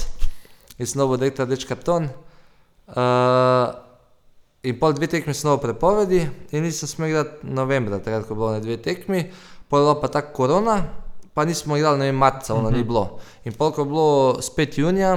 in 0.78 0.86
dobil 0.98 1.18
direkt 1.18 1.40
rdeč 1.40 1.64
karton. 1.64 2.10
Uh, 2.90 3.88
in 4.64 4.80
pol 4.80 4.94
dve 4.94 5.08
tekmi 5.08 5.34
sem 5.34 5.50
dobil 5.50 5.70
prepovedi 5.70 6.22
in 6.52 6.64
nisem 6.64 6.88
smel 6.88 7.10
igrati 7.10 7.48
novembra, 7.48 8.00
takrat 8.04 8.28
ko 8.28 8.34
je 8.34 8.40
bilo 8.40 8.52
na 8.52 8.60
dve 8.60 8.78
tekmi, 8.78 9.24
pol 9.70 9.80
je 9.80 9.86
bila 9.86 9.96
pa 10.02 10.08
ta 10.12 10.22
korona, 10.22 10.82
pa 11.34 11.46
nismo 11.46 11.78
igrali, 11.78 12.00
ne 12.00 12.10
vem, 12.10 12.16
marca, 12.16 12.54
ono 12.54 12.72
ni 12.72 12.84
bilo. 12.84 13.20
In 13.46 13.54
pol, 13.56 13.72
ko 13.72 13.86
je 13.86 13.88
bilo 13.88 14.42
spet 14.42 14.78
junija, 14.78 15.14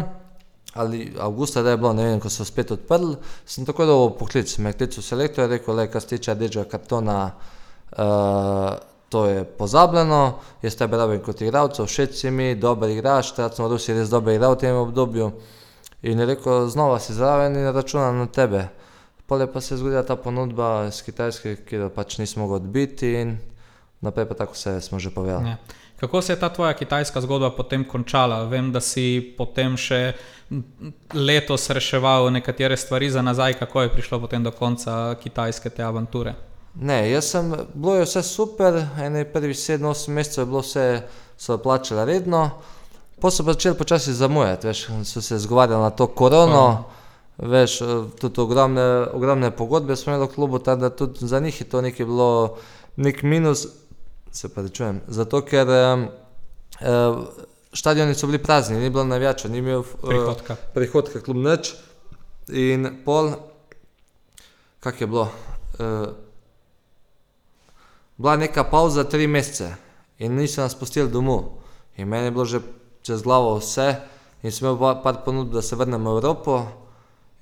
ali 0.75 1.13
avgusta, 1.19 1.63
da 1.63 1.71
je 1.71 1.77
bilo, 1.77 1.93
ne 1.93 2.05
vem, 2.07 2.21
ko 2.21 2.31
so 2.31 2.45
spet 2.45 2.71
odprli, 2.71 3.17
sem 3.47 3.67
tako 3.67 3.87
dobil 3.87 4.15
poklic. 4.21 4.53
Me 4.59 4.73
klical 4.73 5.03
selektor, 5.03 5.51
rekel, 5.51 5.75
le, 5.77 5.89
kar 5.91 6.05
se 6.05 6.15
tiče 6.15 6.37
rdečega 6.37 6.65
kartona, 6.71 7.19
uh, 7.99 8.71
to 9.13 9.27
je 9.27 9.43
pozabljeno, 9.45 10.21
jaz 10.63 10.77
tebe 10.79 10.97
rabim 10.97 11.21
kot 11.21 11.43
igralca, 11.43 11.85
všeč 11.85 12.15
si 12.17 12.31
mi, 12.31 12.55
dober 12.57 12.89
igraš, 12.95 13.35
takrat 13.37 13.59
sem 13.59 13.67
v 13.67 13.73
Rusiji 13.75 13.99
res 13.99 14.13
dober 14.13 14.39
igral 14.39 14.55
v 14.55 14.63
tem 14.63 14.79
obdobju. 14.79 15.33
In 16.09 16.23
je 16.23 16.27
rekel, 16.27 16.69
znova 16.73 16.97
si 17.03 17.13
zraven 17.15 17.59
in 17.59 17.69
računam 17.75 18.23
na 18.23 18.27
tebe. 18.27 18.69
Pole 19.33 19.47
pa 19.53 19.61
se 19.61 19.75
je 19.75 19.79
zgodila 19.79 20.03
ta 20.03 20.17
ponudba 20.17 20.85
iz 20.89 20.99
Kitajske, 21.03 21.55
ki 21.65 21.77
jo 21.77 21.87
pač 21.89 22.19
nismo 22.21 22.43
mogli 22.43 22.59
odbiti 22.59 23.15
in 23.17 23.39
naprej 24.05 24.27
pa 24.29 24.35
tako 24.37 24.53
vse 24.53 24.75
smo 24.85 24.99
že 25.01 25.09
povedali. 25.11 25.49
Ja. 25.49 25.57
Kako 26.01 26.21
se 26.23 26.33
je 26.33 26.41
ta 26.41 26.51
tvoja 26.53 26.75
kitajska 26.75 27.21
zgodba 27.21 27.49
potem 27.57 27.85
končala? 27.89 28.43
Vem, 28.45 28.69
da 28.73 28.81
si 28.81 29.33
potem 29.39 29.77
še 29.77 30.13
letos 31.15 31.71
reševal 31.71 32.29
nekatere 32.31 32.77
stvari 32.77 33.09
za 33.11 33.23
nazaj, 33.23 33.57
kako 33.63 33.83
je 33.83 33.93
prišlo 33.95 34.21
potem 34.21 34.45
do 34.45 34.53
konca 34.53 35.17
kitajske 35.23 35.71
te 35.71 35.83
avanture. 35.83 36.35
Ne, 36.75 37.09
jaz 37.11 37.33
sem, 37.33 37.55
bilo 37.73 37.97
je 37.97 38.05
vse 38.05 38.23
super, 38.23 38.83
ene 39.01 39.25
prvih 39.25 39.57
7-8 39.57 40.13
mesecev 40.13 40.43
je 40.43 40.47
bilo 40.53 40.61
vse, 40.61 40.87
so 41.39 41.57
plačali 41.57 42.05
redno, 42.05 42.51
Pol 43.23 43.31
so 43.31 43.45
pa 43.47 43.55
začeli 43.55 43.79
počasi 43.79 44.13
zamujati, 44.13 44.67
veš, 44.67 44.87
so 45.07 45.21
se 45.23 45.39
zgovarjali 45.39 45.83
na 45.83 45.91
to 45.91 46.07
korono, 46.07 46.85
veš, 47.43 47.81
eh, 47.81 47.87
tudi 48.17 48.41
ogromne, 48.41 48.83
ogromne 49.09 49.51
pogodbe 49.51 49.97
smo 49.97 50.13
imeli 50.13 50.27
v 50.27 50.35
klubu, 50.35 50.59
tako 50.59 50.81
da 50.81 50.91
tudi 50.91 51.27
za 51.27 51.41
njih 51.41 51.61
je 51.61 51.69
to 51.69 51.81
nekaj 51.81 52.07
bilo 52.07 52.57
nek 52.97 53.23
minus, 53.23 53.67
se 54.33 54.49
pa 54.49 54.63
rečujem, 54.63 55.01
zato 55.09 55.41
ker 55.43 55.69
eh, 55.69 56.09
eh, 56.81 57.15
štadioni 57.73 58.15
so 58.15 58.27
bili 58.27 58.39
prazni, 58.39 58.77
ni 58.77 58.91
bilo 58.91 59.05
navijačev, 59.05 59.51
ni 59.51 59.59
imel 59.59 59.81
eh, 59.81 59.85
Prihodka. 60.03 60.57
prihodka 60.75 61.21
kljub 61.21 61.37
nič. 61.39 61.75
In 62.49 63.03
pol, 63.05 63.31
kak 64.81 65.01
je 65.01 65.07
bilo? 65.07 65.29
Uh, 65.75 66.09
bila 68.17 68.37
neka 68.37 68.65
pauza 68.65 69.05
tri 69.05 69.27
mesece 69.27 69.75
in 70.19 70.35
niso 70.35 70.61
nas 70.61 70.75
pustili 70.75 71.09
domov. 71.09 71.45
In 71.97 72.09
meni 72.09 72.25
je 72.25 72.31
bilo 72.31 72.45
že 72.45 72.61
čez 73.03 73.23
glavo 73.23 73.57
vse, 73.57 73.95
in 74.43 74.53
sem 74.53 74.67
imel 74.67 74.79
pa- 74.79 74.95
par 74.97 75.25
ponudb, 75.25 75.53
da 75.53 75.63
se 75.63 75.77
vrnem 75.77 76.05
v 76.05 76.09
Evropo. 76.09 76.67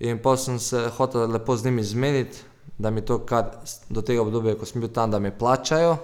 In 0.01 0.19
pa 0.23 0.37
sem 0.37 0.59
se 0.59 0.89
hotel 0.97 1.31
lepo 1.31 1.57
z 1.57 1.65
njimi 1.65 1.85
zmeniti, 1.85 2.39
da 2.79 2.91
mi 2.91 3.01
to, 3.05 3.19
kar 3.19 3.51
do 3.89 4.03
tega 4.03 4.23
obdobja, 4.23 4.55
ko 4.57 4.67
sem 4.67 4.81
bil 4.81 4.89
tam, 4.89 5.11
da 5.11 5.19
mi 5.19 5.31
plačajo, 5.31 5.99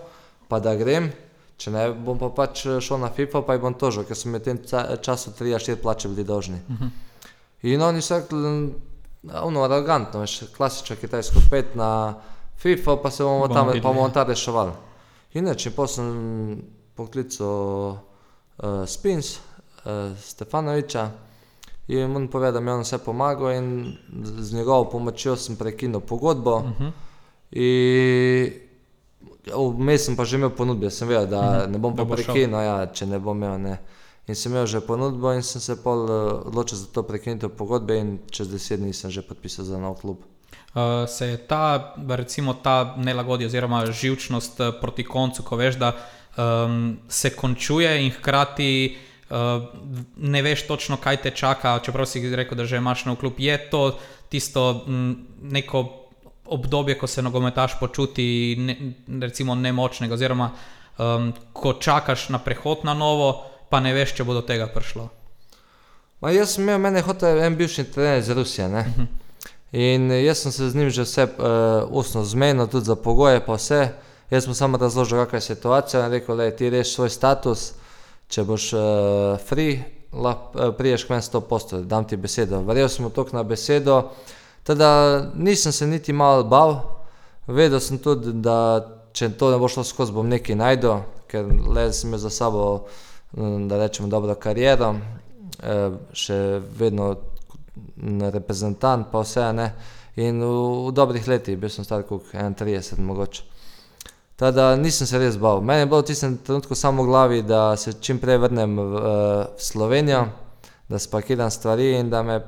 pa 0.49 0.61
da 0.61 0.75
grem. 0.77 1.09
Če 1.57 1.73
ne, 1.73 1.87
bom 2.05 2.19
pa 2.21 2.29
pač 2.37 2.67
šel 2.85 3.01
na 3.01 3.09
FIFA, 3.09 3.41
pa 3.47 3.57
jih 3.57 3.63
bom 3.63 3.75
tožil, 3.81 4.05
ker 4.05 4.19
so 4.19 4.29
mi 4.29 4.37
v 4.37 4.45
tem 4.45 4.59
ca- 4.61 4.99
času 5.01 5.33
3-4 5.39 5.81
plače 5.81 6.11
bili 6.13 6.25
dolžni. 6.29 6.61
In 7.65 7.83
oni 7.83 8.03
so 8.05 8.19
rekli, 8.19 8.51
ono 9.33 9.63
arogantno, 9.65 10.21
veš, 10.21 10.51
klasično 10.57 10.99
kitajsko 11.01 11.47
pet 11.51 11.73
na 11.75 12.19
FIFA, 12.61 12.99
pa 13.01 13.11
se 13.11 13.25
bomo 13.25 13.49
tam, 13.49 13.73
pa 13.73 13.81
bomo 13.81 14.05
ja. 14.05 14.13
tam 14.13 14.29
reševali. 14.29 14.77
Inače, 15.41 15.73
pa 15.73 15.87
sem 15.89 16.61
poklical 16.97 17.97
uh, 17.97 18.85
Spins, 18.85 19.39
uh, 19.85 20.13
Stefanoviča 20.21 21.09
in 21.89 22.17
on 22.17 22.29
povedal, 22.29 22.53
da 22.53 22.61
mi 22.61 22.71
je 22.71 22.75
on 22.75 22.81
vse 22.83 22.99
pomagal 22.99 23.53
in 23.53 23.97
z 24.25 24.55
njegovo 24.55 24.91
pomočjo 24.91 25.37
sem 25.37 25.57
prekinil 25.57 26.01
pogodbo. 26.01 26.57
Uh 26.57 26.65
-huh. 26.81 26.93
In 27.53 28.53
vmes 29.79 30.05
sem 30.05 30.17
pa 30.17 30.25
že 30.25 30.37
imel 30.37 30.51
ponudbe, 30.51 30.91
sem 30.91 31.09
vedel, 31.09 31.27
da 31.27 31.67
ne 31.67 31.79
bom 31.79 31.95
Da 31.95 32.03
pa 32.03 32.09
bo 32.09 32.17
šel. 32.17 32.25
prekinil, 32.25 32.61
ja, 32.61 32.87
če 32.87 33.07
ne 33.07 33.19
bom 33.19 33.37
imel. 33.37 33.59
Ne. 33.59 33.79
In 34.27 34.35
sem 34.35 34.53
imel 34.53 34.67
že 34.67 34.81
ponudbo 34.81 35.33
in 35.33 35.43
sem 35.43 35.61
se 35.61 35.77
pol 35.83 36.11
eh, 36.11 36.33
odločil 36.51 36.79
za 36.79 36.87
to 36.93 37.03
prekinitev 37.03 37.51
pogodbe 37.51 37.99
in 37.99 38.19
čez 38.31 38.49
deset 38.49 38.81
dni 38.81 38.93
sem 38.93 39.11
že 39.11 39.23
podpisal 39.23 39.65
za 39.65 39.79
nov 39.79 40.01
klub. 40.01 40.19
Uh, 40.77 41.09
se 41.09 41.27
je 41.27 41.37
ta, 41.37 41.95
recimo, 42.09 42.55
ta 42.55 42.95
nelagodje 42.97 43.47
oziroma 43.47 43.87
živčnost 43.87 44.61
uh, 44.61 44.67
proti 44.81 45.05
koncu, 45.05 45.43
ko 45.43 45.57
veš, 45.57 45.77
da 45.81 45.97
um, 46.37 46.99
se 47.09 47.31
končuje 47.31 48.05
in 48.05 48.13
hkrati 48.13 48.93
uh, 48.93 49.06
ne 50.17 50.43
veš 50.43 50.67
točno, 50.67 50.97
kaj 50.97 51.17
te 51.23 51.31
čaka, 51.31 51.79
čeprav 51.83 52.07
si 52.07 52.37
rekel, 52.37 52.59
da 52.59 52.65
že 52.65 52.77
imaš 52.77 53.05
nov 53.05 53.17
klub. 53.17 53.35
Je 53.39 53.59
to 53.71 53.99
tisto 54.29 54.85
m, 54.87 55.27
neko 55.43 56.07
obdobje, 56.47 56.99
ko 56.99 57.07
se 57.07 57.23
nogometaš 57.23 57.79
počuti 57.81 58.57
ne, 58.59 58.77
recimo 59.21 59.55
nemočnega, 59.55 60.15
oziroma 60.15 60.51
um, 60.99 61.33
ko 61.53 61.73
čakaš 61.73 62.29
na 62.29 62.39
prehod 62.39 62.85
na 62.85 62.95
novo, 62.95 63.45
pa 63.69 63.81
ne 63.81 63.95
veš, 63.95 64.15
če 64.15 64.25
bo 64.25 64.35
do 64.35 64.43
tega 64.47 64.67
prišlo. 64.71 65.09
Ma 66.21 66.31
jaz 66.31 66.55
sem 66.55 66.65
imel, 66.65 66.79
mene 66.79 67.03
je 67.03 67.09
hotel 67.11 67.43
en 67.45 67.57
bivši 67.57 67.85
trener 67.93 68.19
iz 68.19 68.31
Rusije. 68.31 68.69
Ne? 68.69 68.85
In 69.73 70.11
eh, 70.11 70.23
jaz 70.25 70.45
sem 70.45 70.53
se 70.53 70.71
z 70.71 70.75
njim 70.75 70.91
že 70.91 71.03
vse 71.03 71.25
uh, 71.25 71.91
ustno 71.91 72.25
zmenil, 72.25 72.67
tudi 72.67 72.87
za 72.87 72.97
pogoje, 72.97 73.43
pa 73.47 73.59
vse. 73.59 73.89
Jaz 74.31 74.45
sem 74.45 74.55
samo 74.55 74.79
razložil, 74.79 75.19
kakšna 75.19 75.37
je 75.37 75.43
situacija 75.43 76.07
in 76.07 76.13
rekel, 76.13 76.37
da 76.37 76.51
ti 76.51 76.71
reš 76.71 76.95
svoj 76.95 77.11
status, 77.11 77.73
če 78.29 78.45
boš 78.45 78.73
uh, 78.75 78.83
free, 79.47 79.79
lahko 80.13 80.59
uh, 80.59 80.75
priješ 80.77 81.07
k 81.07 81.15
meni 81.15 81.23
100%, 81.23 81.85
dam 81.87 82.05
ti 82.05 82.17
besedo. 82.17 82.61
Verjel 82.67 82.89
sem 82.93 83.11
tok 83.11 83.33
na 83.37 83.43
besedo, 83.47 84.01
teda 84.67 84.91
nisem 85.35 85.73
se 85.73 85.87
niti 85.87 86.13
malo 86.13 86.45
bal, 86.45 86.79
vedel 87.47 87.81
sem 87.81 87.99
tudi, 88.03 88.33
da 88.43 88.59
če 89.17 89.31
to 89.39 89.51
ne 89.53 89.61
bo 89.61 89.69
šlo 89.71 89.85
skozi, 89.87 90.13
bom 90.13 90.29
nekaj 90.29 90.59
najdel, 90.59 91.05
ker 91.31 91.49
le 91.49 91.87
sem 91.97 92.17
za 92.21 92.31
sabo, 92.31 92.87
mm, 93.37 93.69
da 93.71 93.79
rečem, 93.81 94.11
dobro 94.11 94.35
kariero, 94.35 94.95
eh, 95.63 95.97
še 96.13 96.61
vedno 96.79 97.15
reprezentant, 98.33 99.09
pa 99.13 99.23
vse 99.25 99.53
ne. 99.57 99.71
In 100.17 100.41
v, 100.41 100.53
v 100.89 100.93
dobrih 100.97 101.29
letih, 101.29 101.59
bil 101.61 101.71
sem 101.73 101.85
star 101.85 102.05
kot 102.09 102.33
31, 102.33 103.01
mogoče. 103.05 103.56
Tada 104.37 104.77
nisem 104.77 105.07
se 105.09 105.19
res 105.19 105.39
bal. 105.41 105.63
Meni 105.65 105.81
je 105.81 105.87
bilo 105.87 106.03
v 106.03 106.09
tistem 106.11 106.37
trenutku 106.37 106.77
samo 106.77 107.03
v 107.03 107.07
glavi, 107.07 107.43
da 107.43 107.77
se 107.77 107.95
čim 108.01 108.19
prej 108.21 108.39
vrnem 108.39 108.77
v, 108.77 108.81
eh, 108.81 109.47
v 109.57 109.63
Slovenijo, 109.63 110.27
da 110.89 110.99
spakiram 110.99 111.51
stvari 111.51 111.97
in 111.97 112.11
da 112.11 112.23
me 112.23 112.41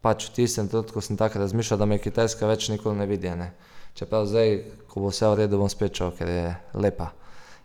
pač 0.00 0.28
v 0.28 0.34
tistem 0.34 0.68
trenutku 0.68 1.00
sem 1.00 1.16
tako 1.16 1.38
razmišljal, 1.38 1.78
da 1.78 1.86
me 1.86 1.98
Kitajska 1.98 2.46
več 2.46 2.68
nikoli 2.68 2.96
ne 2.96 3.06
vidi. 3.06 3.30
Ne. 3.30 3.52
Čeprav 3.94 4.26
zdaj, 4.26 4.64
ko 4.88 5.00
bo 5.00 5.08
vse 5.08 5.28
v 5.28 5.34
redu, 5.34 5.58
bom 5.58 5.68
spet 5.68 5.96
šel, 5.96 6.12
ker 6.12 6.28
je 6.28 6.56
lepa 6.74 7.12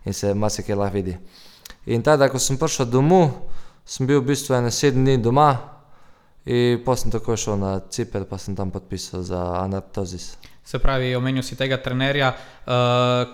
in 0.06 0.12
se 0.12 0.34
marsikaj 0.34 0.76
lahko 0.76 0.94
vidi. 0.94 1.16
In 1.86 2.02
tada, 2.02 2.28
ko 2.28 2.38
sem 2.38 2.58
prišel 2.58 2.86
domov, 2.86 3.30
sem 3.84 4.06
bil 4.06 4.20
v 4.20 4.32
bistvu 4.32 4.54
ene 4.54 4.70
sedem 4.70 5.04
dni 5.04 5.18
doma 5.22 5.50
in 6.46 6.82
potem 6.84 7.02
sem 7.02 7.14
takoj 7.14 7.36
šel 7.36 7.58
na 7.58 7.80
Ciper, 7.90 8.24
pa 8.24 8.38
sem 8.38 8.54
tam 8.56 8.70
podpisal 8.70 9.22
za 9.22 9.42
Anartozis. 9.60 10.36
Se 10.66 10.78
pravi, 10.82 11.14
omenil 11.14 11.44
si 11.46 11.54
tega 11.54 11.76
trenerja. 11.78 12.32
Uh, 12.66 12.72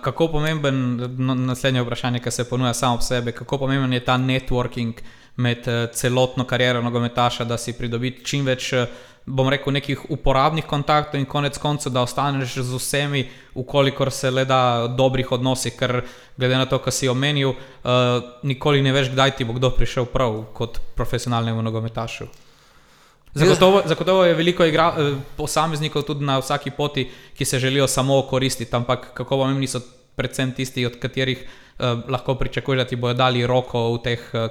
kako 0.05 0.27
pomemben, 0.35 0.77
naslednje 1.17 1.81
vprašanje, 1.81 2.19
ki 2.21 2.31
se 2.31 2.45
ponuja 2.49 2.73
samo 2.77 2.99
ob 2.99 3.01
sebi, 3.01 3.31
kako 3.33 3.57
pomemben 3.57 3.93
je 3.93 4.03
ta 4.05 4.17
networking 4.21 5.01
med 5.41 5.65
uh, 5.67 5.87
celotno 5.93 6.45
kariero 6.45 6.81
nogometaša, 6.81 7.47
da 7.49 7.57
si 7.57 7.73
pridobi 7.73 8.11
čim 8.23 8.45
več, 8.45 8.69
uh, 8.77 8.85
bom 9.25 9.49
rekel, 9.49 9.73
nekih 9.73 10.05
uporabnih 10.13 10.67
kontaktov 10.69 11.17
in 11.19 11.25
konec 11.25 11.57
koncev, 11.57 11.95
da 11.95 12.05
ostaneš 12.05 12.59
z 12.59 12.77
vsemi, 12.77 13.25
ukolikor 13.55 14.11
se 14.11 14.29
le 14.31 14.45
da 14.45 14.87
dobrih 14.97 15.31
odnosih, 15.31 15.73
ker 15.79 16.03
glede 16.37 16.61
na 16.61 16.69
to, 16.69 16.77
kar 16.85 16.93
si 16.93 17.09
omenil, 17.09 17.55
uh, 17.55 18.21
nikoli 18.43 18.85
ne 18.85 18.93
veš, 18.93 19.09
kdaj 19.15 19.37
ti 19.39 19.49
bo 19.49 19.57
kdo 19.57 19.73
prišel 19.73 20.05
prav 20.05 20.43
kot 20.53 20.81
profesionalnemu 20.93 21.65
nogometašu. 21.65 22.29
Zagotovo, 23.33 23.81
zagotovo 23.85 24.25
je 24.25 24.33
veliko 24.33 24.65
igra, 24.65 24.93
eh, 24.97 25.15
posameznikov 25.37 26.03
tudi 26.03 26.25
na 26.25 26.37
vsaki 26.37 26.71
poti, 26.71 27.09
ki 27.33 27.45
se 27.45 27.59
želijo 27.59 27.87
samo 27.87 28.21
koristiti, 28.21 28.75
ampak 28.75 29.13
kako 29.13 29.37
pomembni 29.37 29.67
so 29.67 29.81
predvsem 30.15 30.51
tisti, 30.51 30.85
od 30.85 30.99
katerih 30.99 31.41
eh, 31.41 31.83
lahko 32.09 32.35
pričakuješ, 32.35 32.77
da 32.77 32.85
ti 32.87 32.95
bodo 32.95 33.13
dali 33.13 33.47
roko 33.47 33.93
v 33.93 34.03
teh 34.03 34.29
eh, 34.33 34.47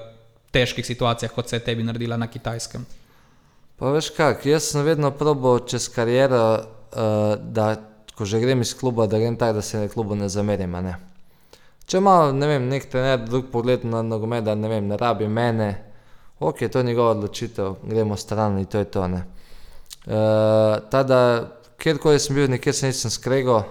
težkih 0.51 0.87
situacijah, 0.87 1.33
kot 1.33 1.49
se 1.49 1.57
je 1.57 1.65
tebi 1.65 1.83
naredila 1.83 2.17
na 2.17 2.27
kitajskem. 2.27 2.87
Pa 3.77 3.91
veš 3.91 4.11
kak, 4.17 4.47
jaz 4.47 4.69
sem 4.73 4.85
vedno 4.85 5.11
probal 5.11 5.65
čez 5.67 5.89
kariero, 5.91 6.43
uh, 6.93 7.35
da 7.41 7.77
ko 8.15 8.25
že 8.25 8.41
grem 8.41 8.61
iz 8.61 8.75
kluba, 8.79 9.07
da 9.07 9.19
grem 9.19 9.37
tako, 9.37 9.59
da 9.59 9.63
se 9.63 9.89
klubu 9.89 10.15
ne 10.15 10.29
zamerim. 10.29 10.77
Ne. 10.85 10.95
Če 11.87 11.99
ima, 11.99 12.33
ne 12.33 12.47
vem, 12.47 12.69
nek 12.69 12.87
trener 12.93 13.25
drug 13.25 13.49
pogled 13.51 13.85
na 13.85 14.03
nogomet, 14.07 14.45
da 14.45 14.55
ne 14.55 14.69
vem, 14.69 14.87
ne 14.87 14.97
rabi 15.01 15.27
mene, 15.29 15.71
ok, 16.49 16.69
to 16.73 16.79
je 16.79 16.85
njegova 16.85 17.11
odločitev, 17.11 17.75
gremo 17.83 18.17
stran 18.17 18.59
in 18.59 18.67
to 18.67 18.79
je 18.79 18.85
to. 18.85 19.01
Uh, 19.03 19.21
tada, 20.91 21.49
kjerkoli 21.79 22.19
sem 22.19 22.35
bil, 22.37 22.51
nikjer 22.51 22.75
se 22.75 22.87
nisem 22.87 23.11
skregal, 23.11 23.63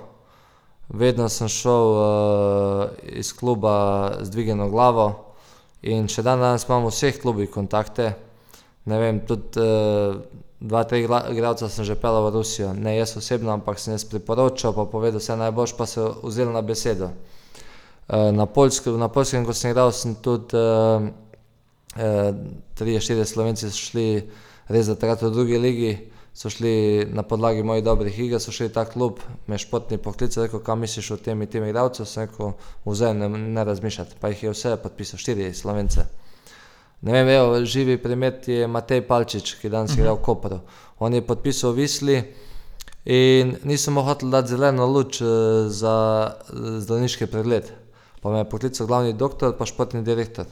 vedno 0.90 1.30
sem 1.30 1.48
šel 1.48 1.92
uh, 1.92 2.86
iz 3.04 3.34
kluba 3.34 4.12
z 4.22 4.30
dvigeno 4.32 4.70
glavo 4.70 5.36
in 5.82 6.08
še 6.08 6.24
dan 6.24 6.40
danes 6.40 6.68
imam 6.68 6.86
v 6.86 6.92
vseh 6.94 7.20
klubih 7.22 7.50
kontakte. 7.50 8.14
Ne 8.86 9.00
vem, 9.00 9.20
tudi 9.28 9.60
uh, 9.60 10.22
dva, 10.60 10.84
tri 10.84 11.04
igralca 11.04 11.70
sem 11.70 11.86
že 11.86 11.96
pelal 11.96 12.30
v 12.30 12.36
Rusijo, 12.38 12.74
ne 12.74 12.96
jaz 12.98 13.18
osebno, 13.18 13.52
ampak 13.52 13.80
sem 13.80 13.94
jaz 13.94 14.06
priporočal, 14.06 14.74
pa 14.78 14.86
povedal 14.86 15.20
vse 15.20 15.36
najboljš, 15.36 15.74
pa 15.78 15.86
se 15.86 16.06
vzel 16.24 16.54
na 16.54 16.62
besedo. 16.62 17.12
Uh, 18.08 18.32
na, 18.32 18.46
Poljskem, 18.46 19.00
na 19.00 19.10
Poljskem, 19.10 19.46
ko 19.46 19.54
sem 19.54 19.72
igral, 19.72 19.92
sem 19.92 20.16
tudi 20.16 20.58
uh, 21.96 22.02
uh, 22.02 22.36
tri, 22.76 23.00
štiri 23.00 23.26
slovenci 23.26 23.70
so 23.70 23.78
šli 23.92 24.24
res 24.72 24.88
takrat 24.88 25.24
v 25.26 25.32
drugi 25.34 25.60
ligi, 25.60 25.92
so 26.34 26.50
šli 26.50 27.08
na 27.12 27.24
podlagi 27.28 27.64
mojih 27.64 27.84
dobrih 27.84 28.20
iger, 28.20 28.40
so 28.40 28.54
šli 28.56 28.70
ta 28.72 28.86
klub, 28.88 29.20
me 29.48 29.60
športni 29.60 30.00
poklic, 30.00 30.38
rekel, 30.38 30.64
kam 30.64 30.80
misliš 30.80 31.12
o 31.12 31.18
tem 31.20 31.42
in 31.42 31.52
tem 31.52 31.66
igralcu, 31.68 32.06
sem 32.08 32.30
rekel, 32.30 32.54
vzaj 32.86 33.14
ne, 33.20 33.30
ne 33.30 33.64
razmišljati, 33.68 34.20
pa 34.22 34.32
jih 34.32 34.44
je 34.44 34.54
vse 34.56 34.78
podpisal, 34.84 35.20
štiri 35.20 35.52
slovence. 35.54 36.08
Ne 37.02 37.16
vem, 37.18 37.30
evo, 37.34 37.58
živi 37.66 37.98
primer 37.98 38.38
je 38.46 38.68
Matej 38.70 39.02
Palčič, 39.08 39.56
ki 39.58 39.72
danes 39.74 39.98
igra 39.98 40.14
v 40.14 40.22
Kopru. 40.22 40.60
On 41.02 41.14
je 41.14 41.24
podpisal 41.26 41.74
Visli 41.74 42.20
in 43.10 43.56
nisem 43.66 43.98
mu 43.98 44.04
hotel 44.06 44.30
dati 44.30 44.54
zeleno 44.54 44.86
luč 44.86 45.18
eh, 45.22 45.26
za 45.66 45.96
eh, 46.30 46.78
zdravniški 46.86 47.26
pregled. 47.26 47.72
Pa 48.22 48.30
me 48.30 48.44
je 48.44 48.50
poklical 48.50 48.86
glavni 48.88 49.18
doktor, 49.18 49.58
pa 49.58 49.66
športni 49.66 50.04
direktor. 50.06 50.46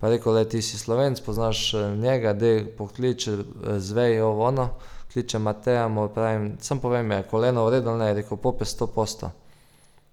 Pa 0.00 0.06
je 0.06 0.16
rekel, 0.16 0.34
da 0.34 0.44
ti 0.44 0.62
si 0.62 0.78
slovenc, 0.78 1.20
poznaš 1.20 1.74
eh, 1.74 1.96
njega, 1.96 2.32
da 2.32 2.46
poklič, 2.78 3.28
eh, 3.28 3.42
zvej 3.78 4.20
ovo 4.20 4.46
ono, 4.46 4.68
kliče 5.12 5.38
Mateja, 5.38 5.88
mu 5.88 6.08
pravim, 6.08 6.56
sem 6.60 6.80
povem, 6.80 7.10
je 7.10 7.22
koleno 7.30 7.64
vredno, 7.66 7.96
ne, 7.96 8.06
je 8.06 8.14
rekel, 8.14 8.36
pope 8.36 8.64
100 8.64 8.86
posto. 8.94 9.30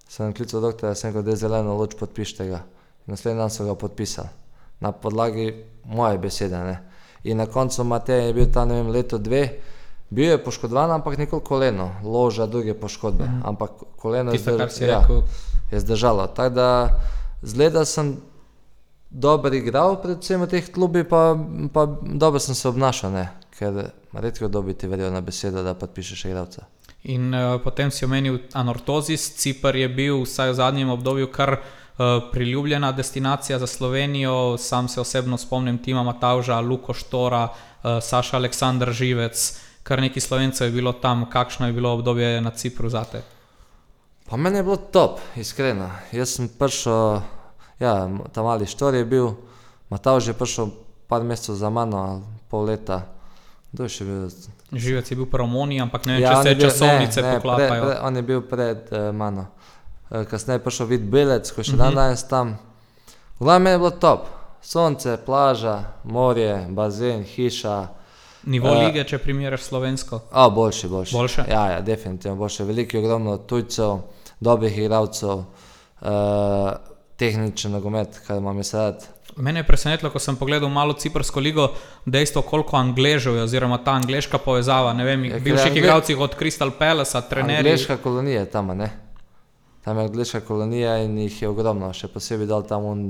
Sem 0.07 0.33
klical 0.33 0.61
doktorja, 0.61 0.95
sem 0.95 1.11
rekel, 1.11 1.23
da 1.23 1.31
je 1.31 1.43
zeleno 1.43 1.77
luč, 1.77 1.95
podpišite 1.99 2.47
ga. 2.47 2.63
In 3.07 3.15
naslednji 3.15 3.39
dan 3.39 3.49
so 3.49 3.65
ga 3.65 3.75
podpisali. 3.75 4.27
na 4.79 4.91
podlagi 4.91 5.63
moje 5.85 6.17
besede. 6.17 6.57
Ne. 6.57 6.77
In 7.23 7.38
na 7.38 7.45
koncu 7.45 7.83
Matej 7.83 8.27
je 8.27 8.33
bil 8.33 8.51
tam, 8.53 8.69
ne 8.69 8.75
vem, 8.75 8.91
leto 8.93 9.17
dve, 9.17 9.59
bil 10.09 10.29
je 10.31 10.43
poškodovan, 10.43 10.91
ampak 10.91 11.17
nikoli 11.17 11.41
koleno, 11.43 11.91
loža, 12.03 12.45
druge 12.45 12.73
poškodbe, 12.73 13.23
-hmm. 13.23 13.41
ampak 13.43 13.71
koleno 13.95 14.31
je, 14.31 14.38
Tisto, 14.38 14.51
zdrž, 14.51 14.61
kar 14.61 14.71
si 14.71 14.83
ja, 14.83 15.07
je 15.71 15.79
zdržalo. 15.79 16.27
Tako 16.27 16.55
da 16.55 16.99
zgleda 17.41 17.85
sem 17.85 18.17
dobro 19.10 19.55
igral, 19.55 20.01
predvsem 20.01 20.41
v 20.41 20.47
teh 20.47 20.72
klubih, 20.72 21.05
pa, 21.10 21.36
pa 21.74 21.86
dobro 22.01 22.39
sem 22.39 22.55
se 22.55 22.68
obnašal, 22.70 23.12
ne. 23.12 23.28
ker 23.58 23.89
redko 24.14 24.47
dobiti 24.47 24.88
verjo 24.88 25.10
na 25.12 25.22
besedo, 25.22 25.64
da 25.64 25.74
podpišeš 25.74 26.26
igralca. 26.26 26.68
In 27.03 27.34
uh, 27.34 27.62
potem 27.64 27.91
si 27.91 28.05
omenil 28.05 28.39
anortozis. 28.53 29.30
Cipr 29.39 29.76
je 29.76 29.88
bil 29.89 30.24
vsaj 30.26 30.51
v 30.51 30.58
zadnjem 30.58 30.89
obdobju 30.89 31.30
kar 31.32 31.58
uh, 31.58 32.30
priljubljena 32.32 32.91
destinacija 32.91 33.60
za 33.60 33.68
Slovenijo. 33.68 34.58
Sam 34.58 34.88
se 34.88 35.01
osebno 35.01 35.38
spomnim 35.38 35.78
Tima 35.78 36.03
Matavža, 36.03 36.60
Luko 36.60 36.93
Štora, 36.93 37.47
uh, 37.47 37.97
Saša 38.01 38.38
Aleksandr 38.38 38.91
Živec, 38.91 39.60
kar 39.84 40.01
nekaj 40.01 40.22
slovencev 40.22 40.68
je 40.68 40.74
bilo 40.74 40.93
tam. 40.93 41.30
Kakšno 41.30 41.68
je 41.68 41.74
bilo 41.74 41.93
obdobje 41.93 42.41
na 42.41 42.51
Cipru 42.51 42.89
za 42.89 43.03
te? 43.03 43.24
Pa 44.30 44.38
meni 44.38 44.58
je 44.58 44.64
bilo 44.64 44.76
top, 44.78 45.20
iskreno. 45.36 45.89
Jaz 46.12 46.36
sem 46.36 46.49
prišel, 46.49 47.22
ja, 47.80 47.93
ta 48.28 48.41
mali 48.41 48.65
štor 48.65 48.93
je 48.93 49.05
bil, 49.05 49.34
Matavž 49.88 50.28
je 50.28 50.34
prišel 50.34 50.67
par 51.07 51.23
mesecev 51.23 51.55
za 51.55 51.69
mano, 51.69 51.97
ali 51.97 52.19
pol 52.47 52.65
leta. 52.65 53.05
Kdo 53.71 53.84
je 53.84 53.89
še 53.89 54.03
bil? 54.03 54.28
Živec 54.73 55.05
je 55.05 55.15
bil 55.15 55.25
v 55.25 55.36
Romuniji, 55.38 55.80
ampak 55.80 56.05
ne 56.05 56.13
vem, 56.13 56.21
Ja, 56.21 56.30
če 56.30 56.38
on 56.38 56.43
se 56.43 56.51
bil- 56.51 56.65
časovnice 56.65 57.17
ne, 57.17 57.23
ne, 57.23 57.36
poklapajo. 57.36 57.69
Pre, 57.69 57.80
pre, 57.86 57.95
on 58.01 58.13
je 58.13 58.23
bil 58.23 58.41
pred 58.43 58.80
uh, 58.89 59.11
mano. 59.11 59.45
Uh, 60.09 60.23
kasneje 60.23 60.55
je 60.55 60.63
prišel 60.63 60.86
vid 60.88 61.03
Belec, 61.03 61.47
ko 61.47 61.59
je 61.59 61.65
še 61.65 61.71
Mhm. 61.71 61.80
dan 61.80 61.93
danes 61.95 62.23
tam. 62.25 62.47
V 63.34 63.45
glavnem 63.45 63.63
meni 63.63 63.73
je 63.73 63.80
bilo 63.80 63.91
top. 63.93 64.21
Sonce, 64.59 65.17
plaža, 65.17 65.75
morje, 66.03 66.67
bazen, 66.69 67.23
hiša. 67.23 67.88
Nivo 68.43 68.67
Eh, 68.69 68.86
lige, 68.86 69.03
če 69.05 69.17
primerjaš 69.17 69.61
slovensko. 69.63 70.19
A, 70.30 70.49
boljši, 70.49 70.88
boljši. 70.88 71.13
Boljše? 71.13 71.43
Ja, 71.47 71.63
ja, 71.69 71.82
definitivno 71.82 72.36
boljše. 72.36 72.63
Veliko 72.63 72.97
je 72.97 73.01
ogromno 73.01 73.38
tujcev, 73.39 73.99
dobrih 74.39 74.78
igralcev, 74.78 75.43
uh, 76.01 76.07
tehničen 77.18 77.72
nogomet, 77.74 78.20
kar 78.28 78.38
imam 78.38 78.57
jaz 78.61 78.74
rad. 78.74 79.05
Mene 79.38 79.59
je 79.59 79.68
presenetilo, 79.68 80.09
ko 80.09 80.20
sem 80.20 80.36
pogledal 80.36 80.70
malo 80.70 80.93
Ciprsko 80.97 81.39
ligo, 81.39 81.68
dejstvo, 82.05 82.41
koliko 82.41 82.78
Angležev 82.78 83.36
je, 83.38 83.43
oziroma 83.43 83.78
ta 83.78 83.91
angliška 83.99 84.38
povezava. 84.41 84.93
Ne 84.93 85.05
vem, 85.05 85.26
Ja, 85.26 85.39
bivših 85.39 85.72
Angle- 85.72 85.78
igralcev 85.78 86.22
od 86.22 86.36
Crystal 86.39 86.72
Palace, 86.72 87.22
trenerji. 87.30 87.72
Angliška 87.72 87.97
kolonija 87.97 88.39
je 88.41 88.49
tam, 88.49 88.68
ne? 88.78 88.89
Tam 89.86 89.97
je 89.97 90.03
angliška 90.07 90.41
kolonija 90.41 90.97
in 91.03 91.18
jih 91.18 91.41
je 91.41 91.49
ogromno, 91.49 91.91
še 91.93 92.07
posebej 92.07 92.47
dol 92.49 92.63
tam 92.68 92.84
un, 92.86 93.03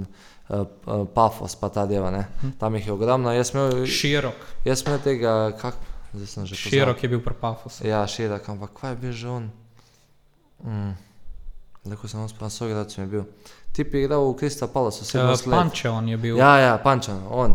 uh, 0.50 0.58
uh, 0.86 1.08
Pafos, 1.14 1.56
pa 1.56 1.70
ta 1.70 1.86
deva, 1.86 2.12
ne? 2.12 2.28
Tam 2.60 2.76
jih 2.76 2.88
je 2.88 2.94
ogromno. 2.94 3.32
Jaz 3.34 3.54
imel, 3.56 3.86
Širok, 3.86 4.44
jaz 4.68 4.84
sem 4.84 4.92
imel 4.92 5.02
tega, 5.04 5.34
kak, 5.62 5.80
zdaj 6.14 6.28
sem 6.28 6.46
že 6.46 6.56
pozabil. 6.56 6.72
širok 6.76 7.04
je 7.04 7.10
bil 7.10 7.22
pri 7.24 7.34
Pafosu. 7.40 7.88
Ja, 7.88 8.04
širok, 8.08 8.50
ampak 8.52 8.76
kaj 8.82 8.92
je 8.92 9.00
bil 9.06 9.12
že 9.16 9.28
on? 9.32 9.48
Mm. 10.64 10.94
Lahko 11.88 12.08
sem 12.12 12.28
spomnil, 12.28 12.52
soigralcem 12.52 13.04
je 13.06 13.10
bil. 13.16 13.26
Tip 13.78 13.94
je 13.94 14.04
igral 14.04 14.26
v 14.26 14.36
Krista 14.36 14.66
Palasu, 14.66 15.06
Uh, 15.06 15.38
17 15.38 15.46
let. 15.46 15.54
Pančeon 15.54 16.10
je 16.10 16.18
bil, 16.18 16.34
Ja, 16.34 16.58
ja, 16.58 16.78
Pančan, 16.78 17.22
on. 17.30 17.54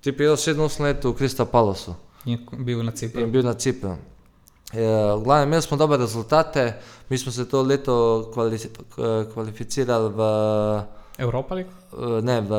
Tip 0.00 0.18
je 0.18 0.24
igral 0.24 0.36
17 0.36 0.58
let 0.80 0.98
v 0.98 1.14
Krista 1.14 1.44
Palasu. 1.44 1.94
je 2.26 2.34
bil 2.58 2.82
na 2.82 2.90
Cipru. 2.90 3.20
in 3.20 3.30
bil 3.30 3.42
na 3.42 3.54
Cipru. 3.54 3.94
V 4.72 5.22
glavnem, 5.22 5.48
imeli 5.48 5.62
smo 5.62 5.76
dobre 5.76 5.96
rezultate, 5.96 6.74
mi 7.10 7.18
smo 7.18 7.32
se 7.32 7.44
to 7.44 7.62
leto 7.62 8.26
kvali 8.32 8.58
kvalificirali 9.28 10.08
v, 10.08 10.20
Evropa 11.18 11.54
lig? 11.54 11.66
v- 11.92 12.22
ne, 12.22 12.40
v 12.40 12.52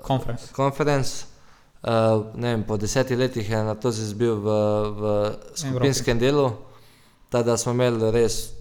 Conference. 0.00 0.48
konferenc. 0.52 1.24
Uh, 1.80 2.24
vem, 2.34 2.62
po 2.62 2.76
desetih 2.76 3.18
letih 3.18 3.50
je 3.50 3.56
na 3.56 3.74
to 3.74 3.90
zbil 3.90 4.36
v, 4.36 4.48
v 4.90 5.02
skupinskem 5.54 6.18
delu, 6.18 6.52
tako 7.28 7.44
da 7.44 7.56
smo 7.56 7.72
imeli 7.72 8.10
res 8.10 8.52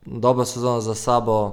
dobro 0.00 0.44
sezono 0.44 0.80
za 0.80 0.94
sabo, 0.94 1.46
uh, 1.46 1.52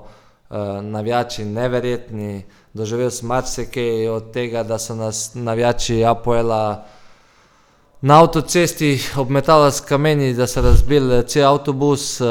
navijači 0.81 1.45
neverjetni, 1.45 2.43
doživel 2.73 3.09
sem 3.11 3.27
marsikaj 3.27 4.07
od 4.07 4.31
tega, 4.31 4.63
da 4.63 4.79
so 4.79 4.95
nas 4.95 5.31
navijači 5.33 6.05
Apoela 6.05 6.85
na 8.01 8.21
avtocesti 8.21 8.99
obmetala 9.17 9.71
s 9.71 9.81
kameni, 9.81 10.33
da 10.33 10.47
so 10.47 10.61
razbili 10.61 11.27
cel 11.27 11.47
avtobus, 11.49 12.21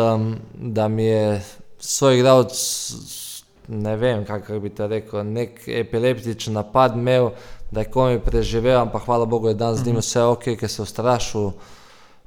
da 0.55 0.89
mi 0.89 1.05
je 1.05 1.43
soigralec, 1.79 2.57
ne 3.69 3.97
vem 3.97 4.25
kako 4.25 4.61
bi 4.61 4.71
to 4.71 4.87
rekel, 4.87 5.25
nek 5.25 5.69
epileptičen 5.69 6.55
napad 6.55 6.97
imel, 6.97 7.31
da 7.71 7.81
je 7.81 7.91
komi 7.91 8.21
preživel, 8.21 8.81
ampak 8.81 9.03
hvala 9.05 9.25
Bogu 9.25 9.49
je 9.49 9.55
dan 9.55 9.75
z 9.75 9.87
njim 9.87 9.97
vse 9.97 10.23
ok, 10.23 10.45
ker 10.61 10.69
se 10.69 10.83
je 10.83 10.85
ustrašil. 10.85 11.51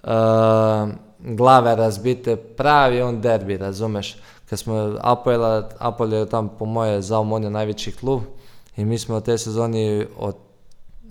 Uh, 0.03 0.89
glave 1.19 1.75
razbite, 1.75 2.35
pravi 2.35 3.01
on 3.01 3.21
derbi, 3.21 3.57
razumeš? 3.57 4.17
Ker 4.49 4.57
smo 4.57 4.97
Apoela, 5.01 5.69
Apol 5.77 6.13
je 6.13 6.25
tam 6.25 6.49
po 6.49 6.65
moje 6.65 7.01
za 7.01 7.19
omonjo 7.19 7.49
največji 7.49 7.93
klub 7.93 8.25
in 8.77 8.87
mi 8.87 8.97
smo 8.97 9.19
v 9.19 9.25
tej 9.29 9.37
sezoni 9.37 10.05
od 10.17 10.37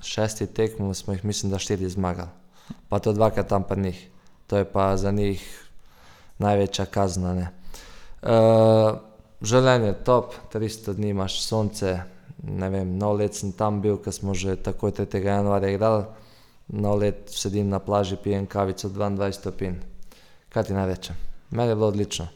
šestih 0.03 0.51
tekmov 0.51 0.95
smo 0.95 1.12
jih 1.12 1.24
mislim, 1.24 1.53
da 1.53 1.59
štiri 1.59 1.89
zmagali. 1.89 2.28
Pa 2.89 2.99
to 2.99 3.12
dvakrat 3.12 3.49
tam 3.49 3.62
pa 3.62 3.74
njih. 3.74 4.11
To 4.47 4.57
je 4.57 4.64
pa 4.64 4.97
za 4.97 5.11
njih 5.11 5.68
največja 6.39 6.86
kazna. 6.86 7.34
Ne. 7.34 7.49
Uh, 8.22 8.99
življenje 9.43 9.86
je 9.86 10.05
top, 10.05 10.34
300 10.53 10.95
dni 10.95 11.12
imaš 11.14 11.41
sonce, 11.43 11.99
ne 12.43 12.70
vem, 12.70 12.97
nov 12.99 13.18
let 13.18 13.34
sem 13.34 13.53
tam 13.53 13.80
bil, 13.82 13.99
ker 14.03 14.14
smo 14.14 14.34
že 14.34 14.57
takoj 14.57 14.93
3. 14.93 15.22
januarja 15.24 15.70
igrali, 15.70 16.05
nov 16.68 16.99
let 17.03 17.30
sedim 17.30 17.68
na 17.68 17.78
plaži, 17.78 18.16
pijem 18.16 18.47
kavico 18.47 18.89
22 18.89 19.32
stopinj. 19.32 19.78
Kaj 20.49 20.64
ti 20.64 20.74
naj 20.74 20.86
rečem? 20.86 21.16
Meni 21.51 21.70
je 21.70 21.76
bilo 21.76 21.89
odlično. 21.89 22.28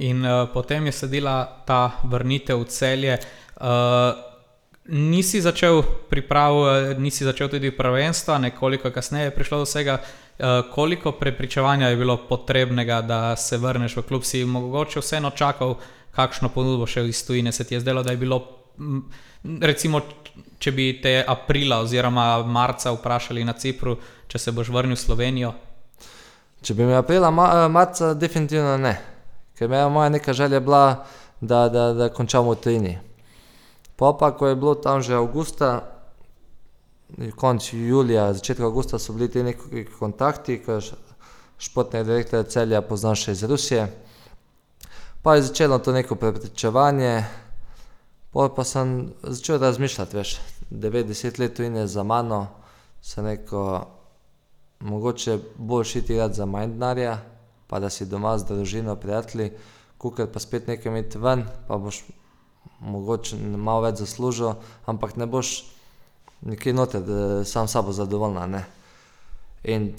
In 0.00 0.24
uh, 0.24 0.48
potem 0.52 0.86
je 0.88 0.92
sledila 0.92 1.44
ta 1.68 2.00
vrnitev 2.08 2.62
v 2.62 2.68
celje. 2.72 3.18
Uh, 3.60 4.16
nisi 4.90 5.40
začel 5.40 5.82
priprav, 6.10 6.54
eh, 6.66 6.94
nisi 6.98 7.24
začel 7.24 7.48
tudi 7.48 7.70
prvenstva, 7.70 8.38
nekoliko 8.38 8.90
kasneje 8.90 9.28
je 9.28 9.34
prišlo 9.34 9.58
do 9.58 9.68
vsega. 9.68 10.00
Koliko 10.72 11.12
prepričevanja 11.12 11.88
je 11.88 11.96
bilo 11.96 12.16
potrebnega, 12.16 13.02
da 13.04 13.36
se 13.36 13.58
vrneš 13.60 13.96
v 13.96 14.02
klub, 14.02 14.24
si 14.24 14.40
mogoče 14.44 15.00
vseeno 15.00 15.30
čakal, 15.30 15.74
kakšno 16.16 16.48
ponudbo 16.48 16.86
še 16.88 17.04
iz 17.04 17.20
tujine 17.26 17.52
se 17.52 17.64
ti 17.64 17.74
je 17.74 17.80
zdelo, 17.80 18.02
da 18.02 18.10
je 18.10 18.16
bilo. 18.16 18.40
Recimo, 19.60 20.00
če 20.58 20.72
bi 20.72 20.94
te 21.02 21.20
aprila 21.28 21.82
oziroma 21.84 22.40
marca 22.42 22.92
vprašali 22.92 23.44
na 23.44 23.52
Cipru, 23.52 23.98
če 24.32 24.38
se 24.38 24.52
boš 24.52 24.72
vrnil 24.72 24.96
v 24.96 25.04
Slovenijo, 25.04 25.52
Če 26.60 26.74
bi 26.76 26.84
me 26.84 26.96
aprila, 26.98 27.30
ma, 27.32 27.68
marca, 27.72 28.12
definitivno 28.14 28.74
ne. 28.76 28.92
Ker 29.60 29.68
me 29.68 29.76
je 29.76 29.88
moja 29.88 30.08
neka 30.08 30.32
želja 30.32 30.60
bila, 30.60 31.04
da, 31.40 31.68
da, 31.68 31.92
da 31.92 32.08
končamo 32.08 32.54
v 32.54 32.56
tujini. 32.56 32.98
Po 33.96 34.14
pa, 34.16 34.30
ko 34.32 34.48
je 34.48 34.56
bilo 34.56 34.74
tam 34.74 35.02
že 35.02 35.14
avgusta, 35.14 35.84
konec 37.36 37.72
julija, 37.72 38.32
začetek 38.32 38.64
avgusta 38.64 38.98
so 38.98 39.12
bili 39.12 39.28
ti 39.30 39.42
neki 39.42 39.84
kontakti, 39.98 40.62
ko 40.64 40.72
je 40.72 40.80
š- 40.80 40.96
športni 41.58 42.00
direktor 42.04 42.46
celja 42.48 42.80
poznal 42.80 43.14
še 43.20 43.36
iz 43.36 43.44
Rusije. 43.44 43.84
Pa 45.22 45.34
je 45.36 45.42
začelo 45.42 45.78
to 45.78 45.92
neko 45.92 46.16
prepričevanje, 46.16 47.24
pol 48.32 48.48
pa 48.56 48.64
sem 48.64 49.12
začel 49.22 49.60
razmišljati, 49.60 50.16
veš, 50.16 50.38
90 50.70 51.40
let 51.40 51.54
tujine 51.56 51.84
za 51.86 52.02
mano, 52.02 52.46
se 53.02 53.22
neko, 53.22 53.86
mogoče 54.80 55.38
boljši 55.56 55.98
iti 55.98 56.12
igrati 56.16 56.34
za 56.34 56.46
manj 56.46 56.72
denarja, 56.72 57.18
pa 57.70 57.78
da 57.78 57.90
si 57.90 58.06
doma 58.06 58.34
z 58.38 58.48
družino, 58.50 58.96
prijatelji, 58.98 59.52
kukar 59.98 60.26
pa 60.26 60.42
spet 60.42 60.66
nekaj 60.66 60.90
imeti 60.90 61.18
ven, 61.22 61.44
pa 61.68 61.78
boš 61.78 62.02
mogoče 62.80 63.36
malo 63.38 63.84
več 63.86 64.00
zaslužil, 64.02 64.56
ampak 64.90 65.14
ne 65.20 65.26
boš 65.30 65.52
nekje 66.42 66.72
noter, 66.74 67.04
da 67.04 67.44
sam 67.44 67.68
s 67.68 67.76
sabo 67.76 67.92
zadovoljna. 67.92 68.46
Ne? 68.50 68.64
In 69.64 69.92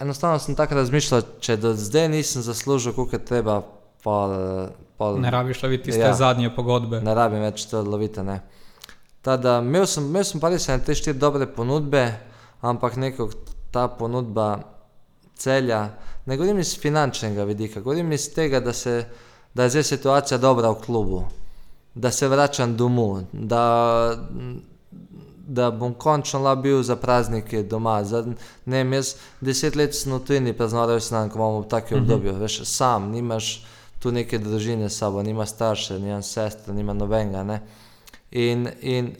enostavno 0.00 0.38
sem 0.38 0.56
tako 0.58 0.74
razmišljal, 0.74 1.22
če 1.40 1.56
do 1.56 1.72
zdaj 1.78 2.08
nisem 2.12 2.42
zaslužil, 2.42 2.92
koliko 2.92 3.16
je 3.16 3.24
treba, 3.24 3.60
pa, 4.04 4.16
pa 4.98 5.12
ne 5.16 5.30
rabiš 5.30 5.62
loviti 5.62 5.84
tiste 5.90 6.00
Ja. 6.02 6.14
zadnje 6.14 6.50
pogodbe. 6.56 7.00
ne 7.00 7.14
rabim 7.14 7.40
več 7.40 7.64
to 7.70 7.82
loviti. 7.82 8.22
Ne. 8.26 8.40
Tada, 9.22 9.58
imel, 9.64 9.86
sem, 9.86 10.04
imel 10.04 10.24
sem 10.24 10.40
pa 10.40 10.48
res 10.48 10.68
ene 10.68 10.82
te 10.84 10.94
štiri 10.94 11.18
dobre 11.18 11.46
ponudbe, 11.46 12.04
ampak 12.60 12.96
neko 12.96 13.30
ta 13.70 13.88
ponudba 13.88 14.64
celja, 15.40 15.80
ne 16.26 16.36
govorim 16.36 16.58
iz 16.60 16.74
finančnega 16.78 17.44
vidika, 17.48 17.80
govorim 17.80 18.12
iz 18.12 18.28
tega, 18.34 18.60
da, 18.60 18.72
se, 18.72 19.04
da 19.54 19.62
je 19.66 19.70
zdaj 19.76 19.82
situacija 19.82 20.38
dobra 20.38 20.70
v 20.70 20.80
klubu, 20.84 21.22
da 21.94 22.10
se 22.10 22.28
vračam 22.28 22.76
domov, 22.76 23.22
da, 23.32 23.64
da 25.48 25.70
bom 25.70 25.94
končno 25.94 26.40
lahko 26.44 26.62
bil 26.62 26.82
za 26.82 26.96
praznike 26.96 27.62
doma. 27.62 28.04
Za, 28.04 28.20
ne 28.66 28.82
vem, 28.84 28.92
jaz 28.92 29.14
deset 29.40 29.76
let 29.76 29.96
sem 29.96 30.12
v 30.12 30.20
tujini 30.26 30.52
praznoval 30.52 30.92
rojstni 30.94 31.16
dan, 31.18 31.30
ko 31.30 31.38
imamo 31.38 31.64
v 31.64 31.68
takem 31.68 31.98
Mhm. 31.98 32.04
obdobju, 32.04 32.36
veš, 32.38 32.60
sam, 32.68 33.10
nimaš 33.10 33.64
tu 33.98 34.12
neke 34.12 34.38
družine 34.38 34.88
s 34.88 34.98
sabo, 34.98 35.22
nima 35.22 35.46
starše, 35.46 35.98
nima 35.98 36.22
sestre, 36.22 36.74
nima 36.74 36.92
nobenega. 36.92 37.42
Ne? 37.44 37.60
In, 38.30 38.68
in 38.80 39.10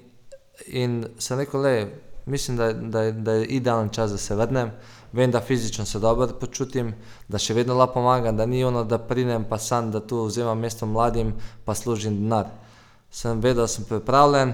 in 0.66 1.06
sem 1.18 1.38
rekel, 1.38 1.60
le, 1.60 1.88
mislim, 2.26 2.56
da, 2.56 2.72
da, 2.72 3.10
da 3.10 3.32
je 3.32 3.46
idealen 3.46 3.88
čas, 3.88 4.10
da 4.10 4.18
se 4.18 4.34
vrnem. 4.34 4.70
Vem, 5.12 5.30
da 5.30 5.40
fizično 5.40 5.84
se 5.84 5.98
dobro 5.98 6.26
počutim, 6.40 6.92
da 7.28 7.38
še 7.38 7.54
vedno 7.54 7.74
lahko 7.74 7.94
pomagam, 7.94 8.36
da 8.36 8.46
ni 8.46 8.64
ono, 8.64 8.84
da 8.84 8.98
pridem 8.98 9.44
pa 9.44 9.58
sam, 9.58 9.90
da 9.90 10.00
tu 10.00 10.24
vzemam 10.24 10.58
mesto 10.58 10.86
mladim, 10.86 11.32
pa 11.64 11.74
služim 11.74 12.14
denar. 12.14 12.46
Sem 13.10 13.40
vedel, 13.40 13.64
da 13.64 13.68
sem 13.68 13.84
pripravljen 13.84 14.52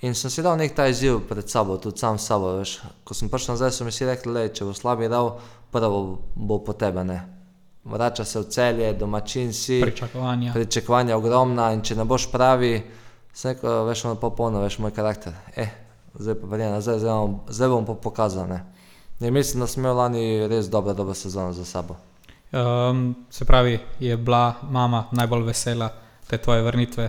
in 0.00 0.14
sem 0.14 0.30
si 0.30 0.42
dal 0.42 0.56
nek 0.56 0.72
ta 0.74 0.86
izziv 0.88 1.18
pred 1.28 1.50
sabo, 1.50 1.76
tudi 1.76 1.98
sam 1.98 2.18
s 2.18 2.24
sabo. 2.24 2.54
Veš. 2.56 2.78
Ko 3.04 3.14
sem 3.14 3.28
prišel 3.28 3.52
nazaj, 3.54 3.70
so 3.70 3.84
mi 3.84 3.90
vsi 3.90 4.06
rekli, 4.06 4.32
da 4.32 4.46
če 4.48 4.64
bo 4.64 4.72
slabi 4.72 5.08
dal, 5.08 5.34
prvo 5.70 6.00
bo 6.34 6.58
po 6.58 6.72
tebe. 6.72 7.04
Ne. 7.04 7.18
Vrača 7.84 8.24
se 8.24 8.40
v 8.40 8.48
celje, 8.48 8.92
domačin 8.94 9.52
si, 9.52 9.80
Pričakovanja. 9.82 10.52
pričakovanja 10.52 11.16
ogromna 11.16 11.72
in 11.72 11.82
če 11.82 11.96
ne 11.96 12.04
boš 12.04 12.30
pravi, 12.32 12.82
sem 13.32 13.52
rekel, 13.52 13.84
veš, 13.84 14.04
ono 14.04 14.14
popolno, 14.14 14.60
veš 14.60 14.78
moj 14.78 14.90
karakter. 14.90 15.32
Eh, 15.56 15.68
zdaj 16.14 16.34
pa 16.34 16.46
verjamem, 16.46 16.74
nazaj, 16.74 16.98
zdaj, 16.98 17.12
bom- 17.12 17.38
zdaj 17.48 17.68
bom 17.68 17.86
pa 17.86 17.94
pokazal. 17.94 18.48
Ne. 18.48 18.64
In 19.20 19.32
mislim, 19.34 19.60
da 19.60 19.66
sem 19.66 19.82
imel 19.82 19.96
lani 19.96 20.22
res 20.48 20.66
dobro, 20.66 20.94
dobro 20.94 21.14
sezono 21.14 21.52
za 21.52 21.64
sabo. 21.64 21.96
Um, 22.52 23.26
se 23.30 23.44
pravi, 23.44 23.78
je 24.00 24.16
bila 24.16 24.54
mama 24.62 25.04
najbolj 25.12 25.42
vesela 25.42 25.88
te 26.26 26.38
tvoje 26.38 26.62
vrnitve. 26.62 27.08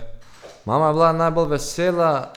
Mama 0.64 0.86
je 0.86 0.92
bila 0.92 1.12
najbolj 1.12 1.48
vesela, 1.48 2.32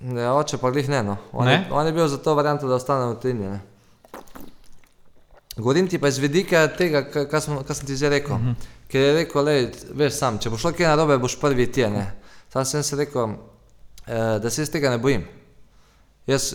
ne, 0.00 0.30
oče 0.30 0.58
pa 0.58 0.70
glih 0.70 0.88
ne. 0.88 1.02
No. 1.02 1.16
On, 1.32 1.46
Ne? 1.46 1.52
Je, 1.52 1.66
on 1.70 1.86
je 1.86 1.92
bil 1.92 2.08
za 2.08 2.18
to 2.18 2.34
varianto, 2.34 2.68
da 2.68 2.74
ostane 2.74 3.14
v 3.14 3.20
Tini. 3.20 3.48
Ne. 3.48 3.60
Govorim 5.56 5.88
ti 5.88 5.98
pa 5.98 6.08
iz 6.08 6.18
vidika 6.18 6.68
tega, 6.68 7.04
ka- 7.04 7.28
kar 7.28 7.40
sem, 7.40 7.58
ti 7.86 7.96
zdaj 7.96 8.10
rekel. 8.10 8.32
Uh 8.32 8.40
-huh. 8.40 8.54
Ker 8.88 9.00
je 9.00 9.12
rekel, 9.14 9.44
le, 9.44 9.70
veš 9.92 10.12
sam, 10.12 10.38
če 10.38 10.50
bo 10.50 10.56
šlo 10.56 10.72
kaj 10.72 10.86
narobe, 10.86 11.18
boš 11.18 11.40
prvi 11.40 11.72
ti. 11.72 11.82
ne. 11.82 12.12
Sam 12.52 12.64
sem 12.64 12.82
si 12.82 12.96
rekel, 12.96 13.28
eh, 14.06 14.38
da 14.42 14.50
se 14.50 14.62
jaz 14.62 14.70
tega 14.70 14.90
ne 14.90 14.98
bojim. 14.98 15.24
Jaz, 16.26 16.54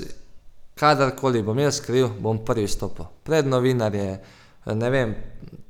kadarkoli 0.79 1.41
bom 1.43 1.59
jaz 1.59 1.81
kriv, 1.85 2.09
bom 2.19 2.39
prvi 2.45 2.67
stopil. 2.67 3.05
Pred 3.23 3.47
novinarje, 3.47 4.19
eh, 4.65 4.75
ne 4.75 4.89
vem, 4.89 5.15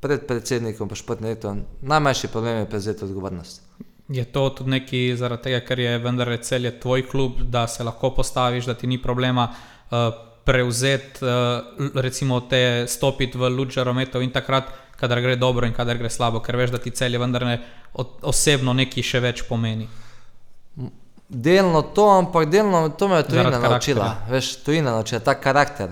pred 0.00 0.26
predsednikom, 0.26 0.88
pa 0.88 0.94
športni 0.94 1.28
direktor. 1.28 1.56
Najmanjši 1.82 2.28
problem 2.28 2.58
je 2.58 2.70
prevzeti 2.70 3.04
odgovornost. 3.04 3.62
Je 4.08 4.24
to 4.24 4.48
tudi 4.50 4.70
neki 4.70 5.16
zaradi 5.16 5.42
tega, 5.42 5.60
ker 5.60 5.78
je 5.78 5.98
vendar 5.98 6.30
celje 6.42 6.80
tvoj 6.80 7.06
klub, 7.08 7.42
da 7.42 7.66
se 7.68 7.84
lahko 7.84 8.10
postaviš, 8.16 8.64
da 8.64 8.74
ti 8.74 8.86
ni 8.86 9.02
problema 9.02 9.50
uh, 9.50 9.96
prevzeti, 10.44 11.24
uh, 11.24 11.92
recimo 11.94 12.40
te 12.40 12.86
stopiti 12.88 13.38
v 13.38 13.50
luč 13.52 13.74
žarometov 13.76 14.22
in 14.22 14.32
takrat, 14.32 14.72
kadar 14.96 15.20
gre 15.20 15.36
dobro 15.36 15.66
in 15.66 15.76
kadar 15.76 15.98
gre 15.98 16.10
slabo, 16.10 16.40
ker 16.40 16.56
veš, 16.56 16.70
da 16.70 16.78
ti 16.78 16.90
celje 16.90 17.18
vendar 17.18 17.44
ne 17.44 17.58
osebno 18.22 18.72
nekaj 18.72 19.02
še 19.02 19.20
več 19.20 19.44
pomeni. 19.48 19.88
Delno 21.28 21.82
to, 21.82 22.08
ampak 22.18 22.48
delno 22.48 22.88
to 22.88 23.08
me 23.08 23.16
je 23.16 23.22
tujina 23.22 23.50
Zaradi 23.50 23.62
naučila. 23.62 24.04
karakterja. 24.04 24.32
Veš, 24.32 24.56
tujina 24.56 24.90
naučila 24.90 25.20
ta 25.20 25.34
karakter, 25.34 25.88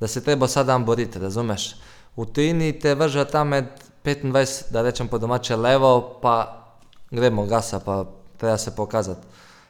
da 0.00 0.08
se 0.08 0.24
treba 0.24 0.46
vsak 0.46 0.66
dan 0.66 0.84
boriti, 0.84 1.18
razumeš? 1.18 1.76
V 2.16 2.26
tujini 2.26 2.72
te 2.72 2.94
vrže 2.94 3.24
tam 3.24 3.48
med 3.48 3.64
25, 4.04 4.72
da 4.72 4.82
rečem 4.82 5.08
po 5.08 5.18
domače 5.18 5.56
levo, 5.56 6.18
pa 6.22 6.66
gremo 7.10 7.46
gasa, 7.46 7.80
pa 7.80 8.04
treba 8.36 8.58
se 8.58 8.76
pokazati. 8.76 9.26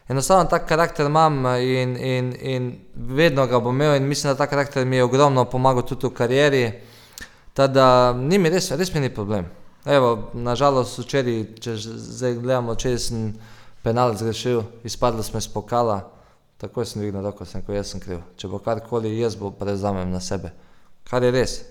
Enostavno 0.07 0.45
ta 0.45 0.59
karakter 0.65 1.05
imam 1.05 1.45
in, 1.45 1.97
in, 1.97 2.35
in 2.41 2.79
vedno 2.95 3.47
ga 3.47 3.59
bom 3.59 3.75
imel 3.75 3.95
in 3.95 4.07
mislim, 4.07 4.33
da 4.33 4.37
ta 4.37 4.47
karakter 4.47 4.85
mi 4.85 4.95
je 4.95 5.03
ogromno 5.03 5.45
pomagal 5.45 5.85
tudi 5.85 6.07
v 6.07 6.09
karieri. 6.09 6.71
Tada 7.53 8.13
ni 8.13 8.39
mi 8.39 8.49
res, 8.49 8.71
res 8.71 8.93
mi 8.93 8.99
ni 8.99 9.13
problem. 9.13 9.45
Evo, 9.85 10.29
nažalost, 10.33 10.99
včeraj, 10.99 11.45
če 11.59 11.75
zdaj 11.77 12.33
gledamo, 12.33 12.75
če 12.75 12.97
sem 12.99 13.33
penal 13.83 14.15
zgrešil, 14.17 14.63
izpadli 14.83 15.23
smo 15.23 15.39
iz 15.39 15.47
pokala, 15.47 16.11
takoj 16.57 16.85
sem 16.85 17.01
dvignil 17.01 17.23
roko, 17.25 17.45
sem 17.45 17.61
rekel, 17.61 17.75
jaz 17.75 17.93
sem 17.93 18.01
kriv. 18.01 18.21
Če 18.37 18.47
bo 18.47 18.59
karkoli, 18.61 19.13
jaz 19.19 19.35
bo 19.35 19.51
prevzamem 19.51 20.11
na 20.11 20.19
sebe. 20.21 20.53
Kar 21.09 21.23
je 21.23 21.31
res. 21.33 21.61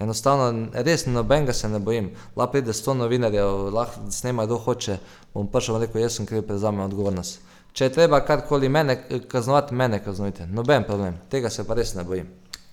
Enostavno, 0.00 0.68
res 0.72 1.06
nobenega 1.06 1.52
se 1.52 1.68
ne 1.68 1.78
bojim. 1.78 2.10
Lahko 2.36 2.52
pride 2.52 2.74
sto 2.74 2.94
novinarjev, 2.94 3.70
lahko 3.72 4.10
snema 4.10 4.46
kdo 4.46 4.58
hoče, 4.58 4.98
bom 5.34 5.48
prišel 5.48 5.78
in 5.78 5.86
rekel, 5.86 6.02
jaz 6.02 6.18
sem 6.18 6.28
kriv, 6.28 6.44
prevzamem 6.48 6.84
odgovornost. 6.84 7.40
Če 7.72 7.88
je 7.88 7.94
treba 7.94 8.20
karkoli 8.20 8.68
mene 8.68 8.98
kaznovati, 9.28 9.74
mene 9.74 10.02
kaznujte. 10.04 10.46
Noben 10.46 10.84
problem, 10.84 11.16
tega 11.32 11.50
se 11.50 11.64
pa 11.64 11.76
res 11.78 11.94
ne 11.96 12.04
bojim. 12.04 12.28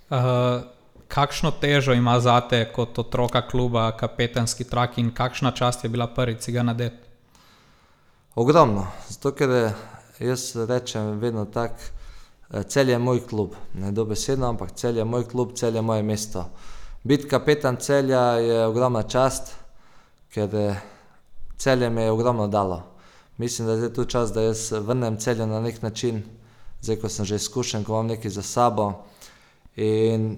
Uh, 0.10 0.66
kakšno 1.08 1.54
težo 1.62 1.96
ima 1.96 2.18
zate 2.20 2.66
kot 2.76 3.00
otroka 3.00 3.42
kluba, 3.48 3.92
kapetanski 3.98 4.68
trak 4.68 4.98
in 5.00 5.14
kakšna 5.16 5.52
čast 5.56 5.84
je 5.84 5.90
bila 5.90 6.08
prvič 6.08 6.42
si 6.44 6.52
ga 6.52 6.66
nadet? 6.68 7.09
Ogromno, 8.36 8.86
zato 9.10 9.32
ker 9.32 9.50
eh, 9.50 9.72
jaz 10.20 10.56
rečem 10.56 11.20
vedno 11.20 11.46
tako, 11.46 11.90
eh, 12.52 12.64
cel 12.64 12.90
je 12.90 13.00
moj 13.00 13.24
klub, 13.28 13.56
ne 13.74 13.92
dobesedno, 13.92 14.50
ampak 14.50 14.72
cel 14.76 14.98
je 14.98 15.06
moj 15.06 15.26
klub, 15.28 15.56
cel 15.56 15.76
je 15.76 15.82
moje 15.82 16.04
mesto. 16.04 16.46
Biti 17.04 17.28
kapetan 17.28 17.78
celja 17.78 18.22
je 18.22 18.66
ogromna 18.66 19.04
čast, 19.04 19.56
ker 20.34 20.56
eh, 20.56 20.76
celje 21.58 21.90
me 21.90 22.04
je 22.04 22.12
ogromno 22.12 22.48
dalo. 22.48 22.84
Mislim, 23.38 23.68
da 23.68 23.74
je 23.74 23.80
zdaj 23.80 23.94
tu 23.94 24.06
čas, 24.06 24.34
da 24.34 24.42
jaz 24.42 24.72
vrnem 24.72 25.18
celje 25.18 25.46
na 25.48 25.62
nek 25.62 25.82
način, 25.82 26.24
zdaj 26.82 27.00
ko 27.00 27.10
sem 27.10 27.26
že 27.26 27.36
izkušen, 27.36 27.84
ko 27.84 27.94
imam 27.94 28.08
nekaj 28.08 28.32
za 28.32 28.42
sabo. 28.42 28.94
In 29.76 30.38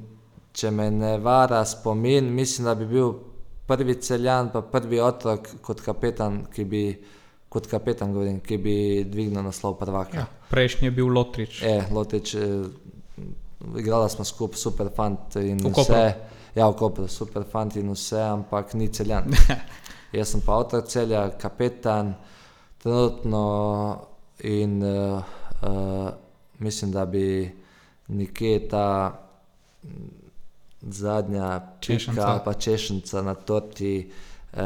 če 0.53 0.71
me 0.71 0.91
ne 0.91 1.17
vara 1.17 1.65
spomin, 1.65 2.33
mislim, 2.33 2.65
da 2.65 2.75
bi 2.75 2.85
bil 2.85 3.13
prvi 3.67 3.95
celjan, 4.01 4.51
pa 4.53 4.61
prvi 4.61 4.99
otrok 4.99 5.47
kot 5.61 5.81
kapetan, 5.81 6.45
ki 6.53 6.65
bi, 6.65 6.83
kot 7.51 7.67
kapetan 7.67 8.13
govorim, 8.15 8.39
ki 8.39 8.57
bi 8.57 8.75
dvignil 9.03 9.43
naslov 9.43 9.75
prvaka. 9.79 10.17
Ja, 10.23 10.27
prejšnji 10.49 10.87
je 10.87 10.91
bil 10.95 11.09
Lotrič. 11.11 11.61
E, 11.63 11.73
Lotič, 11.91 12.35
eh, 12.35 12.63
igrala 13.79 14.07
smo 14.09 14.23
skupaj, 14.25 14.57
super 14.57 14.87
fant 14.95 15.35
in 15.35 15.59
V 15.59 15.73
Kopru? 15.73 15.83
vse. 15.83 16.05
Ja, 16.55 16.69
v 16.71 16.77
Kopru, 16.79 17.07
super 17.11 17.43
fant 17.43 17.75
in 17.75 17.91
vse, 17.91 18.21
ampak 18.23 18.73
ni 18.73 18.87
celjan. 18.87 19.27
Jaz 20.15 20.31
sem 20.31 20.41
pa 20.43 20.57
otrok 20.59 20.87
celja, 20.91 21.29
kapetan, 21.39 22.15
trenutno 22.83 23.43
in 24.43 24.81
uh, 24.83 25.23
uh, 25.61 26.09
mislim, 26.59 26.91
da 26.91 27.05
bi 27.05 27.51
nekje 28.07 28.67
ta 28.69 28.87
zadnja 30.81 31.61
Češenca. 31.79 32.27
ali 32.27 32.39
pa 32.45 32.53
češenca 32.53 33.21
na 33.21 33.33
torti 33.33 34.11
uh, 34.53 34.59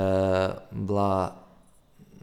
bila, 0.72 1.45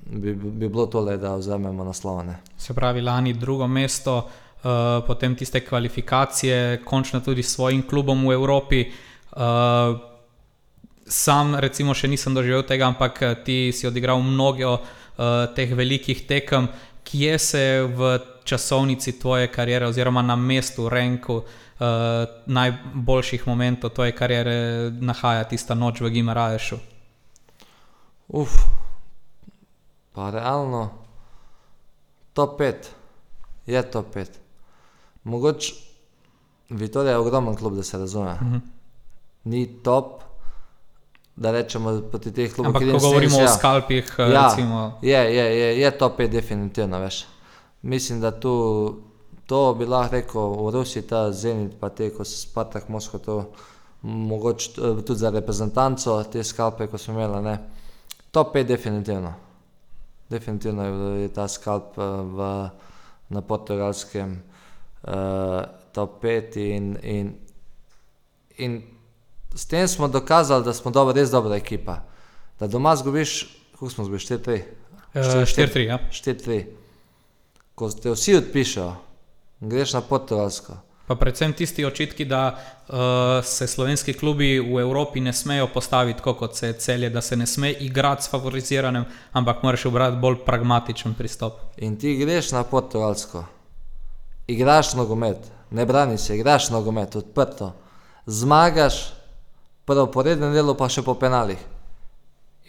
bi, 0.07 0.35
bi 0.35 0.51
bi 0.51 0.69
bilo 0.69 0.87
tole, 0.87 1.17
da 1.17 1.35
vzamemo 1.37 1.85
naslovne. 1.85 2.39
Se 2.59 2.75
pravi, 2.75 3.01
lani 3.01 3.33
drugo 3.33 3.67
mesto, 3.67 4.17
uh, 4.17 4.71
potem 5.07 5.37
tiste 5.37 5.61
kvalifikacije, 5.65 6.83
končno 6.85 7.21
tudi 7.21 7.43
s 7.43 7.55
svojim 7.55 7.83
klubom 7.89 8.27
v 8.29 8.33
Evropi. 8.33 8.85
Uh, 9.33 10.13
sam, 11.07 11.55
recimo, 11.55 11.95
še 11.95 12.09
nisem 12.09 12.35
doživel 12.35 12.63
tega, 12.67 12.87
ampak 12.89 13.23
eh, 13.23 13.35
ti 13.45 13.57
si 13.75 13.87
odigral 13.87 14.23
mnogo 14.23 14.79
uh, 14.79 14.85
teh 15.55 15.75
velikih 15.75 16.27
tekem. 16.29 16.69
Kje 17.03 17.39
se 17.39 17.65
v 17.83 18.19
časovnici 18.45 19.19
tvoje 19.19 19.51
kariere, 19.53 19.87
oziroma 19.87 20.23
na 20.23 20.37
mestu, 20.37 20.89
renku 20.89 21.43
uh, 21.43 21.47
najboljših 22.47 23.47
momentov 23.47 23.93
tvoje 23.93 24.15
kariere, 24.15 24.91
nahaja 25.01 25.45
tista 25.51 25.75
noč 25.75 26.01
v 26.01 26.15
Gimaraješu? 26.15 26.79
Uf, 28.33 28.57
pa 30.13 30.31
realno, 30.31 30.91
top 32.33 32.61
5, 32.61 32.75
je 33.67 33.83
top 33.91 34.15
5. 34.15 34.27
Mogoče 35.25 35.75
Vitorija 36.71 37.13
je 37.13 37.19
ogromen 37.19 37.55
klub, 37.57 37.75
da 37.75 37.83
se 37.83 37.99
razume. 37.99 38.35
Mhm. 38.35 38.57
Ni 39.45 39.83
top, 39.83 40.23
da 41.37 41.51
rečemo 41.51 42.01
proti 42.11 42.33
teh 42.33 42.55
klubov. 42.55 42.73
Ki 42.73 42.79
ko 42.79 42.91
jim 42.91 42.99
govorimo 42.99 43.31
sens, 43.37 43.41
o 43.41 43.45
ja. 43.45 43.57
skalpih, 43.59 44.15
uh, 44.19 44.33
Ja, 44.33 44.47
recimo. 44.49 44.99
je, 45.03 45.19
je, 45.19 45.59
je, 45.59 45.81
je 45.81 45.91
top 45.99 46.19
5, 46.19 46.29
definitivno 46.31 46.99
veš. 46.99 47.27
Mislim, 47.83 48.21
da 48.21 48.41
tu, 48.41 48.97
to 49.47 49.75
bi 49.75 49.87
lahko 49.87 50.13
rekel 50.13 50.41
v 50.41 50.71
Rusiji, 50.71 51.03
ta 51.03 51.33
Zenit, 51.33 51.73
pa 51.81 51.89
te, 51.89 52.11
ko 52.15 52.25
se 52.25 52.37
Spartak 52.37 52.89
Moskva, 52.89 53.19
to 53.19 53.45
mogoče 54.03 54.71
eh, 54.71 55.03
tudi 55.03 55.19
za 55.19 55.31
reprezentanco, 55.31 56.23
te 56.25 56.45
skalpe, 56.45 56.87
ko 56.87 56.99
smo 56.99 57.15
imeli, 57.15 57.43
ne. 57.43 57.59
Top 58.31 58.55
5, 58.55 58.65
definitivno. 58.67 59.35
Definitivno 60.33 60.85
je, 61.21 61.29
ta 61.29 61.45
skalp 61.49 61.99
eh, 61.99 62.03
v, 62.37 62.49
na 63.33 63.41
portugalskem 63.41 64.43
uh, 65.03 65.63
top 65.93 66.25
5 66.25 66.57
in, 66.57 66.97
in, 67.03 67.33
in 68.59 68.83
s 69.55 69.67
tem 69.67 69.89
smo 69.89 70.09
dokazali, 70.09 70.65
da 70.65 70.73
smo 70.73 70.91
dobro, 70.91 71.15
res 71.17 71.31
dobra 71.31 71.57
ekipa. 71.57 72.03
Da 72.61 72.67
doma 72.67 72.97
zgubiš, 72.97 73.57
kako 73.73 73.91
smo 73.91 74.05
zgubili, 74.05 74.25
4-3. 74.25 74.61
Uh, 75.15 75.23
Štiri- 75.49 75.69
4-3, 75.73 75.87
ja. 75.89 75.99
4-3. 76.13 76.65
Ko 77.75 77.91
te 77.91 78.13
vsi 78.13 78.37
odpišejo, 78.37 78.93
greš 79.61 79.93
na 79.97 80.01
portugalsko. 80.01 80.77
Pa 81.07 81.15
predvsem 81.15 81.53
tisti 81.53 81.85
očitki, 81.85 82.25
da 82.25 82.43
uh, 82.55 82.95
se 83.45 83.67
slovenski 83.67 84.13
klubi 84.13 84.61
v 84.61 84.81
Evropi 84.81 85.21
ne 85.21 85.33
smejo 85.33 85.67
postaviti 85.75 86.19
tako, 86.19 86.35
kot 86.35 86.57
se 86.57 86.73
celje, 86.73 87.11
da 87.11 87.21
se 87.21 87.37
ne 87.37 87.47
sme 87.47 87.73
igrati 87.73 88.25
s 88.25 88.31
favoriziranim, 88.31 89.05
ampak 89.33 89.63
moraš 89.63 89.87
obrati 89.87 90.17
bolj 90.17 90.45
pragmatičen 90.47 91.15
pristop. 91.15 91.59
In 91.77 91.97
ti 91.97 92.17
greš 92.17 92.53
na 92.53 92.65
portugalsko. 92.65 93.45
igraš 94.47 94.95
nogomet, 94.95 95.39
ne 95.71 95.87
brani 95.87 96.19
se, 96.19 96.37
igraš 96.37 96.71
nogomet, 96.71 97.17
odprto, 97.17 97.73
zmagaš, 98.27 99.15
prvo 99.85 100.07
po 100.07 100.23
rednem 100.23 100.53
delu, 100.53 100.75
pa 100.75 100.89
še 100.89 101.03
po 101.03 101.15
penalih. 101.15 101.59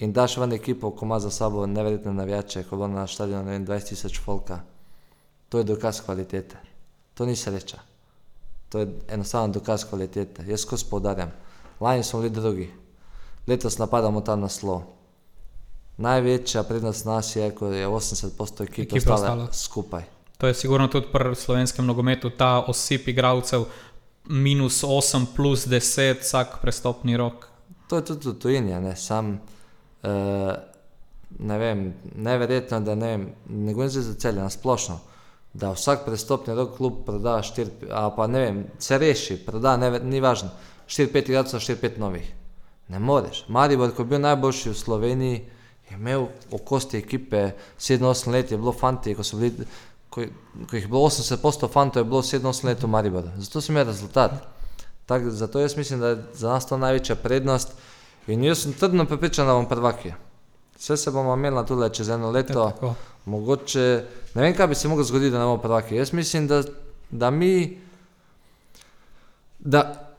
In 0.01 0.13
daš 0.13 0.37
ven 0.37 0.53
ekipo, 0.53 0.91
ko 0.91 1.05
ima 1.05 1.19
za 1.19 1.29
sabo 1.31 1.65
neverjetne 1.65 2.13
navijače, 2.13 2.63
ko 2.63 2.77
bo 2.77 2.87
na 2.87 3.07
stadionu 3.07 3.45
ne 3.45 3.57
vem, 3.57 3.65
20 3.65 3.89
tisoč 3.93 4.19
folka. 4.19 4.59
To 5.49 5.57
je 5.57 5.63
dokaz 5.63 6.01
kvalitete. 6.01 6.57
To 7.13 7.25
ni 7.25 7.35
sreča. 7.35 7.92
To 8.73 8.79
je 8.79 8.87
enostavno 9.07 9.53
dokaz 9.53 9.83
kvalitete. 9.85 10.45
Jaz 10.47 10.61
skozi 10.61 10.85
poudarjam. 10.89 11.31
Lani 11.79 12.03
smo 12.03 12.19
bili 12.19 12.33
drugi, 12.33 12.71
letos 13.47 13.77
napadamo 13.77 14.21
ta 14.21 14.35
naslov. 14.35 14.81
Največja 15.97 16.63
prednost 16.63 17.05
nas 17.05 17.35
je, 17.35 17.51
ko 17.55 17.67
je 17.67 17.87
80% 17.87 18.63
ekipe 18.63 18.81
Ekipe 18.81 19.13
ostala 19.13 19.43
ostalo. 19.43 19.47
skupaj. 19.53 20.03
To 20.37 20.47
je 20.47 20.53
sigurno 20.53 20.87
tudi 20.87 21.07
pri 21.13 21.35
slovenskem 21.35 21.85
nogometu 21.85 22.29
ta 22.29 22.65
osip 22.67 23.07
igralcev, 23.07 23.65
minus 24.25 24.83
8, 24.83 25.25
plus 25.35 25.67
10, 25.67 26.25
vsak 26.25 26.57
prestopni 26.61 27.17
rok. 27.17 27.47
To 27.87 27.95
je 27.95 28.05
tudi 28.05 28.29
v 28.29 28.33
tujini, 28.33 28.73
ne 28.81 28.95
sam. 28.95 29.39
Uh, 30.03 30.09
ne 31.39 31.57
vem, 31.57 31.93
neverjetno, 32.15 32.79
da 32.79 32.95
ne 32.95 33.07
vem, 33.07 33.29
ne 33.45 33.73
govorim 33.73 33.89
zdaj 33.89 34.03
za 34.03 34.13
celje, 34.13 34.41
na 34.41 34.49
splošno, 34.49 34.99
da 35.53 35.71
vsak 35.71 36.05
prestopni 36.05 36.55
rok 36.55 36.77
klub 36.77 37.05
proda 37.05 37.41
4, 37.41 37.89
a 37.91 38.09
pa 38.09 38.27
ne 38.27 38.39
vem, 38.39 38.63
se 38.79 38.97
reši, 38.97 39.37
proda, 39.45 39.77
ne, 39.77 39.99
ni 39.99 40.21
važno, 40.21 40.49
4-5 40.87 41.29
igralcev, 41.29 41.59
4-5 41.59 41.99
novih. 42.01 42.31
Ne 42.89 42.99
moreš. 42.99 43.45
Maribor, 43.47 43.93
ko 43.95 44.01
je 44.01 44.05
bil 44.05 44.21
najboljši 44.21 44.69
v 44.69 44.77
Sloveniji, 44.77 45.37
je 45.89 45.97
imel 45.97 46.27
okosti 46.51 46.97
ekipe 46.97 47.51
7-8 47.79 48.31
let, 48.31 48.51
je 48.51 48.57
bilo 48.57 48.73
fanti, 48.73 49.15
ko 49.15 49.23
so 49.23 49.37
bili, 49.37 49.67
ko, 50.09 50.21
je- 50.21 50.31
ko 50.69 50.75
jih 50.75 50.83
je 50.83 50.87
bilo 50.87 51.05
80% 51.05 51.69
fantov, 51.71 52.01
je 52.01 52.09
bilo 52.09 52.21
7-8 52.21 52.65
let 52.65 52.83
v 52.83 52.87
Mariboru. 52.87 53.29
Zato 53.37 53.61
sem 53.61 53.75
imel 53.75 53.85
rezultat. 53.85 54.31
Tak, 55.05 55.29
zato 55.29 55.59
jaz 55.59 55.77
mislim, 55.77 55.99
da 55.99 56.07
je 56.07 56.23
za 56.33 56.49
nas 56.49 56.65
to 56.65 56.77
največja 56.77 57.15
prednost. 57.15 57.73
In 58.27 58.43
jaz 58.43 58.63
sem 58.63 58.73
trdno 58.73 59.05
prepričan, 59.05 59.47
da 59.47 59.53
bomo 59.53 59.69
prvaki. 59.69 60.13
Vse 60.75 60.97
se 60.97 61.11
bomo 61.11 61.33
imeli 61.33 61.65
tudi 61.67 61.93
čez 61.95 62.09
eno 62.09 62.31
leto, 62.31 62.53
Tako. 62.65 62.93
mogoče 63.25 64.03
ne 64.33 64.41
vem, 64.41 64.55
kaj 64.55 64.67
bi 64.67 64.75
se 64.75 64.87
lahko 64.87 65.03
zgodilo, 65.03 65.31
da 65.31 65.39
ne 65.39 65.45
bomo 65.45 65.57
prvaki. 65.57 65.95
Jaz 65.95 66.13
mislim, 66.13 66.47
da, 66.47 66.63
da 67.11 67.29
mi, 67.31 67.79
da, 69.59 70.09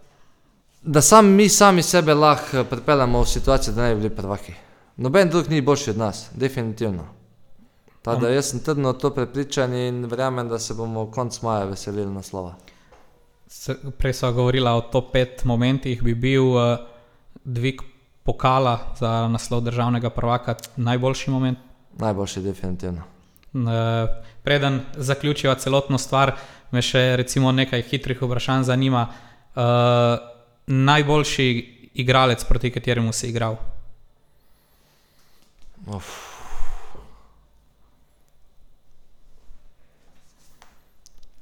da 0.83 1.01
sam, 1.01 1.27
mi 1.27 1.49
sami 1.49 1.83
sebe 1.83 2.15
lahko 2.15 2.65
pripeljemo 2.65 3.21
v 3.21 3.27
situacijo, 3.27 3.75
da 3.75 3.83
ne 3.83 3.95
bi 3.95 4.01
bili 4.01 4.17
prvaki. 4.17 4.53
Noben 4.97 5.29
drug 5.29 5.49
ni 5.49 5.61
boljši 5.61 5.91
od 5.91 5.99
nas, 5.99 6.27
definitivno. 6.33 7.05
Ta, 8.03 8.17
da 8.17 8.29
jaz 8.29 8.45
sem 8.47 8.61
trdno 8.61 8.93
to 8.93 9.11
prepričan 9.11 9.75
in 9.75 10.05
verjamem, 10.05 10.49
da 10.49 10.59
se 10.59 10.75
bomo 10.75 11.11
konc 11.11 11.43
maja 11.43 11.65
veselili 11.65 12.11
naslova. 12.13 12.55
Se- 13.47 13.77
Prej 13.99 14.13
smo 14.13 14.33
govorili 14.33 14.69
o 14.69 14.81
top 14.83 15.15
5 15.15 15.27
momentih, 15.45 16.03
bi 16.03 16.15
bil 16.15 16.45
uh, 16.45 16.79
dvig 17.45 17.81
pokala 18.25 18.79
za 18.99 19.29
naslov 19.29 19.61
državnega 19.61 20.11
prvaka 20.11 20.55
najboljši 20.77 21.31
moment. 21.31 21.59
Najboljši, 21.99 22.41
definitivno. 22.41 23.03
Eh, 23.55 24.23
Preden 24.43 24.81
zaključiva 24.97 25.55
celotno 25.55 25.99
stvar, 25.99 26.35
me 26.71 26.83
še 26.83 27.17
recimo 27.17 27.53
nekaj 27.53 27.83
hitrih 27.83 28.23
vprašanj 28.23 28.63
zanima. 28.63 29.07
Uh, 29.55 29.63
najboljši 30.67 31.47
igralec, 31.95 32.45
proti 32.45 32.71
kateremu 32.75 33.13
si 33.13 33.29
igral? 33.29 33.57
Uf. 35.87 36.11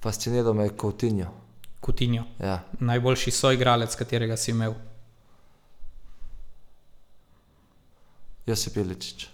Fasciniral 0.02 0.54
me 0.54 0.64
je 0.64 0.76
Coutinho. 0.80 1.30
Kutinjo. 1.80 2.24
Ja. 2.38 2.60
Najboljši 2.78 3.30
soigralec, 3.30 3.94
katerega 3.96 4.36
si 4.36 4.50
imel. 4.50 4.74
Josip 8.46 8.76
Iličić. 8.76 9.26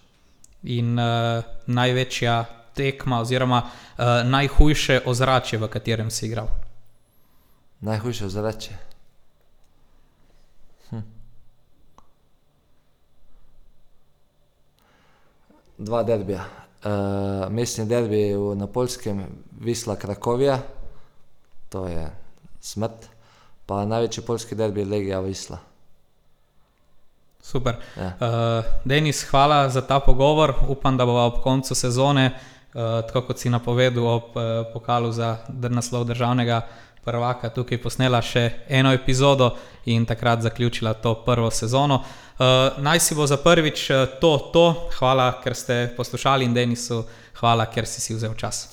In 0.62 0.98
uh, 0.98 1.44
največja 1.66 2.44
tekma, 2.74 3.20
oziroma 3.20 3.62
uh, 3.62 4.04
najhujše 4.24 5.00
ozračje, 5.06 5.58
v 5.58 5.68
katerem 5.68 6.10
si 6.10 6.26
igral. 6.26 6.48
Najhujše 7.80 8.26
ozračje. 8.26 8.78
Hm. 10.90 11.02
Dva 15.78 16.02
derbija. 16.02 16.44
Uh, 16.84 17.52
mestni 17.52 17.86
derbi 17.86 18.34
na 18.56 18.66
Polskem, 18.66 19.24
Visla 19.60 19.96
Krakovija, 19.96 20.58
to 21.68 21.86
je 21.86 22.10
smrt, 22.60 23.08
pa 23.66 23.84
največji 23.84 24.24
polski 24.24 24.54
derbi 24.54 24.80
je 24.80 24.86
Legija 24.86 25.20
Visla. 25.20 25.58
Super. 27.48 27.76
Ja. 27.96 28.12
Uh, 28.20 28.64
Denis, 28.84 29.24
hvala 29.30 29.68
za 29.68 29.80
ta 29.80 30.00
pogovor. 30.00 30.52
Upam, 30.68 30.96
da 30.96 31.06
bo 31.06 31.16
ob 31.24 31.40
koncu 31.42 31.74
sezone, 31.74 32.26
uh, 32.74 32.80
tako 33.06 33.22
kot 33.30 33.38
si 33.38 33.48
napovedal, 33.50 34.04
ob 34.06 34.36
uh, 34.36 34.42
pokalu 34.72 35.12
za 35.12 35.36
naslov 35.48 36.04
državnega 36.04 36.60
prvaka, 37.04 37.48
tukaj 37.48 37.80
posnela 37.80 38.20
še 38.20 38.50
eno 38.68 38.92
epizodo 38.92 39.54
in 39.88 40.04
takrat 40.04 40.44
zaključila 40.44 40.92
to 41.00 41.14
prvo 41.24 41.48
sezono. 41.50 42.02
Uh, 42.36 42.76
naj 42.84 43.00
si 43.00 43.16
bo 43.16 43.26
za 43.26 43.40
prvič 43.40 43.86
to, 44.20 44.32
to. 44.52 44.66
Hvala, 44.98 45.30
ker 45.40 45.56
ste 45.56 45.86
poslušali 45.96 46.44
in 46.44 46.52
Denisu, 46.52 47.00
hvala, 47.40 47.64
ker 47.72 47.88
si 47.88 48.04
si 48.04 48.18
vzel 48.18 48.36
čas. 48.36 48.66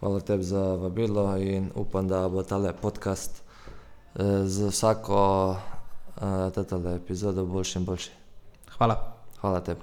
Hvala 0.00 0.24
tebi 0.24 0.48
za 0.48 0.64
vabilo 0.80 1.28
in 1.36 1.68
upam, 1.74 2.08
da 2.08 2.24
bo 2.28 2.42
tale 2.42 2.72
podcast 2.72 3.42
eh, 4.16 4.48
z 4.48 4.72
vsako 4.72 5.20
eh, 6.24 6.50
tatale 6.54 6.94
epizodo 6.96 7.44
boljši 7.46 7.78
in 7.78 7.84
boljši. 7.84 8.10
Hvala. 8.78 8.96
Hvala 9.40 9.60
tebi. 9.60 9.80